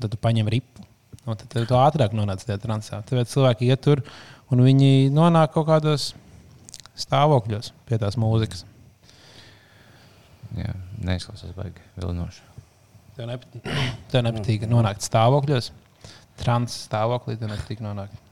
Tad 0.00 0.08
tu 0.14 0.20
paņem 0.20 0.48
ripu. 0.48 0.86
Un 1.30 1.38
tad 1.38 1.54
tu 1.54 1.78
ātrāk 1.78 2.14
nonāc 2.16 2.42
tajā 2.46 2.58
transā. 2.62 3.00
Tāpēc 3.06 3.30
cilvēki 3.32 3.70
iet 3.70 3.84
tur 3.86 4.02
un 4.50 4.62
viņi 4.66 5.10
nonāk 5.14 5.54
kaut 5.54 5.68
kādos 5.70 6.10
stāvokļos 6.98 7.72
pie 7.88 7.98
tās 8.02 8.18
mūzikas. 8.20 8.64
Jā, 10.58 10.72
neizklausās 11.06 11.52
baigi 11.54 11.84
vilinoši. 11.96 12.42
Tev, 13.14 13.28
nepat, 13.30 13.60
tev 14.10 14.26
nepatīk 14.26 14.66
nonākt 14.70 15.06
stāvokļos. 15.06 15.70
Trans 16.40 16.74
stāvoklī 16.88 17.36
tev 17.38 17.52
nepatīk 17.52 17.82
nonākt. 17.84 18.26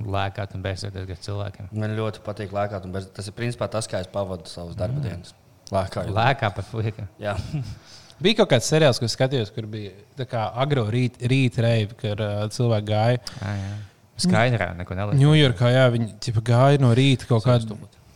Lēkāt 0.00 0.52
un 0.54 0.62
bēsēties 0.62 1.08
ar 1.10 1.22
cilvēkiem. 1.24 1.70
Man 1.74 1.96
ļoti 1.96 2.22
patīk 2.22 2.52
lēkāt, 2.54 2.84
un 2.86 2.94
bez, 2.94 3.08
tas 3.16 3.26
ir 3.26 3.34
principā 3.34 3.66
tas, 3.72 3.88
kā 3.90 4.02
es 4.04 4.10
pavadu 4.12 4.46
savus 4.48 4.78
darba 4.78 5.02
dienas. 5.02 5.34
Lēkājot. 5.74 6.12
Lēkā 6.14 6.52
par 6.54 6.66
flieka. 6.68 7.08
Jā. 7.22 7.34
Bija 8.20 8.40
kaut 8.42 8.50
kāds 8.52 8.68
seriāls, 8.68 8.98
ko 9.00 9.08
skatījos, 9.08 9.52
kur 9.54 9.66
bija 9.70 9.92
tā 10.18 10.26
kā 10.28 10.46
agro 10.60 10.84
rīt, 10.92 11.16
rīt 11.30 11.56
reiva, 11.62 11.94
kur 12.00 12.20
uh, 12.20 12.42
cilvēki 12.52 12.86
gāja. 12.90 13.20
Jā, 13.40 13.54
jā. 13.56 13.78
Skaidrā 14.20 14.66
neko 14.76 14.94
nelieku. 14.98 15.20
Ņujorkā, 15.22 15.70
jā, 15.72 15.86
viņi 15.94 16.10
ķipa, 16.20 16.42
gāja 16.50 16.80
no 16.82 16.90
rīta 16.94 17.24
kaut, 17.30 17.46
kād, 17.46 17.64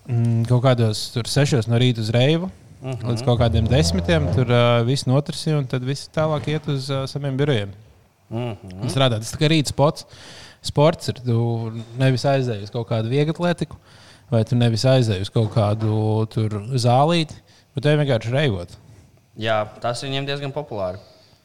mm, 0.04 0.42
kaut 0.50 0.60
kādos 0.66 1.06
tur 1.14 1.24
sešos 1.32 1.70
no 1.72 1.80
rīta 1.80 2.04
uz 2.04 2.12
reivu. 2.12 2.50
Uh 2.50 2.60
Mhm. 2.84 3.00
-huh. 3.00 3.10
Līdz 3.14 3.24
kaut 3.24 3.38
kādiem 3.40 3.68
desmitiem 3.68 4.26
tur 4.34 4.50
uh, 4.52 4.82
viss 4.84 5.06
notrasīja, 5.08 5.58
un 5.58 5.66
tad 5.66 5.82
viss 5.84 6.08
tālāk 6.12 6.48
iet 6.52 6.68
uz 6.68 6.90
uh, 6.90 7.06
saviem 7.06 7.36
birojiem. 7.36 7.70
Mhm. 8.28 8.82
Un 8.82 8.88
Strādāt. 8.92 9.24
Tas 9.24 9.32
tā 9.32 9.40
kā 9.40 9.48
rīta 9.48 9.72
spots. 9.72 10.04
Sports 10.62 11.08
ir. 11.08 11.14
Tu 11.24 11.72
nevis 11.98 12.24
aizēji 12.24 12.62
uz 12.62 12.70
kaut 12.70 12.88
kādu 12.88 13.08
vieglu 13.08 13.32
atletiku, 13.32 13.76
vai 14.30 14.44
tu 14.44 14.56
nevis 14.56 14.84
aizēji 14.84 15.20
uz 15.22 15.30
kaut 15.30 15.50
kādu 15.54 16.26
tur 16.28 16.50
zālīti, 16.76 17.32
bet 17.74 17.84
te 17.84 17.96
vienkārši 17.96 18.32
reivot. 18.32 18.68
Jā, 19.40 19.64
tas 19.82 20.02
viņiem 20.04 20.26
diezgan 20.28 20.52
populāri. 20.54 21.00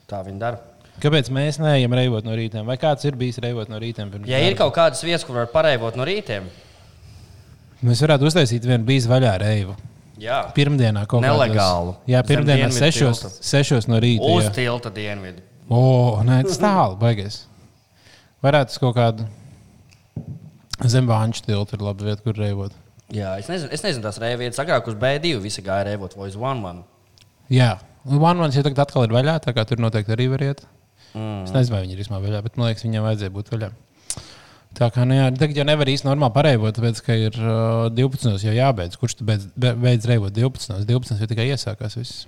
Tā 0.10 0.22
viņi 0.26 0.42
dara. 0.42 0.60
Kāpēc 1.00 1.30
mēs 1.32 1.58
neejam 1.62 1.94
reivot 1.96 2.26
no 2.28 2.34
rītiem? 2.36 2.66
Vai 2.68 2.76
kāds 2.78 3.06
ir 3.08 3.16
bijis 3.18 3.40
reivot 3.42 3.70
no 3.72 3.80
pirms 3.80 4.28
Ja 4.28 4.40
ir 4.44 4.58
kaut 4.60 4.74
kādas 4.76 5.02
vietas, 5.04 5.24
kur 5.24 5.36
var 5.40 5.48
pareivot 5.54 5.96
no 5.96 6.04
rītiem, 6.04 6.50
Mēs 7.80 8.02
varētu 8.04 8.28
uztaisīt 8.28 8.66
vienu 8.68 8.84
bijis 8.84 9.06
vaļā 9.08 9.38
reivu. 9.40 9.76
jā, 10.20 10.42
Pirmdienā 10.56 11.06
kaut 11.08 11.24
kādā 11.24 11.32
Nelegālu. 11.32 11.94
Jā, 12.12 12.20
pirmdienā 12.28 12.68
sešos, 12.76 13.22
tilta. 13.22 13.46
sešos 13.48 13.88
no 13.88 14.02
rīta. 14.04 14.28
uz 14.28 14.50
jā. 14.50 14.52
tilta 14.58 14.92
dienvidu. 14.92 15.46
O, 15.72 16.20
nē, 16.28 16.42
tas 16.44 16.60
tālu, 16.60 16.98
baigies. 17.00 17.46
Varētu 18.44 18.82
kaut 18.84 18.98
kādu 18.98 19.28
zem 20.92 21.08
vāņu 21.08 21.46
tiltu 21.46 21.78
ir 21.78 21.86
laba 21.88 22.10
vieta, 22.10 22.24
kur 22.26 22.36
reivot. 22.36 22.76
Jā, 23.16 23.38
es 23.40 23.48
nezinu, 23.48 23.72
es 23.72 23.84
nezinu 23.86 24.04
tās 24.04 24.20
reivietas. 24.20 24.60
Agrāk 24.60 24.92
uz 24.92 25.00
B2 25.00 25.40
visi 25.40 25.64
gāja 25.64 25.88
reivot, 25.88 26.18
vai 26.20 26.28
uz 26.28 26.36
1-1. 26.36 26.84
Jā, 27.50 27.78
One 28.10 28.48
jau 28.50 28.64
tagad 28.64 28.80
atkal 28.86 29.06
ir 29.06 29.14
vaļā, 29.14 29.36
tā 29.44 29.52
kā 29.54 29.66
tur 29.68 29.78
noteikti 29.84 30.14
arī 30.16 30.30
var 30.32 30.42
iet. 30.46 30.62
Mm. 31.14 31.44
Es 31.44 31.52
nezinu, 31.54 31.76
vai 31.76 31.84
viņi 31.84 31.96
ir 31.98 32.02
īstenībā 32.04 32.22
vaļā, 32.24 32.40
bet 32.46 32.58
man 32.58 32.70
liekas, 32.70 32.86
viņiem 32.86 33.06
vajadzēja 33.06 33.34
būt 33.36 33.52
vaļā. 33.54 33.70
Tā 34.80 34.88
kā 34.94 35.04
nu, 35.10 35.16
jā, 35.18 35.28
tagad 35.36 35.58
jau 35.58 35.66
nevar 35.66 35.90
īsti 35.90 36.06
normāli 36.08 36.34
pareivot, 36.36 36.76
tāpēc, 36.78 37.02
ka 37.06 37.16
ir 37.18 37.38
uh, 37.42 37.90
12. 37.98 38.38
jau 38.46 38.54
jābeidz. 38.56 38.98
Kurš 39.02 39.18
tu 39.20 39.26
beidz, 39.28 39.48
be- 39.58 39.74
beidz 39.82 40.06
reivot 40.10 40.34
12. 40.36 40.86
12. 40.88 41.18
jau 41.20 41.30
tikai 41.32 41.48
iesākās 41.50 41.98
viss. 42.00 42.28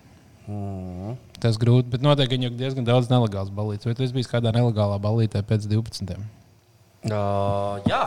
Mm. 0.49 1.15
Tas 1.41 1.57
grūti, 1.61 1.91
bet 1.93 2.03
noteikti 2.03 2.35
viņam 2.35 2.51
ir 2.51 2.59
diezgan 2.59 2.87
daudz 2.87 3.09
nelegāls 3.13 3.53
balīts. 3.53 3.85
Vai 3.87 3.93
tu 3.97 4.03
esi 4.05 4.17
bijis 4.17 4.29
kādā 4.29 4.51
nelegālā 4.57 4.97
balītē 5.01 5.43
pēc 5.47 5.69
12. 5.71 6.17
Uh, 7.05 7.77
jā. 7.89 8.01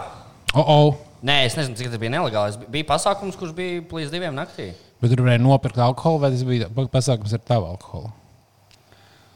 Oh, 0.55 0.67
oh. 0.67 0.99
Nē, 1.25 1.41
es 1.49 1.57
nezinu, 1.57 1.79
cik 1.79 1.95
tas 1.95 2.03
bija 2.03 2.13
nelegāli. 2.19 2.53
Es 2.53 2.59
bi- 2.61 2.69
Bija 2.77 2.91
pasākums, 2.93 3.39
kurš 3.39 3.55
bija 3.57 3.81
līdz 3.87 4.13
diviem 4.13 4.35
naktī. 4.37 4.73
Bet 5.03 5.11
tur 5.13 5.25
varēja 5.27 5.43
nopirkt 5.43 5.79
alkoholu, 5.79 6.21
vai 6.23 6.31
tas 6.35 6.45
bija 6.49 6.69
pa- 6.75 6.87
pasākums 6.93 7.33
ar 7.37 7.43
tavu 7.45 7.67
alkoholu? 7.73 8.13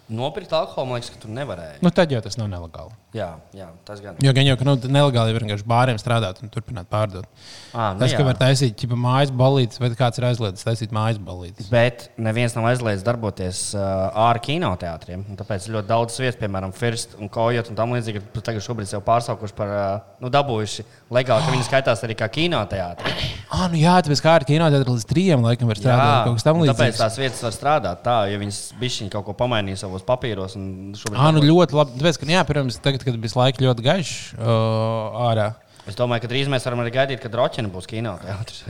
Nopirkt 0.08 0.52
alkoholu, 0.56 0.86
man 0.88 1.00
liekas, 1.00 1.10
ka 1.12 1.20
tur 1.26 1.30
nevarēja. 1.36 1.80
Nu, 1.84 1.90
tad 1.92 2.10
jau 2.14 2.20
tas 2.24 2.38
nav 2.40 2.48
nelegāli. 2.48 2.94
Jā, 3.16 3.28
jā 3.56 3.66
tas 3.88 4.02
gan. 4.04 4.18
Jo 4.20 4.34
gan 4.36 4.44
jau, 4.44 4.54
ka 4.60 4.66
nu, 4.68 4.74
nelegāli 4.92 5.32
ir 5.32 5.38
vienkārši 5.40 5.64
bāriem 5.68 5.96
strādāt 6.00 6.42
un 6.44 6.50
turpināt 6.52 6.90
pārdot. 6.92 7.24
Ā, 7.72 7.94
nu 7.96 8.02
tas, 8.02 8.12
ka 8.12 8.20
jā. 8.20 8.26
var 8.26 8.36
taisīt 8.36 8.76
ķipa, 8.82 8.98
mājas 9.00 9.32
balītes, 9.32 9.80
vai 9.80 9.88
kāds 9.96 10.20
ir 10.20 10.26
aizliedzis 10.28 10.66
taisīt 10.66 10.92
mājas 10.92 11.20
balītes. 11.24 11.70
Bet 11.72 12.10
neviens 12.20 12.56
nav 12.58 12.68
aizliedzis 12.68 13.06
darboties 13.06 13.62
uh, 13.78 14.10
ārā 14.28 14.42
kinoteātriem. 14.44 15.24
Tāpēc 15.40 15.70
ļoti 15.72 15.88
daudz 15.88 16.20
vietas, 16.20 16.36
piemēram, 16.42 16.74
First 16.76 17.16
un 17.16 17.32
Kojot 17.32 17.72
un 17.72 17.80
tam 17.80 17.96
līdzīgi, 17.96 18.20
ir 18.20 18.44
tagad 18.44 18.66
šobrīd 18.66 18.92
jau 18.92 19.00
pārsaukuši 19.08 19.56
par 19.56 19.72
uh, 19.72 19.88
nu, 20.20 20.28
dabūjuši 20.34 20.84
legāli, 21.14 21.48
ka 21.48 21.56
viņi 21.56 21.66
skaitās 21.70 22.04
arī 22.04 22.18
kā 22.18 22.28
kinoteātri. 22.32 23.16
Ah, 23.48 23.64
nu 23.72 23.80
jā, 23.80 23.94
tāpēc 24.04 24.20
kā 24.20 24.36
ar 24.36 24.44
kinoteātrī 24.48 24.92
līdz 24.92 25.08
trījiem 25.08 25.44
laikam 25.48 25.70
var 25.72 25.80
strādāt. 25.80 26.26
kaut 26.26 26.36
kas 26.36 26.44
tam 26.44 26.60
un 26.60 26.68
tāpēc 26.68 26.90
līdzīgs. 26.92 27.00
tās 27.00 27.16
vietas 27.16 27.44
var 27.46 27.54
strādāt 27.56 28.02
tā, 28.04 28.16
ja 28.28 28.40
viņas 28.40 28.58
bišķiņi 28.76 29.12
kaut 29.14 29.24
ko 29.24 29.34
pamainīja 29.38 29.80
savos 29.86 30.04
papīros. 30.04 30.58
Ah, 31.14 31.30
nu 31.32 31.40
ļoti 31.46 31.78
labi. 31.78 31.96
Tāpēc, 32.02 32.20
ka, 32.20 32.28
jā, 32.34 32.44
pirms 32.48 32.76
tagad, 32.84 32.97
kad 33.06 33.16
bija 33.22 33.38
laika 33.38 33.64
ļoti 33.64 33.84
gaišs 33.86 34.12
uh, 34.38 35.18
ārā. 35.30 35.48
Es 35.88 35.96
domāju, 35.96 36.20
ka 36.20 36.28
drīz 36.28 36.48
mēs 36.52 36.66
varam 36.68 36.82
arī 36.82 36.90
gaidīt, 36.92 37.20
kad 37.22 37.32
Roķina 37.32 37.70
būs 37.72 37.86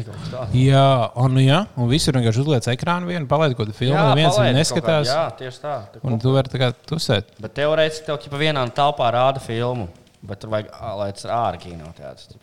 kas 0.06 0.28
tāds. 0.30 0.52
Jā, 0.54 0.84
un, 1.18 1.32
nu, 1.34 1.40
jā, 1.42 1.64
un 1.76 1.88
visur 1.90 2.14
vienkārši 2.14 2.44
uzliek 2.44 2.68
ekrānu 2.70 3.10
vienu, 3.10 3.26
palaid 3.26 3.56
kaut 3.56 3.66
kādu 3.66 3.74
filmu, 3.74 3.96
Jā, 3.96 4.04
un 4.12 4.20
viens 4.20 4.38
viņu 4.38 4.54
neskatās. 4.54 5.08
kā- 5.10 5.16
jā, 5.16 5.24
tieši 5.40 5.58
tā. 5.64 5.72
Tā 5.96 6.02
Un 6.06 6.18
tu 6.22 6.30
vari 6.36 6.48
tā 6.52 6.60
kā 6.62 6.68
tusēt. 6.86 7.34
Bet 7.42 7.56
teorētiski 7.58 8.06
tev 8.06 8.20
ķipa 8.22 8.38
vienā 8.38 8.62
telpā 8.70 9.10
rāda 9.10 9.42
filmu. 9.42 9.88
Bet 10.22 10.38
tur 10.44 10.50
vajag, 10.54 10.70
lai 10.98 11.10
tas 11.12 11.24
ir 11.26 11.30
ārā 11.30 11.58
kinoteātris. 11.58 12.38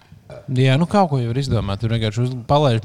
Jā, 0.60 0.76
nu 0.80 0.86
kaut 0.92 1.10
ko 1.10 1.18
jau 1.24 1.32
var 1.32 1.40
izdomāt. 1.40 1.80
Tur 1.80 1.90
vienkārši 1.96 2.22
uz- 2.28 2.36
palaiž 2.48 2.82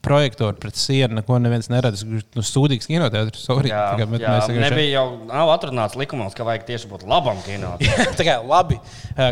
projektoru 0.00 0.56
pret 0.56 0.78
sienu, 0.80 1.18
neko 1.18 1.36
neviens 1.42 1.68
neredz. 1.68 2.02
Nu, 2.08 2.42
sūdīgs 2.46 2.88
kinoteātris. 2.88 3.42
Sorry. 3.44 3.68
Jā, 3.72 3.82
Tā 3.92 3.98
kā, 4.00 4.06
jā, 4.06 4.10
vienkārši- 4.14 4.56
nebija 4.64 4.92
jau 4.94 5.06
nav 5.28 5.52
atrunāts 5.52 5.98
likumos, 6.00 6.34
ka 6.36 6.46
vajag 6.48 6.64
tieši 6.70 6.88
būt 6.88 7.04
labam 7.10 7.36
kinoteātrim. 7.44 8.14
tā 8.20 8.26
kā 8.28 8.38
labi, 8.46 8.78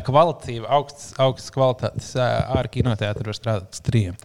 kvalitatīvi, 0.08 0.66
augsts, 0.68 1.14
augsts 1.18 1.54
kvalitātes 1.54 2.10
ārā 2.20 2.68
kinoteātrī 2.74 3.30
var 3.30 3.38
strādāt 3.38 3.72
uz 3.78 3.80
trījiem. 3.88 4.18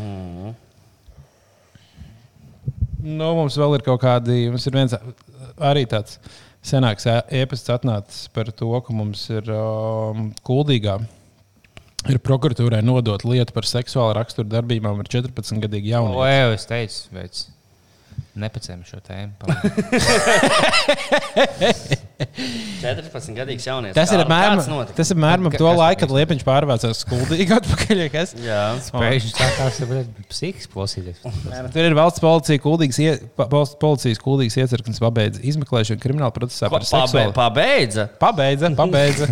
Mm. 0.00 0.54
Nu, 3.04 3.28
mums 3.36 3.56
vēl 3.60 3.76
ir 3.76 3.84
kaut 3.84 4.00
kādi, 4.00 4.46
mums 4.48 4.64
ir 4.66 4.72
viens 4.78 4.94
arī 5.60 5.84
tāds 5.90 6.16
senāks 6.64 7.04
ēpasts 7.04 7.68
atnācis 7.74 8.30
par 8.32 8.48
to, 8.56 8.70
ka 8.80 8.94
mums 8.96 9.26
ir 9.28 9.50
um, 9.52 10.30
kuldīgā. 10.48 10.96
Ir 12.12 12.18
prokuratūrai 12.20 12.82
nodot 12.84 13.24
lietu 13.24 13.54
par 13.56 13.64
seksuālu 13.68 14.12
raksturu 14.18 14.48
darbībām 14.52 15.00
ar 15.00 15.08
14 15.08 15.60
gadu 15.64 15.80
O, 15.80 15.84
jaunu. 15.88 16.18
jā, 16.28 16.46
es 16.58 16.66
teicu, 16.68 17.02
veids. 17.16 17.46
Nepacēmu 18.38 18.82
šo 18.86 18.98
tēmu. 19.02 19.34
14 22.82 23.34
gadīgs 23.38 23.66
jaunietis. 23.66 23.94
Tas 23.96 24.10
ir 24.14 24.22
apmēram, 24.22 24.60
tas 24.94 25.10
ir 25.10 25.16
apmēram 25.16 25.48
ap 25.50 25.56
to 25.58 25.70
laiku, 25.70 26.00
kad 26.04 26.12
Liepiņš 26.14 26.44
pārvācās 26.46 27.00
skuldīgi 27.04 27.54
atpakaļ. 27.58 28.02
kas? 28.14 28.34
Jā. 28.42 28.60
Pēkšņi 28.94 29.32
sākās 29.34 29.80
psihiski 30.30 30.70
klausīties. 30.74 31.22
Tur 31.74 31.82
ir 31.88 31.96
valsts 31.98 32.22
policija, 32.22 32.62
kuldīgs, 32.64 32.98
ie, 33.02 33.16
valsts 33.38 33.78
policijas 33.82 34.22
kuldīgs 34.22 34.58
iecirknis 34.62 35.02
pabeidz 35.02 35.42
izmeklēšanu 35.54 36.02
krimināla 36.02 36.34
procesā 36.34 36.70
Ko, 36.70 36.78
par 36.78 36.86
pabe- 36.86 36.90
seksuālu. 36.94 37.34
Pabeidza. 37.38 38.08
Pabeidza, 38.22 38.72
pabeidza. 38.78 39.30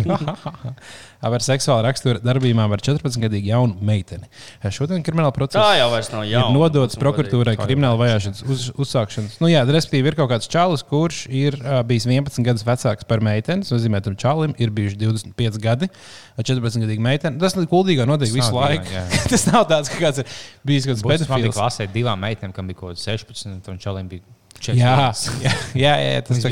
Ar 1.23 1.43
seksuālu 1.43 1.85
raksturu 1.85 2.19
darbībām 2.19 2.73
ar 2.75 2.81
14-gadīgu 2.83 3.47
jaunu 3.47 3.77
meiteni. 3.85 4.27
Šodien 4.73 5.03
krimināla 5.05 5.31
procesa 5.35 5.69
jau 5.77 5.87
vairs 5.93 6.09
nav 6.11 6.25
ir 6.25 6.33
jauna, 6.33 6.51
nodots 6.51 6.99
prokuratūrai 6.99 7.55
krimināla 7.59 7.99
vajāšanas 8.01 8.43
uz, 8.43 8.65
uzsākšanas. 8.83 9.37
Nu, 9.39 9.47
jā, 9.51 9.63
respektīvi, 9.63 10.11
ir 10.11 10.17
kaut 10.19 10.33
kāds 10.33 10.51
čalis, 10.51 10.83
kurš 10.89 11.23
ir 11.31 11.55
uh, 11.61 11.79
bijis 11.87 12.07
11 12.09 12.43
gadus 12.43 12.67
vecāks 12.67 13.07
par 13.07 13.23
meiteni. 13.23 13.63
Tas 13.63 13.71
nozīmē, 13.71 14.01
ka 14.03 14.09
tam 14.09 14.19
čalim 14.19 14.55
ir 14.59 14.73
bijuši 14.75 14.99
25 14.99 15.59
gadi, 15.63 15.89
ar 16.35 16.47
14-gadīgu 16.51 17.07
meiteni. 17.07 17.39
Tas 17.41 17.55
ir 17.55 17.71
kuldīgā 17.71 18.07
notiek 18.09 18.27
Tas 18.27 18.35
visu 18.35 18.51
nav 18.51 18.59
laiku. 18.59 18.87
dīvaini, 18.91 19.15
jā. 19.15 19.25
Tas 19.33 19.47
nav 19.47 19.67
tāds, 19.71 19.91
ka 19.93 20.03
kāds 20.03 20.23
ir 20.23 20.37
bijis 20.67 20.89
kaut 20.89 20.99
kāds 20.99 21.07
Man 21.07 21.15
bija 21.15 21.47
pedofils. 21.47 21.59
klasē 21.59 21.87
divām 21.93 22.23
meitenēm, 22.27 22.55
kam 22.55 22.67
bija 22.67 22.83
kaut 22.83 22.97
kāds 22.97 23.07
16, 23.07 23.71
un 23.71 23.79
čalim 23.79 24.11
bija 24.11 24.27
4. 24.59 24.75
Jā, 24.79 24.95
jā, 25.45 25.53
jā, 25.79 25.93
jā, 26.03 26.25
tas 26.27 26.43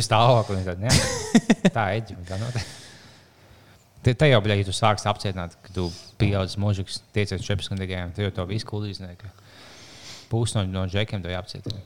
tādi, 0.68 0.88
jā. 0.88 0.96
Tā 1.76 1.90
ir 1.98 2.08
ģimene. 2.10 2.64
Te, 4.02 4.14
te 4.18 4.32
jau 4.32 4.40
bija, 4.42 4.58
ja 4.58 4.66
tu 4.66 4.74
sāksi 4.74 5.10
apcietināt, 5.12 5.58
ka 5.62 5.74
tu 5.76 5.88
pieaudzis 6.22 6.58
mūžīgs, 6.62 7.02
tiecies 7.14 7.44
14 7.46 7.78
gadiem, 7.78 8.14
tad 8.16 8.26
jau 8.26 8.32
to 8.40 8.48
visu 8.50 8.70
kuldīs. 8.70 9.02
Pūs 10.32 10.56
no, 10.58 10.64
no 10.66 10.88
džekiem 10.90 11.22
to 11.22 11.30
jāapcietina. 11.30 11.84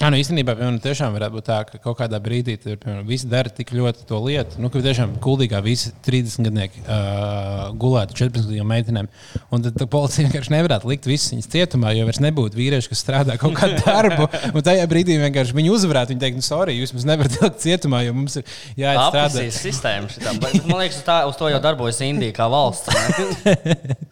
Jā, 0.00 0.08
nu 0.08 0.16
īstenībā 0.16 0.54
piemēram, 0.56 0.78
tiešām 0.80 1.12
varētu 1.12 1.34
būt 1.34 1.44
tā, 1.44 1.56
ka 1.68 1.78
kaut 1.84 1.98
kādā 1.98 2.16
brīdī 2.24 2.54
tur 2.56 2.78
piemēram, 2.80 3.02
visi 3.04 3.28
dara 3.28 3.50
tik 3.52 3.68
ļoti 3.76 4.06
to 4.08 4.16
lietu. 4.24 4.56
Nu, 4.62 4.70
ka 4.72 4.80
tiešām 4.80 5.18
kuldīgā 5.20 5.60
visi 5.60 5.90
30 6.06 6.46
gadnieki 6.48 6.80
uh, 6.86 7.66
gulētu 7.76 8.16
14 8.16 8.48
gadiem 8.48 8.72
meitenēm. 8.72 9.10
Un 9.52 9.66
tad 9.66 9.76
policija 9.92 10.24
vienkārši 10.24 10.54
nevarētu 10.54 10.88
likt 10.88 11.08
visus 11.10 11.34
viņus 11.34 11.50
cietumā, 11.52 11.92
jo 11.98 12.06
vairs 12.08 12.22
nebūtu 12.24 12.56
vīrieši, 12.56 12.88
kas 12.94 13.04
strādā 13.04 13.36
kaut 13.42 13.58
kādu 13.58 13.76
darbu. 13.84 14.30
Un 14.56 14.64
tajā 14.64 14.86
brīdī 14.88 15.18
vienkārši 15.20 15.58
viņi 15.58 15.74
uzvarētu. 15.76 16.14
Viņi 16.14 16.24
teikt, 16.24 16.40
nu, 16.40 16.46
sorry, 16.48 16.78
jūs 16.80 16.94
mums 16.96 17.04
nevarat 17.10 17.36
likt 17.44 17.60
cietumā, 17.66 18.00
jo 18.06 18.14
mums 18.16 18.40
ir 18.40 18.46
jāiet 18.80 19.02
strādāt. 19.02 19.18
Apelsīnas 19.26 19.60
sistēma 19.66 20.14
šitām. 20.16 20.40
Bet 20.40 20.62
Man 20.64 20.80
liekas, 20.80 21.04
tā, 21.04 21.26
uz 21.28 21.36
to 21.36 21.52
jau 21.52 21.60
darbojas 21.60 22.00
Indija 22.08 22.38
kā 22.40 22.48
valsts. 22.48 22.88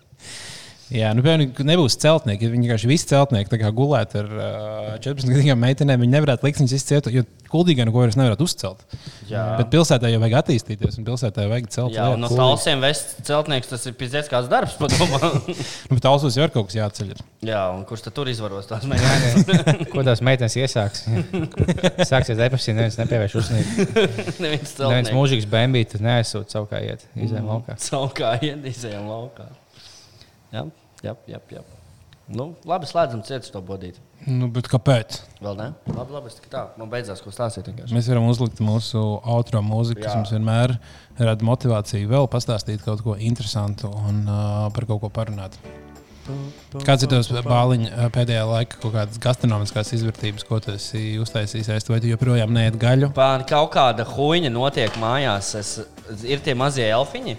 Jā, 0.94 1.10
nu, 1.12 1.20
piemēram, 1.24 1.50
nebūs 1.68 1.98
celtnieki. 2.00 2.48
Viņi 2.48 2.64
vienkārši 2.64 2.88
visi 2.88 3.08
celtnieki 3.10 3.50
tā 3.52 3.58
kā 3.60 3.68
gulētu 3.76 4.22
ar 4.22 4.30
uh, 4.32 4.94
14 5.04 5.28
gadiem 5.34 5.60
meitenēm, 5.60 6.00
viņi 6.00 6.14
nevarētu 6.14 6.48
likt 6.48 6.62
viņus 6.62 6.74
izciet, 6.78 7.10
jo 7.12 7.24
kuldīgā 7.52 7.84
neko 7.88 8.00
vairs 8.02 8.16
nevarētu 8.16 8.46
uzcelt. 8.48 8.84
Jā. 9.28 9.42
Bet 9.60 9.68
pilsētā 9.72 10.08
jau 10.08 10.20
vajag 10.22 10.38
attīstīties, 10.40 10.96
un 11.00 11.06
pilsētā 11.08 11.44
jau 11.44 11.52
vajag 11.52 11.68
celt. 11.74 11.92
Jā, 11.96 12.06
un 12.14 12.24
no 12.24 12.30
tālsiem 12.32 12.80
vest 12.84 13.18
celtnieks 13.28 13.68
tas 13.68 13.84
ir 13.88 13.96
pizdzēs 14.00 14.30
kāds 14.32 14.48
darbs. 14.52 14.78
Nu, 15.88 15.96
bet 15.96 16.06
Alsos 16.08 16.36
jau 16.36 16.44
ir 16.46 16.52
kaut 16.52 16.68
kas 16.68 16.76
jāceļ. 16.76 17.12
Jā, 17.46 17.60
un 17.74 17.84
kurš 17.88 18.06
tad 18.06 18.14
tur 18.16 18.28
izvaros 18.30 18.68
tās 18.68 18.84
meitenes? 18.90 19.46
Ko 19.92 20.04
tās 20.06 20.22
meitenes 20.24 20.56
iesāks? 20.60 21.04
Sāksies 22.08 22.38
depresija, 22.40 22.76
neviens 22.78 22.98
nepievērš 23.00 23.38
uzmanību. 23.42 23.86
Neviens 24.44 24.74
Neviens 24.80 25.12
mūžīgs 25.14 25.48
bēnbītis 25.52 26.04
neaizsūta 26.04 26.58
savu 26.58 26.70
kā 26.72 26.82
iet, 26.84 27.04
izējām 27.16 27.48
laukā. 27.52 27.78
Savukārt, 27.82 28.44
iedīzējām 28.48 29.08
laukā. 29.08 29.48
Jā, 30.54 30.64
jā, 31.04 31.14
jā. 31.28 31.42
jā. 31.52 31.64
Nu, 32.28 32.50
labi, 32.68 32.84
slēdzam 32.84 33.22
cietu 33.24 33.48
to 33.54 33.60
bodīt. 33.64 33.96
Nu, 34.28 34.50
bet 34.52 34.66
kāpēc? 34.68 35.22
Vēl 35.40 35.56
ne? 35.56 35.70
Labi, 35.88 36.12
labi. 36.12 36.28
es 36.28 36.36
Tā, 36.52 36.66
man 36.76 36.90
beidzās, 36.92 37.22
ko 37.24 37.32
stāstīt. 37.32 37.70
vienkārši. 37.70 37.94
Mēs 37.96 38.08
varam 38.10 38.28
uzlikt 38.28 38.60
mūsu 38.60 39.00
auto 39.24 39.62
mūziku, 39.64 40.02
kas 40.04 40.18
mums 40.18 40.34
vienmēr 40.34 40.76
rada 41.16 41.48
motivāciju 41.48 42.10
vēl 42.10 42.28
pastāstīt 42.28 42.84
kaut 42.84 43.00
ko 43.06 43.16
interesantu 43.16 43.88
un 43.88 44.26
uh, 44.26 44.68
par 44.76 44.88
kaut 44.90 45.06
ko 45.06 45.12
parunāt. 45.12 45.56
Kāds 46.84 47.06
ir 47.06 47.08
tavs 47.08 47.30
bāliņš 47.32 47.92
pēdējā 48.12 48.44
laikā, 48.44 48.76
kaut 48.82 48.92
kādas 48.98 49.20
gastronomiskās 49.22 49.94
izvērtības, 49.96 50.44
ko 50.44 50.58
tu 50.60 50.74
esi 50.74 51.16
uztaisījis? 51.22 51.88
Vai 51.88 52.02
tu 52.04 52.10
joprojām 52.10 52.52
neēd 52.52 52.76
gaļu? 52.82 53.12
Pār 53.16 53.46
kaut 53.48 53.72
kāda 53.78 54.04
huīņa 54.10 54.52
notiek 54.52 55.00
mājās. 55.00 55.54
Es, 55.56 55.78
ir 56.28 56.44
tie 56.44 56.52
mazie 56.58 56.84
elfiņi. 56.92 57.38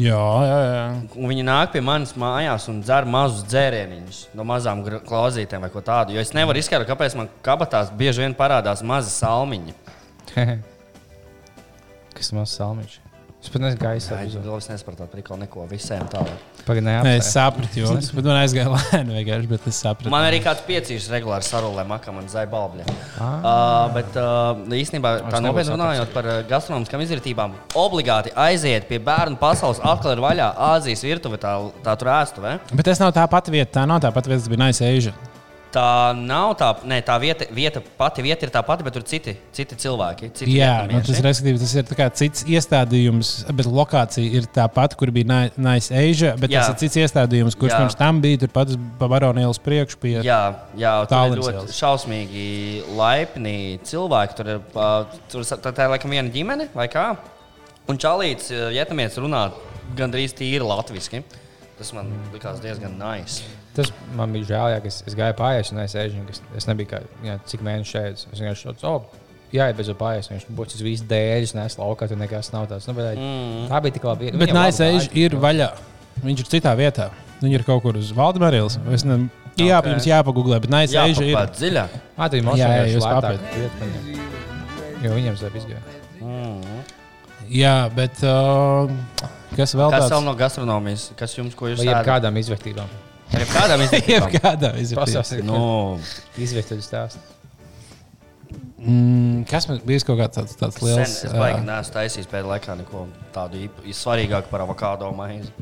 Jā, 0.00 0.20
jā, 0.48 0.58
jā. 0.64 0.84
Un 1.20 1.28
viņi 1.28 1.42
nāk 1.44 1.74
pie 1.74 1.82
manis 1.84 2.14
mājās 2.16 2.64
un 2.72 2.80
dzer 2.80 3.04
mazus 3.04 3.44
dzērieniņus 3.50 4.20
no 4.38 4.46
mazām 4.48 4.80
klauzītēm 5.04 5.66
vai 5.66 5.72
ko 5.74 5.84
tādu. 5.84 6.16
Jo 6.16 6.24
es 6.24 6.32
nevaru 6.32 6.62
izskaidrot, 6.62 6.88
kāpēc 6.88 7.18
man 7.18 7.28
kabatās 7.44 7.92
bieži 7.92 8.24
vien 8.24 8.36
parādās 8.38 8.80
mazi 8.80 9.12
salmiņi. 9.12 9.76
Kas 12.16 12.32
man 12.32 12.48
salmiņš? 12.48 13.01
Es 13.42 13.50
pat 13.50 13.58
nezinu, 13.58 13.78
kā 13.80 13.90
Jā, 13.90 13.98
izsaka. 13.98 14.22
es 14.22 14.34
es 14.38 14.68
nesapratu, 14.70 15.06
prikal 15.10 15.38
neko 15.40 15.64
visiem 15.66 16.04
tālāk. 16.10 16.42
Pagaidām, 16.62 17.08
es 17.10 17.30
sapratu, 17.34 17.80
jo 17.80 17.88
es 17.98 18.12
bet 18.14 18.28
man 18.28 18.38
aizgāja 18.38 18.70
lēni 18.70 19.16
vienkārši, 19.16 19.48
bet 19.50 19.66
es 19.66 19.80
sapratu. 19.82 20.12
Man 20.14 20.26
arī 20.28 20.38
kāds 20.44 20.62
piecīšs 20.68 21.08
regulāri 21.10 21.42
sarulē 21.48 21.82
makā, 21.90 22.14
man 22.14 22.30
zai 22.30 22.44
balbļa. 22.52 22.86
Ah. 23.18 23.26
Uh, 23.26 23.88
bet 23.96 24.20
uh, 24.22 24.62
īstenībā 24.78 25.16
tā 25.26 25.42
nopietni 25.42 25.74
runājot 25.74 26.14
par 26.14 26.30
gastronomiskām 26.52 27.02
izvērtībām, 27.02 27.58
obligāti 27.82 28.30
aiziet 28.46 28.86
pie 28.86 29.02
bērnu 29.02 29.40
pasaules, 29.42 29.82
atkal 29.82 30.14
ir 30.14 30.22
vaļā 30.22 30.52
Āzijas 30.70 31.02
virtuve, 31.02 31.42
tā, 31.42 31.56
tā 31.82 31.98
tur 31.98 32.14
ēstuve. 32.14 32.56
Bet 32.70 32.86
tas 32.92 33.02
nav 33.02 33.10
tā 33.18 33.26
pati 33.26 33.58
vieta, 33.58 33.80
tā 33.80 33.90
nav 33.90 34.04
tā 34.06 34.14
pati 34.14 34.30
vieta, 34.30 34.44
kas 34.44 34.54
bija 34.54 34.68
Nice 34.68 34.86
Asia. 34.86 35.31
Tā 35.72 36.12
nav 36.12 36.50
tā, 36.60 36.68
ne, 36.88 36.98
tā 37.04 37.14
vieta, 37.22 37.46
vieta, 37.54 37.80
pati 37.96 38.20
vieta 38.24 38.44
ir 38.44 38.50
tā 38.52 38.60
pati, 38.66 38.84
bet 38.84 38.92
tur 38.92 39.04
ir 39.04 39.08
citi, 39.08 39.32
citi 39.56 39.78
cilvēki. 39.80 40.28
Citi 40.36 40.56
Jā, 40.58 40.82
nu, 40.90 41.00
tas, 41.06 41.20
respektīvi, 41.24 41.60
tas 41.62 41.72
ir 41.80 42.02
cits 42.20 42.44
iestādījums, 42.44 43.30
bet 43.56 43.70
lokācija 43.72 44.36
ir 44.36 44.48
tā 44.52 44.66
pati, 44.72 44.98
kur 45.00 45.12
bija 45.14 45.30
Ni- 45.30 45.64
Nice 45.64 45.88
Asia. 45.88 46.34
Bet 46.36 46.52
Jā. 46.52 46.66
Tas 46.66 46.74
ir 46.74 46.80
cits 46.84 47.00
iestādījums, 47.06 47.56
kurš 47.56 47.72
Jā. 47.72 47.80
pirms 47.80 47.96
tam 47.96 48.20
bija 48.20 48.42
turpat 48.44 48.74
uz 48.74 48.80
Baronielas 49.00 49.60
priekšu 49.64 50.00
pie 50.02 50.18
Jā, 50.20 50.40
jā 50.76 50.94
tur 51.08 51.38
ir 51.38 51.44
ļoti 51.46 51.76
šausmīgi 51.78 52.46
laipni 52.98 53.80
cilvēki. 53.88 54.36
Tur 54.36 54.54
ir, 54.56 54.64
tur, 55.32 55.46
tā, 55.48 55.72
tā 55.72 55.86
ir 55.86 55.94
laikam 55.94 56.12
viena 56.12 56.32
ģimene 56.32 56.68
vai 56.76 56.90
kā. 56.92 57.14
Un 57.88 57.96
Čalīts, 57.98 58.52
uh, 58.52 58.68
Vietnamietis 58.74 59.18
runā 59.24 59.46
gandrīz 59.96 60.36
tīri 60.36 60.62
latviešu. 60.68 61.24
Tas 61.78 61.90
man 61.96 62.10
likās 62.34 62.60
diezgan 62.62 62.94
nice. 63.00 63.42
Tas 63.76 63.88
man 64.18 64.34
bija 64.34 64.50
žēl, 64.52 64.68
ja 64.74 64.80
es, 64.90 65.00
es 65.08 65.16
gāju 65.18 65.34
pāri, 65.38 65.64
un 65.72 65.80
es 65.82 65.94
eju, 65.98 66.22
es, 66.30 66.42
es 66.60 66.68
nebiju 66.68 66.90
kā, 66.92 67.00
jā, 67.24 67.38
cik 67.48 67.64
mēneši 67.64 67.94
šeit. 67.94 68.24
Es 68.28 68.42
vienkārši 68.42 68.68
tādu, 68.68 68.90
oh, 68.90 69.22
jā, 69.54 69.68
bez 69.76 69.90
pārējais. 69.98 70.30
Viņš 70.34 70.46
būs 70.58 70.82
viss 70.84 71.06
dēļas, 71.08 71.54
nes 71.58 71.78
laukā, 71.80 72.08
tur 72.10 72.20
nekas 72.20 72.52
nav 72.54 72.68
tāds. 72.70 72.88
Nu, 72.90 72.96
bet, 72.98 73.16
mm. 73.16 73.66
Tā 73.72 73.80
bija 73.84 73.96
tik 73.96 74.06
labi. 74.08 74.30
Bet 74.34 74.52
Viņam 74.52 74.60
Nice 74.60 74.90
gāja. 74.90 75.08
ir 75.24 75.38
vaļā. 75.42 75.70
Viņš 76.22 76.44
ir 76.44 76.50
citā 76.52 76.74
vietā. 76.78 77.08
Viņi 77.42 77.58
ir 77.58 77.64
kaut 77.66 77.82
kur 77.86 77.96
uz 77.98 78.12
Valdemārijas. 78.14 78.76
Ne... 79.08 79.24
Jā, 79.60 79.80
Ok. 79.82 79.88
jums 79.90 80.06
jāpagūglē, 80.08 80.60
bet 80.64 80.70
Nice 80.72 80.96
Asia 80.96 81.26
ir. 81.26 81.36
Dziļāk. 81.56 81.96
Ā, 82.16 82.28
tad 82.28 82.38
Jā, 82.38 82.44
mums 82.46 82.60
jā, 82.60 82.68
ir 82.86 83.72
viņam. 83.80 84.30
Jo 85.02 85.16
viņiem 85.16 85.38
zēb 85.40 85.56
izgāja. 85.58 85.82
Jā, 87.52 87.74
bet 87.92 88.22
uh, 88.24 88.88
kas 89.56 89.74
vēl 89.76 89.90
Kas 89.92 90.04
tāds? 90.06 90.12
vēl 90.14 90.24
no 90.26 90.34
gastronomijas? 90.38 91.08
Kas 91.18 91.36
jums, 91.38 91.54
ko 91.58 91.68
jūs 91.70 91.82
Vai 91.82 91.88
ēdat? 91.92 92.06
kādām 92.08 92.38
izvērtībām? 92.40 92.88
Ar 93.32 93.44
kādām 93.52 93.84
izvērtībām? 93.86 94.26
Jebkādā 94.34 94.72
izvērtībā. 94.84 95.04
Pasāstiet, 95.06 95.44
Nu, 95.48 95.98
Izvērtības 96.42 96.88
stāsts. 96.90 97.30
Mm, 98.82 99.44
kas 99.46 99.68
man 99.70 99.78
bija 99.86 100.02
kaut 100.02 100.18
kāds 100.18 100.34
tāds, 100.40 100.56
tāds 100.58 100.78
sen, 100.80 100.88
liels? 100.88 101.12
es 101.28 101.34
baigi 101.38 101.60
neesmu 101.68 101.94
taisījis 101.94 102.26
pēdējā 102.32 102.50
laikā 102.50 102.74
neko 102.80 103.04
tādu 103.34 103.60
īp- 103.68 103.84
svarīgāku 103.94 104.50
par 104.50 104.64
avokado 104.64 105.10
maizi. 105.14 105.52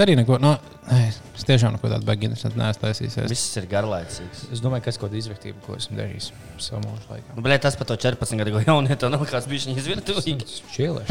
Es 0.00 0.06
arī 0.06 0.14
neko, 0.16 0.38
no, 0.40 0.54
nē, 0.88 0.98
es 1.36 1.42
tiešām 1.44 1.74
neko 1.74 1.88
tādu 1.92 2.06
baigi 2.08 2.24
interesantu 2.24 2.56
neesmu 2.56 2.80
taisījis. 2.86 3.16
Es- 3.20 3.32
Viss 3.34 3.56
ir 3.60 3.66
garlaicīgs. 3.68 4.46
Es 4.48 4.62
domāju, 4.64 4.86
kas 4.86 4.96
kaut 4.96 5.10
kāda 5.10 5.18
izvērtība, 5.20 5.60
ko 5.66 5.74
esmu 5.76 5.98
darījis 5.98 6.30
savā 6.56 6.78
mūža 6.86 7.10
laikā. 7.10 7.34
Nu, 7.36 7.42
blē, 7.44 7.58
tas 7.60 7.76
par 7.76 7.84
to 7.90 7.98
14 8.00 8.40
gadu 8.40 8.62
jaunietu 8.64 9.10
nav 9.12 9.26
kāds 9.28 9.44
bijis 9.50 9.66
viņa 9.68 9.82
izvirtuvīgi. 9.82 10.46
Čēlēs. 10.72 11.10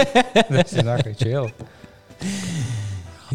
Tas 0.50 0.74
ir 0.74 0.88
nākamais 0.88 1.20
čēlēs. 1.22 1.54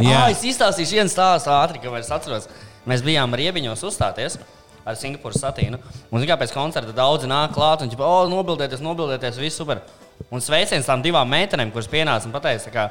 Jā, 0.04 0.20
es 0.34 0.44
izstāstīšu 0.52 1.00
vienu 1.00 1.14
stāstu 1.14 1.54
ātri, 1.56 1.80
kamēr 1.80 2.04
es 2.04 2.12
atceros. 2.12 2.50
Mēs 2.84 3.00
bijām 3.08 3.32
riebiņos 3.40 3.86
uzstāties 3.88 4.36
ar 4.84 5.00
Singapūras 5.00 5.40
satīnu. 5.46 5.80
Un, 5.80 6.20
zināmā 6.20 6.26
mērā, 6.26 6.42
pēc 6.44 6.52
koncerta 6.58 6.92
daudzi 6.92 7.32
nāk 7.32 7.56
klāt 7.56 7.88
un, 7.88 7.94
ģipa, 7.96 8.04
oh, 8.04 8.28
nobildēties, 8.36 8.84
nobildēties, 8.84 9.40
viss 9.40 9.64
super. 9.64 9.80
Un 10.28 10.44
sveiciens 10.44 10.92
tām 10.92 11.00
divām 11.00 11.32
meitenēm, 11.32 11.72
kuras 11.72 11.88
pienāca 11.88 12.28
un 12.28 12.36
teica, 12.36 12.74
ka 12.76 12.90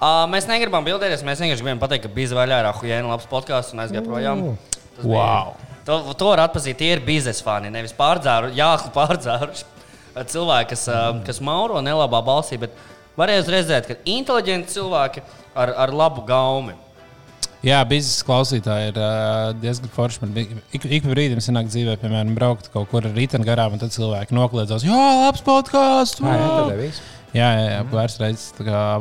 uh, 0.00 0.24
mēs 0.30 0.46
negribam 0.50 0.84
bildēties, 0.86 1.24
mēs 1.26 1.40
vienkārši 1.42 1.64
gribam 1.64 1.80
pateikt, 1.82 2.06
ka 2.06 2.12
bija 2.14 2.36
vaļā 2.38 2.60
ar 2.62 2.70
Ahujēnu 2.72 3.10
labs 3.10 3.26
podkāsts 3.30 3.74
un 3.74 3.84
aizgāja 3.84 4.04
projām. 4.06 4.44
Tas 4.96 5.04
bija- 5.04 5.14
Wow. 5.14 5.54
To, 5.88 6.12
to 6.20 6.26
var 6.28 6.42
atpazīt, 6.48 6.76
tie 6.76 6.92
ir 6.92 7.00
biznesa 7.00 7.42
fani, 7.46 7.70
nevis 7.72 7.94
pārdzēru, 7.96 8.50
jāklu 8.56 8.90
pārdzēruši. 8.92 9.64
Cilvēki, 10.18 10.68
kas, 10.74 10.82
mm. 10.90 11.20
kas 11.28 11.38
mauro 11.40 11.78
nelabā 11.80 12.18
balsī, 12.26 12.58
bet 12.58 12.74
varēja 13.16 13.44
redzēt, 13.46 13.86
ka 13.86 13.94
inteliģenti 14.04 14.74
cilvēki 14.74 15.22
ar, 15.54 15.70
ar 15.86 15.92
labu 15.94 16.24
gaumi. 16.26 16.74
Jā, 17.62 17.78
biznesa 17.88 18.22
klausītāji 18.26 18.90
ir 18.92 18.98
uh, 19.02 19.52
diezgan 19.62 19.90
forši. 19.94 20.20
Man 20.22 20.34
bija- 20.34 20.58
ik, 20.74 20.84
ik 20.98 21.06
brīdim 21.10 21.40
sanāk 21.42 21.70
dzīvē, 21.70 21.96
piemēram, 22.02 22.34
braukt 22.36 22.68
kaut 22.74 22.90
kur 22.90 23.06
ar 23.06 23.14
rītdienu 23.16 23.46
garām, 23.46 23.72
un 23.74 23.78
tad 23.82 23.90
cilvēki 23.94 24.34
nokliedzās, 24.36 24.84
jā, 24.86 25.06
labs 25.24 25.42
podkāsts! 25.46 26.20
Jā, 26.22 27.17
jā. 27.34 27.38
Jā, 27.38 27.48
jā, 27.58 27.64
jā 27.74 27.82
pāris 27.92 28.16
reizes. 28.20 28.46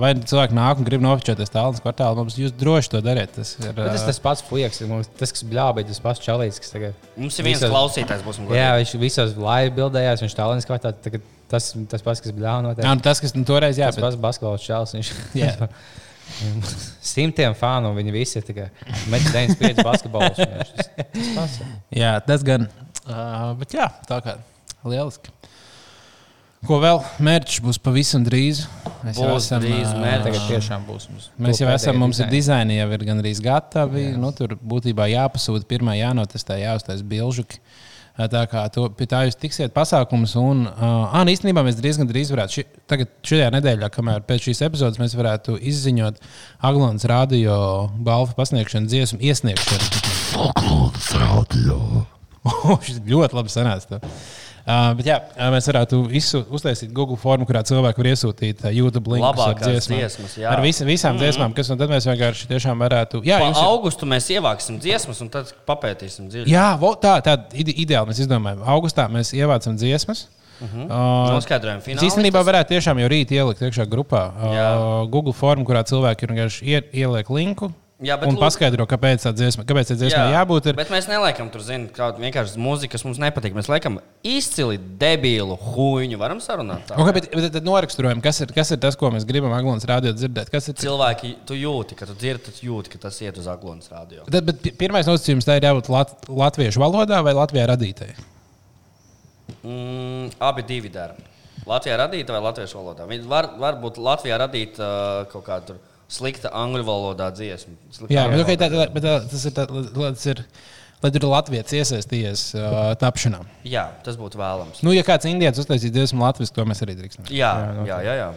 Vai 0.02 0.10
cilvēki 0.20 0.54
nāk 0.58 0.82
un 0.82 0.88
grib 0.90 1.02
nofočēties 1.06 1.52
tālāk, 1.54 1.80
kvartālā, 1.86 2.16
mums 2.20 2.36
jūs 2.38 2.52
droši 2.60 2.90
to 2.96 3.02
dariet. 3.02 3.32
Tas 3.38 3.54
ir 3.60 3.72
Bet 3.72 3.88
tas 3.94 4.04
tas 4.10 4.20
pats 4.20 4.44
fujaks, 4.44 4.82
ir 4.84 4.88
mums- 4.92 5.08
tas, 5.18 5.32
kas 5.32 5.44
bļāba, 5.48 5.86
tas 5.88 6.00
pats 6.04 6.20
čalīts, 6.20 6.60
kas 6.60 6.74
tagad. 6.76 6.94
Mums 7.16 7.40
ir 7.40 7.46
viens 7.48 7.62
visos- 7.64 7.72
klausītājs, 7.72 8.24
būsim 8.28 8.50
Jā, 8.52 8.74
godīgi. 8.76 8.84
viņš 8.84 8.94
visos 9.06 9.38
live 9.38 9.72
bildējās, 9.80 10.22
viņš 10.26 10.36
tālāk 10.36 10.62
skatā. 10.68 10.94
tagad 10.94 11.22
Tas, 11.48 11.70
tas 11.88 12.02
pats, 12.04 12.20
kas 12.20 12.34
bļāva 12.36 12.60
no 12.62 12.74
Jā, 12.76 12.92
nu 12.94 13.00
tas, 13.00 13.22
kas 13.24 13.32
nu 13.34 13.46
toreiz, 13.48 13.78
jā, 13.80 13.86
tas 13.88 13.96
bet- 13.96 14.04
pats 14.04 14.18
basketbols 14.20 14.66
čels. 14.68 14.92
Viņš 14.98 15.12
Jā. 15.40 15.70
Simtiem 17.08 17.54
fanu, 17.56 17.94
un 17.94 17.96
viņi 17.96 18.12
visi 18.12 18.36
ir 18.40 18.44
tikai 18.44 18.66
metri 19.08 19.32
95 19.32 19.84
basketbols. 19.88 20.42
viņš- 20.42 20.74
Tas, 20.76 20.90
tas 21.14 21.30
pats. 21.38 21.60
Jā, 21.96 22.18
tas 22.26 22.44
gan. 22.44 22.68
Uh, 23.08 23.54
bet 23.62 23.72
jā, 23.78 23.88
tā 24.10 24.20
kā 24.26 24.36
lieliski. 24.84 25.32
Ko 26.66 26.80
vēl? 26.82 27.02
Mērķis 27.22 27.62
būs 27.62 27.78
pavisam 27.86 28.24
drīz. 28.26 28.64
Mēs 29.06 29.20
jau 29.22 29.30
Būs 29.30 29.50
drīz 29.62 29.92
ā, 29.92 29.98
mērķis. 30.02 30.46
Tiešām 30.50 30.88
būs 30.88 31.06
mums. 31.12 31.28
Mēs 31.38 31.62
jau 31.62 31.70
esam, 31.70 32.00
mums 32.02 32.18
ir 32.24 32.32
dizaini. 32.32 32.80
jau 32.80 32.88
ir 32.96 33.04
gandrīz 33.06 33.42
gatavi. 33.46 34.08
Nu, 34.18 34.32
tur 34.36 34.58
būtībā 34.58 35.06
jāpasūta, 35.12 35.68
pirmā 35.70 35.94
jānotestē, 36.00 36.58
jāuztais 36.64 37.06
bilžuki. 37.06 37.62
Tā 38.18 38.42
kā 38.50 38.64
to, 38.74 38.88
pie 38.98 39.06
tā 39.06 39.22
jūs 39.28 39.38
tiksiet 39.38 39.76
pasākums. 39.76 40.34
Un, 40.42 40.66
uh, 40.66 41.14
ah, 41.14 41.22
īstenībā 41.30 41.62
mēs 41.62 41.78
diezgan 41.78 42.10
drīz 42.10 42.34
varētu, 42.34 42.56
ši, 42.56 42.66
tagad 42.90 43.12
šajā 43.30 43.52
nedēļā, 43.54 43.92
kamēr 43.94 44.26
pēc 44.26 44.48
šīs 44.48 44.64
epizodes 44.66 44.98
mēs 44.98 45.14
varētu 45.20 45.60
izziņot 45.62 46.18
Aglons 46.66 47.06
radio 47.06 47.60
balvu 48.02 48.34
pasniegšanu, 48.40 48.90
dziesmu 48.90 49.22
iesniegšanu. 49.22 50.02
Aglons 50.50 51.14
radio. 51.22 51.78
Oh, 52.42 52.74
šis 52.88 53.04
ļoti 53.06 53.38
labi 53.38 53.54
sanāca. 53.54 54.02
Uh, 54.68 54.90
bet 55.00 55.08
jā, 55.08 55.16
ā, 55.40 55.46
mēs 55.54 55.68
varētu 55.70 55.98
izsu, 56.20 56.42
uztaisīt 56.52 56.90
Google 56.92 57.16
formu, 57.16 57.46
kurā 57.48 57.62
cilvēki 57.64 58.02
var 58.04 58.10
iesūtīt 58.12 58.66
uh, 58.66 58.72
YouTube 58.76 59.14
linkus 59.14 59.30
ar 59.30 59.54
Labākās 59.54 59.70
dziesmām. 59.72 60.02
dziesmas, 60.02 60.34
jā. 60.42 60.50
ar 60.52 60.60
vis, 60.66 60.82
visām 60.84 61.16
mm. 61.16 61.22
dziesmām, 61.24 61.54
kas 61.56 61.72
tad 61.72 61.86
mēs 61.88 62.08
vienkārši 62.10 62.50
tiešām 62.52 62.84
varētu. 62.84 63.22
Jā, 63.24 63.38
Pa 63.40 63.48
jums 63.48 63.62
augustu 63.64 64.10
mēs 64.12 64.28
ievāksim 64.36 64.82
dziesmas, 64.84 65.24
un 65.24 65.32
tad 65.32 65.54
papētīsim 65.70 66.28
dziļi. 66.34 66.52
Jā, 66.52 66.74
vo, 66.82 66.92
tā 67.00 67.16
ir 67.24 67.64
ide, 67.64 67.78
ideāli. 67.86 68.12
Mēs 68.12 68.20
izdomājam, 68.26 68.66
augustā 68.76 69.08
mēs 69.08 69.32
ievācam 69.40 69.80
dziesmas. 69.80 70.28
Mhm. 70.60 70.88
Uh, 70.90 71.32
Noskaidrojam 71.38 71.80
tas 71.80 71.88
finālistus. 71.88 72.12
īstenībā 72.12 72.42
varētu 72.44 72.74
tiešām 72.76 73.00
jau 73.00 73.10
rīt 73.14 73.32
ielikt 73.32 73.62
iekšā 73.62 73.86
grupā. 73.88 74.24
Uh, 74.36 75.08
Google 75.08 75.36
formu, 75.38 75.64
kurā 75.70 75.84
cilvēki 75.88 76.26
ir 76.28 76.34
vienkārši 76.34 76.66
ie- 76.66 76.88
ieliek 77.06 77.30
linku. 77.30 77.72
Jā, 77.98 78.14
bet 78.14 78.30
un 78.30 78.36
lūdzu- 78.36 78.44
paskaidro, 78.44 78.86
kāpēc 78.86 79.24
tā 79.26 79.32
dziesma, 79.34 79.64
kāpēc 79.66 79.90
tā 79.90 79.96
dziesmai 79.98 80.28
jābūt. 80.36 80.68
Ir. 80.70 80.76
Bet 80.78 80.92
mēs 80.94 81.08
neliekam 81.10 81.48
tur, 81.50 81.64
zinām, 81.66 81.88
kāda 81.90 82.22
vienkārši 82.22 82.60
mūzika, 82.62 82.92
kas 82.94 83.04
mums 83.08 83.18
nepatīk. 83.18 83.56
Mēs 83.58 83.66
liekam 83.74 83.98
izcili 84.22 84.78
debilu 85.02 85.58
huīņu. 85.58 86.20
Varam 86.22 86.38
sarunāt. 86.38 86.86
tā? 86.86 86.94
Okay, 87.02 87.16
bet, 87.18 87.32
bet 87.34 87.50
tad 87.56 87.66
noraksturojam, 87.66 88.22
kas 88.22 88.44
ir, 88.46 88.54
kas 88.54 88.70
ir 88.70 88.78
tas, 88.78 88.94
ko 88.96 89.10
mēs 89.10 89.26
gribam 89.26 89.50
Aglons 89.58 89.88
rādīt, 89.90 90.14
dzirdēt. 90.14 90.52
Kas 90.54 90.70
ir 90.70 90.76
Cilvēki, 90.78 91.34
tu 91.50 91.58
jūti, 91.58 91.98
ka 91.98 92.06
tu 92.06 92.14
dzirdi, 92.14 92.54
tu 92.60 92.68
jūti, 92.70 92.94
ka 92.94 93.02
tas 93.08 93.18
iet 93.26 93.42
uz 93.42 93.48
Aglonas 93.50 93.90
radio. 93.90 94.22
Tad, 94.30 94.46
bet 94.46 94.62
pi- 94.62 94.76
pirmais 94.78 95.10
nosacījums 95.10 95.50
tā 95.50 95.58
ir 95.58 95.66
jābūt 95.66 95.90
lat, 95.90 96.14
latviešu 96.30 96.78
valodā 96.78 97.24
vai 97.26 97.34
latvijā 97.34 97.66
radītai. 97.74 98.14
Mm, 99.66 100.32
abi 100.40 100.62
divi 100.70 100.90
dara. 100.94 101.16
Latvijā 101.68 101.98
radīta 102.00 102.32
vai 102.36 102.42
latviešu 102.46 102.78
valodā. 102.78 103.08
Viņi 103.10 103.26
var, 103.28 103.50
var 103.60 103.82
būt 103.82 103.98
Latvijā 104.00 104.38
radīta 104.40 104.86
uh, 104.86 105.26
kaut 105.32 105.44
kāda 105.50 105.76
slikta 106.12 106.52
angļu 106.56 106.84
valodā 106.88 107.30
dziesma. 107.36 107.76
Slikta 107.92 108.14
Jā, 108.16 108.28
bet, 108.32 108.44
okay, 108.46 108.60
tā, 108.60 108.70
tā, 108.72 108.88
bet 108.94 109.06
tā, 109.06 109.16
tas 109.32 109.46
ir, 109.50 109.56
tā, 109.56 109.66
tas 109.98 110.28
ir, 110.32 110.44
lai 111.04 111.12
tur 111.14 111.26
ir 111.26 111.32
Latvijas 111.34 111.74
iesaistījies 111.80 112.46
uh, 112.58 112.78
tapšanā. 113.02 113.42
jā, 113.68 113.88
tas 114.06 114.20
būtu 114.20 114.40
vēlams. 114.40 114.84
Nu, 114.88 114.96
ja 114.96 115.04
kāds 115.08 115.28
indietis 115.30 115.64
uztaisīs 115.66 115.94
dziesmu 115.96 116.24
latviešu, 116.24 116.56
to 116.56 116.68
mēs 116.70 116.84
arī 116.86 116.96
drīkstam. 117.02 117.28
Jā, 117.34 117.52
jā, 117.88 118.00
jā. 118.08 118.16
jā. 118.24 118.30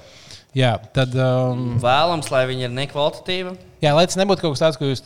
Jā, 0.51 0.71
tad. 0.91 1.15
Um, 1.15 1.77
Vēlams, 1.79 2.27
lai 2.35 2.43
viņi 2.51 2.65
ir 2.67 2.73
nekvalitatīvi. 2.75 3.53
jā, 3.85 3.93
lai 3.95 4.03
tas 4.11 4.19
nebūtu 4.19 4.43
kaut 4.43 4.57
kas 4.57 4.65
tāds, 4.65 4.81
ko 4.81 4.89
jūs. 4.91 5.05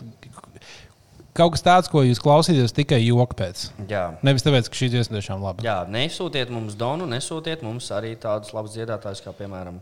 Kaut 1.35 1.51
kas 1.57 1.65
tāds, 1.67 1.89
ko 1.91 2.01
jūs 2.07 2.21
klausīties 2.23 2.73
tikai 2.73 3.01
joku 3.03 3.35
pēc. 3.37 3.67
Jā. 3.91 4.05
Nevis 4.25 4.45
tāpēc, 4.47 4.69
ka 4.71 4.79
šī 4.79 4.89
dziesma 4.93 5.19
tiešām 5.19 5.43
laba. 5.43 5.65
Jā, 5.67 5.81
nesūtiet 5.91 6.53
mums 6.55 6.77
donu, 6.79 7.09
nesūtiet 7.11 7.65
mums 7.67 7.91
arī 7.93 8.13
tādus 8.23 8.55
labus 8.55 8.77
dziedātājus, 8.77 9.21
kā 9.25 9.35
piemēram. 9.35 9.81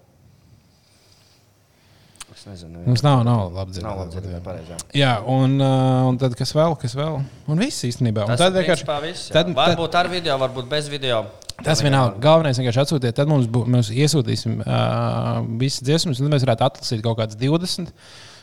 Es 2.33 2.47
nezinu, 2.49 2.81
Mums 2.87 3.03
nav, 3.05 3.21
nav 3.29 3.43
labi 3.53 3.83
Nav 3.85 3.99
labi 3.99 4.11
dzirdēt. 4.15 4.41
dzirdēt, 4.41 4.43
pareizi. 4.47 4.77
jā. 4.97 5.13
Un, 5.29 5.59
uh, 5.61 6.09
un 6.09 6.19
tad 6.19 6.35
kas 6.39 6.53
vēl? 6.57 6.75
Kas 6.81 6.95
vēl? 6.97 7.21
Un 7.53 7.59
viss 7.61 7.85
īstenībā. 7.85 8.25
Un 8.25 8.37
tad 8.41 8.55
ir 8.57 8.63
vienkārši. 8.63 8.87
viss. 9.05 9.29
jā. 9.29 9.35
Tad, 9.37 9.53
tad, 9.53 9.57
Varbūt 9.77 9.99
ar 10.01 10.09
video, 10.09 10.39
varbūt 10.41 10.69
bez 10.73 10.89
video. 10.89 11.27
Tas 11.63 11.83
vienalga. 11.85 12.17
Galvenais 12.25 12.59
vienkārši 12.59 12.81
atsūtiet, 12.87 13.15
tad 13.15 13.29
mums, 13.31 13.47
bū, 13.53 13.67
mēs 13.71 13.91
iesūtīsim 13.93 14.63
uh, 14.65 15.43
visas 15.61 15.85
dziesmas, 15.87 16.19
un 16.25 16.33
mēs 16.33 16.43
varētu 16.47 16.65
atlasīt 16.71 17.03
kaut 17.05 17.21
kādas 17.21 17.37
20, 17.39 17.93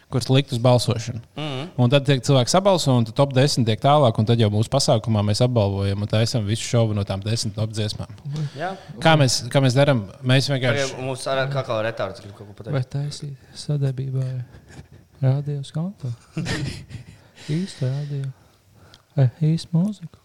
kuras 0.10 0.30
likt 0.34 0.52
uz 0.56 0.60
balsošanu. 0.64 1.22
Mhm. 1.38 1.66
Un 1.80 1.90
tad 1.94 2.06
tiek 2.08 2.22
cilvēks 2.26 2.56
sabalso, 2.56 2.92
un 2.98 3.06
tad 3.08 3.16
top 3.16 3.34
10 3.38 3.66
tiek 3.68 3.80
tālāk, 3.82 4.18
un 4.20 4.26
tad 4.26 4.42
jau 4.42 4.50
mūsu 4.52 4.72
pasākumā 4.74 5.22
mēs 5.28 5.42
apbalvojam 5.46 6.02
un 6.02 6.10
taisām 6.12 6.46
visu 6.50 6.66
šovu 6.66 6.96
no 6.98 7.04
tām 7.08 7.22
10 7.24 7.54
top 7.56 7.70
dziesmām. 7.78 8.10
Jā. 8.58 8.74
Kā 9.04 9.14
mēs, 9.22 9.44
kā 9.54 9.62
mēs 9.64 9.78
darām? 9.78 10.06
Mēs 10.26 10.50
vienkārši. 10.52 10.90
Pagaid, 10.92 11.06
Mums 11.06 11.28
ar 11.32 11.44
kā 11.54 11.64
kā 11.68 11.78
retārds 11.86 12.22
grib 12.24 12.34
kaut 12.36 12.50
ko 12.50 12.72
Vai 12.72 12.82
pateikt. 12.82 12.92
taisīt 12.98 13.38
sadarbībā 13.64 14.26
ar 14.26 14.44
rādījus 15.24 15.72
kontu? 15.76 16.12
īsta 17.60 17.90
radio. 17.94 18.28
Īsta 19.44 19.74
mūzika. 19.76 20.19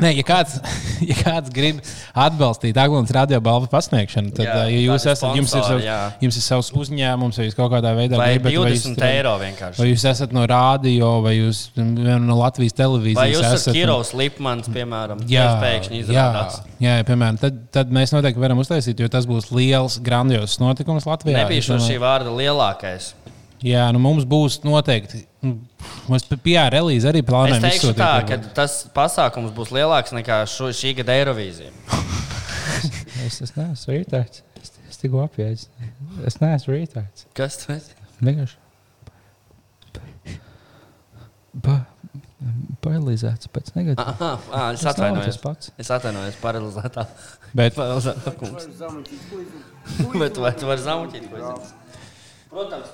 Nē, 0.00 0.12
ja 0.16 0.22
kāds, 0.24 0.54
ja 1.10 1.16
kāds 1.18 1.50
grib 1.52 1.80
atbalstīt 2.16 2.78
Aglons 2.80 3.10
radio 3.14 3.40
balvu 3.44 3.68
pasniegšanu, 3.72 4.32
tad, 4.36 4.46
Jā, 4.46 4.54
jā, 4.64 4.70
ja 4.72 4.80
jūs 4.86 5.04
esat, 5.12 5.36
jums 5.36 5.52
ir, 5.52 5.64
savs, 5.66 5.84
jā. 5.84 5.98
jums 6.22 6.38
ir 6.40 6.44
savs 6.46 6.70
uzņēmums, 6.80 7.38
vai 7.40 7.46
jūs 7.48 7.56
kaut 7.58 7.72
kādā 7.74 7.92
veidā 7.98 8.20
Vai 8.20 8.30
gribat, 8.38 8.56
20 8.56 8.96
jūs, 8.96 9.04
eiro 9.08 9.34
vienkārši. 9.42 9.80
vai 9.82 9.88
jūs 9.90 10.06
esat 10.12 10.34
no 10.36 10.46
rādio, 10.48 11.10
vai 11.24 11.34
jūs 11.36 11.62
mm, 11.76 12.26
no 12.26 12.38
Latvijas 12.40 12.76
televīzijas 12.80 13.20
Vai 13.20 13.28
jūs 13.34 13.48
esat. 13.60 13.76
Kirovs 13.76 14.12
Lipmans, 14.18 14.70
piemēram, 14.72 15.24
Jā, 15.30 15.48
pēkšņi 15.62 16.02
izrādās? 16.06 16.60
jā, 16.82 16.98
jā, 17.00 17.08
piemēram, 17.08 17.40
tad, 17.42 17.60
tad 17.74 17.92
mēs 17.92 18.14
noteikti 18.16 18.42
varam 18.42 18.62
uztaisīt, 18.64 19.02
jo 19.04 19.10
tas 19.12 19.28
būs 19.28 19.52
liels, 19.54 20.00
grandios 20.04 20.56
notikums 20.62 21.06
Latvijā. 21.08 21.42
Nebija 21.44 21.78
šī 21.82 22.00
vārda 22.02 22.32
lielākais. 22.32 23.12
Jā, 23.62 23.84
nu 23.94 24.00
mums 24.02 24.24
būs 24.26 24.60
noteikti. 24.66 25.22
nu, 25.46 25.56
Mēs 26.10 26.24
PR 26.30 26.72
relīze 26.74 27.06
arī 27.10 27.20
Es 27.22 27.28
plānojam 27.28 27.62
teikšu 27.62 27.92
tā, 27.98 28.10
ka 28.26 28.38
tas 28.56 28.80
pasākums 28.94 29.52
būs 29.54 29.70
lielāks 29.74 30.14
nekā 30.16 30.40
šo, 30.50 30.70
šī 30.74 30.96
gada 31.02 31.14
Eirovīzija. 31.20 31.70
Es, 33.22 33.36
es 33.44 33.52
neesmu 33.54 33.92
rītēts. 33.94 34.40
Es, 34.58 34.72
es 34.90 34.96
tikko 34.98 35.20
apjēdzu. 35.22 35.68
Es 36.26 36.40
neesmu 36.42 36.74
rītēts. 36.74 37.28
Kas 37.38 37.60
tas 37.60 37.84
ir? 37.92 38.00
Vienkārši. 38.18 38.56
Pa, 41.62 41.76
paralizēts 42.82 43.50
pēc 43.52 43.70
negatīva. 43.76 44.08
Aha, 44.16 44.30
ah, 44.50 44.66
es 44.74 44.82
Tas 44.82 44.94
atvainojos. 44.96 45.28
tas 45.28 45.38
pats. 45.44 45.70
Es 45.78 45.90
atvainojos, 45.94 46.38
paralizētā. 46.42 47.04
Bet- 47.54 47.76
Paralizētā. 47.78 48.34
Bet 50.22 50.40
vai 50.42 50.52
tu 50.58 50.66
vari 50.70 50.82
zamuķīt? 50.82 51.30
Protams, 52.52 52.88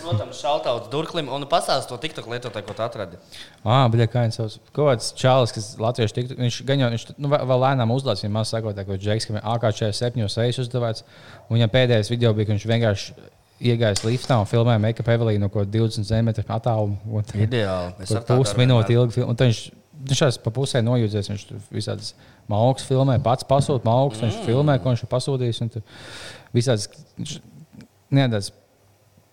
protams 0.00 0.38
šautauts 0.42 0.88
Durklim 0.90 1.28
un 1.30 1.44
pastāst 1.46 1.86
to 1.86 1.94
TikTok 2.02 2.26
lietotāju, 2.32 2.66
ko 2.66 2.74
tu 2.74 2.82
atradi. 2.82 3.20
Ah, 3.62 3.84
bet 3.92 4.08
kā 4.10 4.24
viņš 4.24 4.38
sauc? 4.40 4.56
Kaut 4.74 4.88
kāds 4.88 5.12
čalis, 5.14 5.52
kas 5.54 5.68
latviešu 5.78 6.16
tiktu, 6.16 6.38
viņš 6.40 6.56
gan 6.66 6.82
jau, 6.82 6.88
viņš 6.96 7.04
nu, 7.22 7.30
vēl 7.30 7.62
lēnām 7.62 7.92
uzlādās, 7.94 8.24
viņa 8.24 8.34
maz 8.34 8.50
sakot, 8.50 8.74
ka 8.74 8.98
Džeks, 8.98 9.28
ka 9.30 9.44
AK-47 9.52 10.18
reizes 10.18 10.64
uzdevēts, 10.64 11.06
un 11.46 11.60
viņam 11.60 11.72
pēdējais 11.76 12.10
video 12.10 12.34
bija, 12.34 12.48
ka 12.48 12.56
viņš 12.56 12.66
vienkārši 12.72 13.14
iegājis 13.70 14.02
liftā 14.02 14.40
un 14.42 14.50
filmēja 14.50 14.82
make-up 14.82 15.12
Evelīnu 15.14 15.46
no 15.46 15.52
kaut 15.52 15.70
20 15.70 16.08
centimetru 16.10 16.44
attālumu. 16.50 17.22
Ideāli. 17.38 17.94
Es 18.02 18.10
ar 18.10 18.26
tādu 18.26 18.42
Pus 18.42 18.50
arī 18.50 18.64
minūti 18.64 18.96
vienmēr. 18.96 19.04
ilgi 19.04 19.18
film. 19.20 19.30
Un 19.30 19.38
tad 19.38 19.52
viņš, 19.52 19.62
šās 20.18 20.40
pa 20.42 20.50
pusē 20.58 20.82
nojūdzies, 20.84 21.30
viņš 21.30 21.46
visādas 21.70 22.10
malks 22.50 22.86
filmē, 22.88 23.20
pats 23.22 23.46
pasūta 23.46 23.86
malks, 23.86 24.18
mm. 24.18 24.26
viņš 24.26 24.50
filmē, 24.50 24.76
ko 24.82 24.90
viņš 24.90 25.06
ir 25.06 25.12
pasūtījis. 25.14 25.62
Visādas, 26.54 26.90
viņš, 27.14 27.38
nedaudz, 28.18 28.50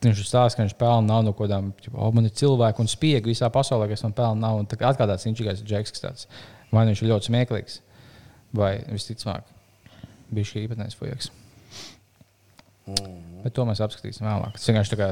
viņš 0.01 0.21
stāsta, 0.25 0.57
ka 0.57 0.65
viņš 0.65 0.77
pelna 0.79 1.05
nav 1.07 1.25
no 1.25 1.33
kaut 1.35 1.45
kādām, 1.45 1.71
oh, 1.93 2.09
man 2.15 2.25
ir 2.25 2.33
cilvēki 2.37 2.81
un 2.81 2.89
spiegi 2.89 3.29
visā 3.29 3.49
pasaulē, 3.53 3.89
kas 3.91 4.03
man 4.07 4.15
pelna 4.17 4.53
tā 4.69 4.79
kā 4.79 4.89
atkal 4.89 5.09
tāds 5.11 5.27
inčīgais 5.29 5.61
džeks, 5.61 5.93
kas 5.93 6.05
tāds, 6.05 6.27
vai 6.71 6.85
nu 6.85 6.93
viņš 6.93 7.03
ir 7.03 7.11
ļoti 7.11 7.29
smieklīgs, 7.29 7.77
vai 8.57 8.71
visticamāk, 8.89 9.45
bija 10.33 10.49
šī 10.49 10.65
īpatnējs 10.65 10.97
fujaks. 10.97 11.31
Mm. 12.89 13.43
Bet 13.43 13.53
to 13.57 13.65
mēs 13.67 13.81
apskatīsim 13.83 14.25
vēlāk. 14.25 14.57
Tas 14.57 14.67
vienkārši 14.69 14.95
tā 14.95 14.99
kā 14.99 15.11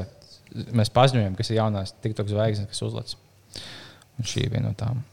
mēs 0.76 0.90
paziņojam, 0.94 1.36
kas 1.38 1.52
ir 1.52 1.60
jaunās 1.60 1.94
TikTok 2.02 2.30
zvaigznes, 2.32 2.68
kas 2.70 2.82
uzlādes. 2.86 3.16
Un 4.18 4.28
šī 4.28 4.46
ir 4.46 4.54
viena 4.54 4.70
no 4.70 4.78
tām. 4.78 5.04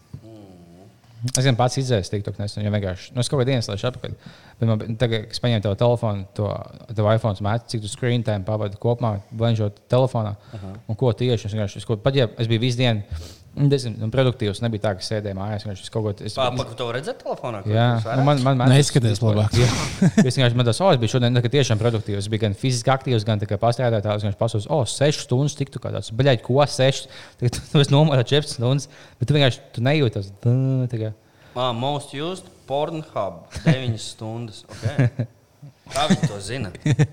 Es 1.34 1.46
gan 1.48 1.56
pats 1.58 1.80
izdzēsu 1.82 2.12
TikTok 2.14 2.38
nesen, 2.38 2.62
jo 2.66 2.72
vienkārši, 2.74 3.14
nu, 3.16 3.24
es 3.24 3.30
kaut 3.32 3.40
kādā 3.42 3.50
dienā 3.50 3.64
slēdzu 3.66 3.88
atpakaļ. 3.90 4.12
Bet 4.60 4.70
man, 4.70 4.98
tagad, 5.02 5.24
kad 5.26 5.34
es 5.34 5.42
paņēmu 5.42 5.64
to 5.66 5.72
telefonu, 5.80 6.28
to, 6.38 6.50
to 6.94 7.08
iPhone 7.10 7.48
mētā, 7.48 7.72
cik 7.74 7.82
tu 7.82 7.90
screen 7.90 8.26
time 8.26 8.46
pavadi 8.46 8.78
kopumā, 8.82 9.16
blenžot 9.34 9.80
telefonā. 9.90 10.36
Aha. 10.60 10.74
Un 10.86 11.00
ko 11.00 11.10
tieši 11.18 11.50
es 11.50 11.56
vienkārši, 11.56 11.82
es, 11.82 11.88
ko, 11.90 11.98
pat 12.04 12.20
ja 12.20 12.30
es 12.38 12.52
biju 12.52 12.62
visu 12.62 12.82
dienu, 12.84 13.02
diezgan 13.72 13.96
nu, 13.98 14.08
produktīvs, 14.14 14.62
nebija 14.64 14.84
tā, 14.84 14.94
ka 14.98 15.06
sēdēju 15.06 15.38
mājās, 15.38 15.66
es 15.74 15.92
kaut 15.94 16.06
ko. 16.06 16.14
Es, 16.26 16.36
Pāpa, 16.38 16.66
tu 16.70 16.78
to 16.80 16.88
redzēt 16.94 17.22
telefonā? 17.24 17.62
Jā, 17.68 17.88
jūs 17.98 18.08
nu, 18.20 18.26
man, 18.28 18.42
man, 18.46 18.60
man 18.62 18.74
Neizskaties 18.74 19.22
labāk. 19.24 19.56
Jā, 19.58 19.70
es 20.24 20.38
vienkārši 20.38 20.60
man 20.60 20.68
tas, 20.70 20.82
oh, 20.84 20.92
es 20.94 21.02
biju 21.02 21.16
šodien 21.16 21.42
tiešām 21.58 21.82
produktīvs. 21.82 22.26
Es 22.26 22.32
biju 22.32 22.46
gan 22.46 22.58
fiziski 22.58 22.94
aktīvs, 22.94 23.26
gan 23.28 23.42
pastrādātājs. 23.42 24.22
Es 24.22 24.28
vienkārši 24.28 24.42
pasūtu, 24.42 24.72
oh, 24.74 24.84
6 24.90 25.24
stundas 25.26 25.58
tiktu 25.58 25.82
kā 25.84 25.94
tāds, 25.96 26.14
beļķi, 26.18 26.44
ko 26.46 26.60
6. 26.62 27.08
Tagad 27.42 27.62
tu 27.72 27.82
esi 27.82 27.96
nomērā 27.96 28.28
4 28.34 28.54
stundas, 28.54 28.90
bet 29.18 29.30
tu 29.30 29.38
vienkārši 29.38 29.64
tu 29.78 29.86
nejūties. 29.88 30.34
Ah, 31.58 31.74
most 31.74 32.14
used 32.14 32.52
Pornhub 32.70 33.48
9 33.66 33.98
stundas. 34.04 34.62
Okay. 34.78 35.28
Kā 35.94 36.08
viņi 36.12 36.28
to 36.30 36.38
zina? 36.44 36.72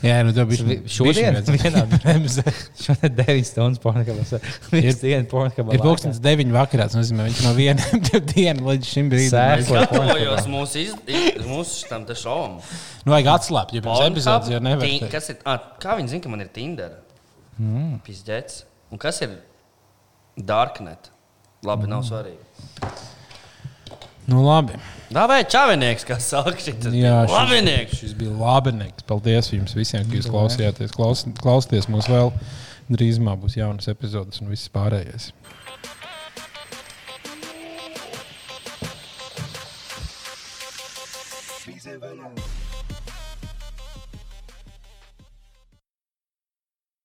Jā, 0.00 0.22
nu 0.24 0.32
tā 0.32 0.46
bija 0.48 0.78
Šodien 0.88 1.36
vienā 1.44 1.82
bremzē. 1.92 2.44
Šodien 2.84 3.12
9 3.18 3.44
stundas 3.48 3.82
pornogrāfijas. 3.82 4.40
Vienu 4.72 4.94
dienu 5.02 5.28
pornogrāfijas. 5.28 5.76
Ir 5.76 5.84
pūkstens 5.84 6.20
9 6.24 6.54
vakarā. 6.56 6.86
Tas 6.88 6.96
nozīmē, 6.96 7.26
viņš 7.28 7.42
no 7.44 7.52
viena 7.58 7.84
diena 8.32 8.64
līdz 8.70 8.88
šim 8.94 9.10
brīdim. 9.12 9.36
Es 9.60 9.68
gatavojos 9.68 10.48
mūsu, 10.48 10.86
iz, 10.86 10.96
mūsu 11.44 11.84
tam 11.90 12.08
te 12.08 12.16
šovam. 12.16 12.58
Nu, 13.04 13.12
vajag 13.12 13.30
atslābt, 13.34 13.76
jo 13.76 13.84
pirms 13.84 14.06
epizodes 14.08 14.54
jau 14.54 14.62
nevar. 14.64 14.86
Teikt. 14.88 15.10
Kas 15.12 15.30
ir? 15.34 15.38
Ah, 15.44 15.60
kā 15.82 15.98
viņi 16.00 16.14
zina, 16.16 16.24
ka 16.24 16.32
man 16.32 16.46
ir 16.46 16.50
Tinder? 16.56 16.96
Mm. 17.60 17.98
Pizdzēts. 18.06 18.62
Un 18.90 19.00
kas 19.04 19.20
ir 19.26 19.36
Darknet? 20.40 21.12
Labi, 21.60 21.90
nav 21.92 22.00
Mm. 22.00 22.08
svarīgi. 22.08 23.10
Nu, 24.30 24.44
labi. 24.46 24.78
Dāvāj, 25.10 25.44
čavinieks, 25.50 26.06
kas 26.06 26.28
saka, 26.30 26.54
šis 26.54 26.76
ir 26.86 26.94
labinieks. 27.30 27.96
šis, 27.96 28.10
šis 28.10 28.18
bija 28.20 28.36
labinieks. 28.38 29.06
Paldies 29.08 29.50
jums 29.50 29.74
visiem, 29.74 30.06
ka 30.06 30.20
jūs 30.20 30.30
klausījāties. 30.30 30.94
Klaus, 30.94 31.24
klausieties 31.42 31.90
mūs 31.90 32.10
vēl. 32.10 32.30
Drīzumā 32.90 33.34
būs 33.38 33.58
jaunas 33.58 33.90
epizodes 33.90 34.42
un 34.42 34.54
viss 34.54 34.70
pārējais. 34.70 35.32
And 41.90 42.00
balance. 42.00 42.59